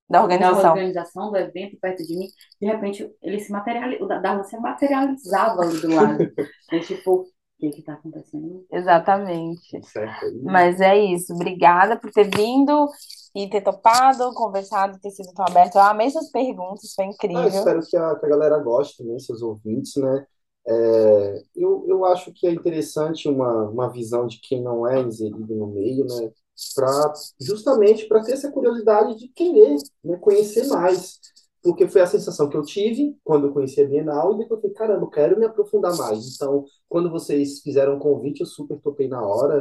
[0.10, 0.70] Da da organização.
[0.70, 2.28] organização do evento perto de mim,
[2.62, 6.34] de repente ele se materializava, o da- Darlan se materializava ali do lado.
[6.72, 7.28] Eu, tipo, o
[7.60, 8.66] que que tá acontecendo?
[8.72, 9.80] Exatamente.
[9.82, 10.26] Certo.
[10.44, 11.34] Mas é isso.
[11.34, 12.88] Obrigada por ter vindo
[13.36, 15.76] e ter topado, conversado, ter sido tão aberto.
[15.78, 17.50] Eu amei suas perguntas, foi Ah, eu incrível.
[17.50, 20.26] espero que a, que a galera goste também, seus ouvintes, né?
[20.68, 25.56] É, eu, eu acho que é interessante uma, uma visão de quem não é inserido
[25.56, 26.32] no meio, né?
[26.76, 30.18] Pra, justamente para ter essa curiosidade de querer, né?
[30.18, 31.20] Conhecer mais.
[31.64, 34.62] Porque foi a sensação que eu tive quando eu conheci a Bienal e depois eu
[34.62, 36.36] falei, caramba, eu quero me aprofundar mais.
[36.36, 39.60] Então, quando vocês fizeram o convite, eu super topei na hora,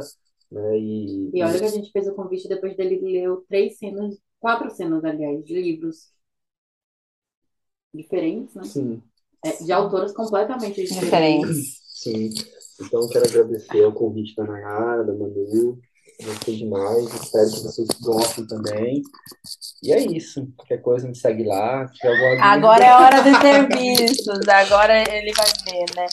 [0.51, 0.77] né?
[0.79, 4.69] E, E olha que a gente fez o convite depois dele ler três cenas, quatro
[4.71, 6.11] cenas, aliás, de livros
[7.93, 8.71] diferentes, né?
[8.71, 9.01] sim,
[9.63, 11.81] de autoras completamente diferentes.
[11.93, 12.29] Sim.
[12.79, 15.79] Então, quero agradecer o convite da Nayara, da Manu.
[16.23, 17.05] Gostei demais.
[17.13, 19.03] Espero que vocês gostem também.
[19.83, 20.47] E é isso.
[20.55, 21.89] Qualquer coisa me segue lá.
[22.41, 24.47] Agora é a hora dos serviços.
[24.47, 26.07] Agora ele vai ver, né?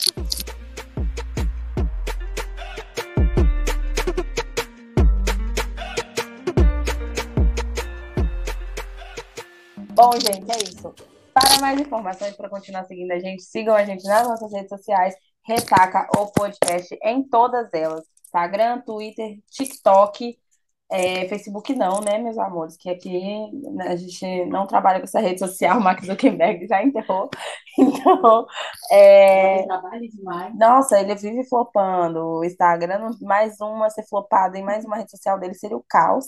[9.95, 10.93] Bom, gente, é isso.
[11.35, 15.13] Para mais informações, para continuar seguindo a gente, sigam a gente nas nossas redes sociais,
[15.45, 18.03] Ressaca o podcast em todas elas.
[18.23, 20.37] Instagram, Twitter, TikTok,
[20.89, 22.77] é, Facebook não, né, meus amores?
[22.77, 26.81] Que aqui né, a gente não trabalha com essa rede social, o Mark Zuckerberg já
[26.83, 27.29] enterrou.
[27.77, 28.47] Então,
[28.89, 30.57] é, Ele trabalha demais.
[30.57, 32.39] nossa, ele vive flopando.
[32.39, 36.27] O Instagram, mais uma ser flopada em mais uma rede social dele seria o caos.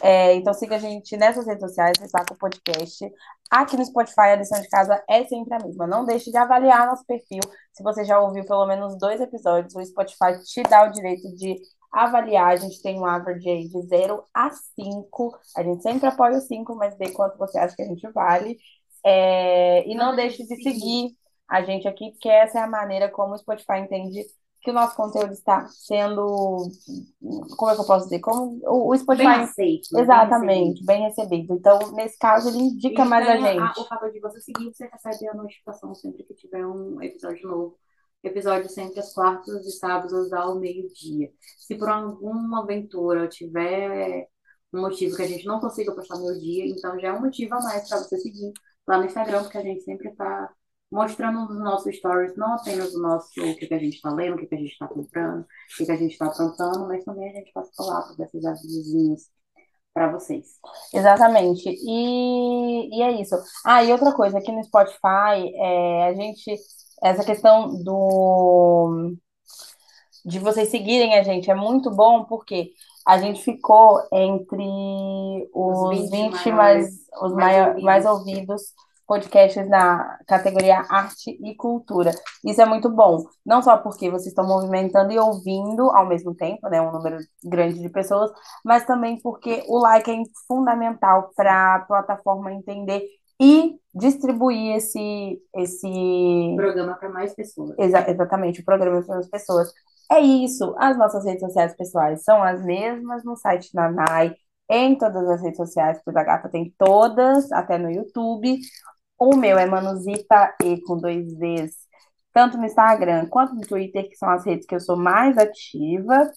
[0.00, 3.08] É, então siga a gente nessas redes sociais, Ressaca o Podcast.
[3.50, 5.86] Aqui no Spotify, a lição de casa é sempre a mesma.
[5.86, 7.40] Não deixe de avaliar nosso perfil.
[7.72, 11.56] Se você já ouviu pelo menos dois episódios, o Spotify te dá o direito de
[11.92, 12.52] avaliar.
[12.52, 15.38] A gente tem um average aí de 0 a 5.
[15.56, 18.58] A gente sempre apoia o 5, mas dê quanto você acha que a gente vale.
[19.04, 21.16] É, e não deixe de seguir
[21.48, 24.24] a gente aqui, porque essa é a maneira como o Spotify entende
[24.62, 26.70] que o nosso conteúdo está sendo,
[27.56, 28.20] como é que eu posso dizer?
[28.20, 29.88] Como o, o Bem Spotify, aceito?
[29.92, 31.54] Bem exatamente, bem recebido.
[31.54, 33.80] Então, nesse caso, ele indica mais a também gente.
[33.80, 37.78] o fato de você seguir, você recebe a notificação sempre que tiver um episódio novo.
[38.22, 41.32] Episódio sempre às quartas e sábados ao meio-dia.
[41.58, 44.28] Se por alguma aventura tiver
[44.72, 47.52] um motivo que a gente não consiga postar no meio-dia, então já é um motivo
[47.56, 48.52] a mais para você seguir
[48.86, 50.52] lá no Instagram, porque a gente sempre está
[50.92, 54.34] mostrando nos nossos stories não apenas o nosso, o que, que a gente está lendo,
[54.34, 55.46] o que, que a gente está comprando, o
[55.76, 59.22] que, que a gente está plantando, mas também a gente passa lá para esses avisinhos
[59.94, 60.46] para vocês.
[60.92, 61.66] Exatamente.
[61.66, 63.34] E, e é isso.
[63.64, 66.54] Ah, e outra coisa, aqui no Spotify, é, a gente,
[67.02, 69.16] essa questão do
[70.24, 72.70] de vocês seguirem a gente é muito bom porque
[73.04, 74.62] a gente ficou entre
[75.52, 76.88] os Os 20 20 mais,
[77.20, 78.62] os mais mais ouvidos
[79.12, 82.12] podcasts na categoria arte e cultura.
[82.42, 86.66] Isso é muito bom, não só porque vocês estão movimentando e ouvindo ao mesmo tempo,
[86.70, 88.30] né, um número grande de pessoas,
[88.64, 90.16] mas também porque o like é
[90.48, 93.02] fundamental para a plataforma entender
[93.38, 97.74] e distribuir esse, esse Programa para mais pessoas.
[97.78, 99.70] Exa- exatamente, o programa para as pessoas.
[100.10, 100.74] É isso.
[100.78, 104.34] As nossas redes sociais pessoais são as mesmas no site da NAI,
[104.70, 108.58] em todas as redes sociais, pois a gata tem todas, até no YouTube.
[109.24, 111.76] O meu é Manuzita E com dois Zs,
[112.32, 116.28] tanto no Instagram quanto no Twitter, que são as redes que eu sou mais ativa.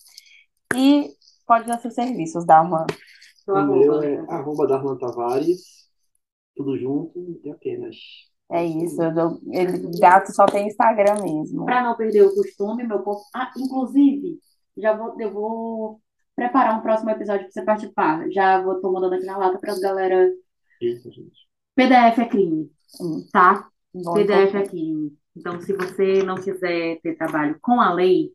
[0.75, 1.09] E
[1.47, 2.43] pode dar seus serviços.
[3.43, 4.25] Seu O meu arroba, é né?
[4.29, 5.89] arroba Darlan Tavares,
[6.55, 7.95] tudo junto e apenas.
[8.51, 9.01] É isso.
[9.01, 11.65] eu dou- ele, gato só tem Instagram mesmo.
[11.65, 13.23] Para não perder o costume, meu corpo.
[13.33, 14.37] Ah, inclusive,
[14.77, 15.99] já vou, eu vou
[16.35, 18.29] preparar um próximo episódio para você participar.
[18.31, 20.31] Já vou tô mandando aqui na lata para as galera.
[20.79, 21.47] Eita, gente.
[21.75, 22.71] PDF é crime,
[23.31, 23.69] tá?
[23.93, 25.17] Bom, PDF então- crime.
[25.35, 28.31] Então, se você não quiser ter trabalho com a lei,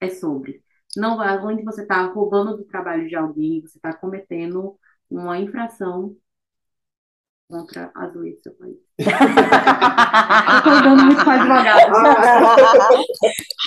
[0.00, 0.62] é sobre.
[0.96, 4.78] Não, além de você estar roubando do trabalho de alguém, você está cometendo
[5.10, 6.16] uma infração
[7.48, 8.76] contra as leis do seu país.
[8.98, 11.92] Eu tô dando muito com advogado.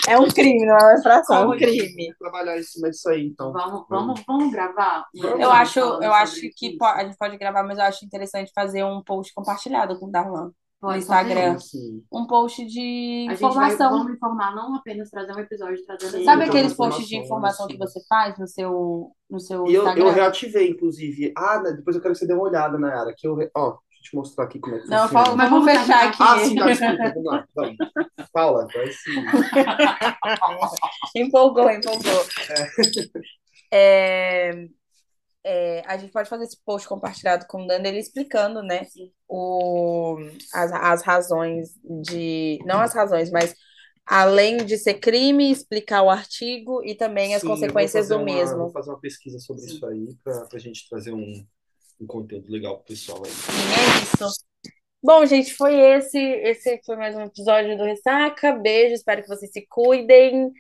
[0.08, 2.14] É um crime, não é uma infração, é um crime.
[2.18, 3.52] Trabalhar em cima disso aí, então.
[3.54, 5.06] Vamos, vamos, vamos gravar?
[5.16, 6.84] um Eu acho, eu acho que isso?
[6.84, 10.52] a gente pode gravar, mas eu acho interessante fazer um post compartilhado com o Darlan
[10.82, 11.58] no Instagram.
[12.12, 13.98] Um post de A gente vai, informação.
[13.98, 17.68] vamos informar, não apenas trazer um episódio, trazendo Sim, Sabe então, aqueles posts de informação
[17.68, 20.12] que você faz no seu, no seu E eu, eu Instagram?
[20.12, 21.34] reativei, inclusive.
[21.38, 23.14] Ah, né, depois eu quero que você dê uma olhada, Nayara.
[23.18, 25.26] Que eu, re- ó, deixa eu te mostrar aqui como é que Não, funciona.
[25.26, 26.18] fala- Mas vamos fechar aqui.
[26.24, 27.46] Ah, sim, tá, desculpa, vamos lá.
[27.56, 27.76] Vamos.
[28.32, 29.26] Fala, vai sim.
[31.16, 32.26] Empolgou, empolgou.
[33.72, 34.68] É, é,
[35.86, 38.86] a gente pode fazer esse post compartilhado com o Dani, ele explicando, né,
[39.28, 40.18] o,
[40.54, 42.60] as, as razões de.
[42.66, 43.56] Não as razões, mas
[44.06, 48.58] além de ser crime, explicar o artigo e também as Sim, consequências do uma- mesmo.
[48.58, 51.46] Vou fazer uma pesquisa sobre isso aí pra, pra gente trazer um,
[52.02, 53.32] um conteúdo legal pro pessoal aí.
[53.32, 54.44] É isso.
[55.02, 56.18] Bom, gente, foi esse.
[56.18, 58.52] Esse foi mais um episódio do Ressaca.
[58.54, 60.52] Beijo, espero que vocês se cuidem.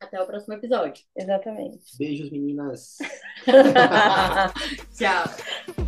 [0.00, 1.04] Até o próximo episódio.
[1.16, 1.96] Exatamente.
[1.98, 2.98] Beijos, meninas.
[4.96, 5.85] Tchau.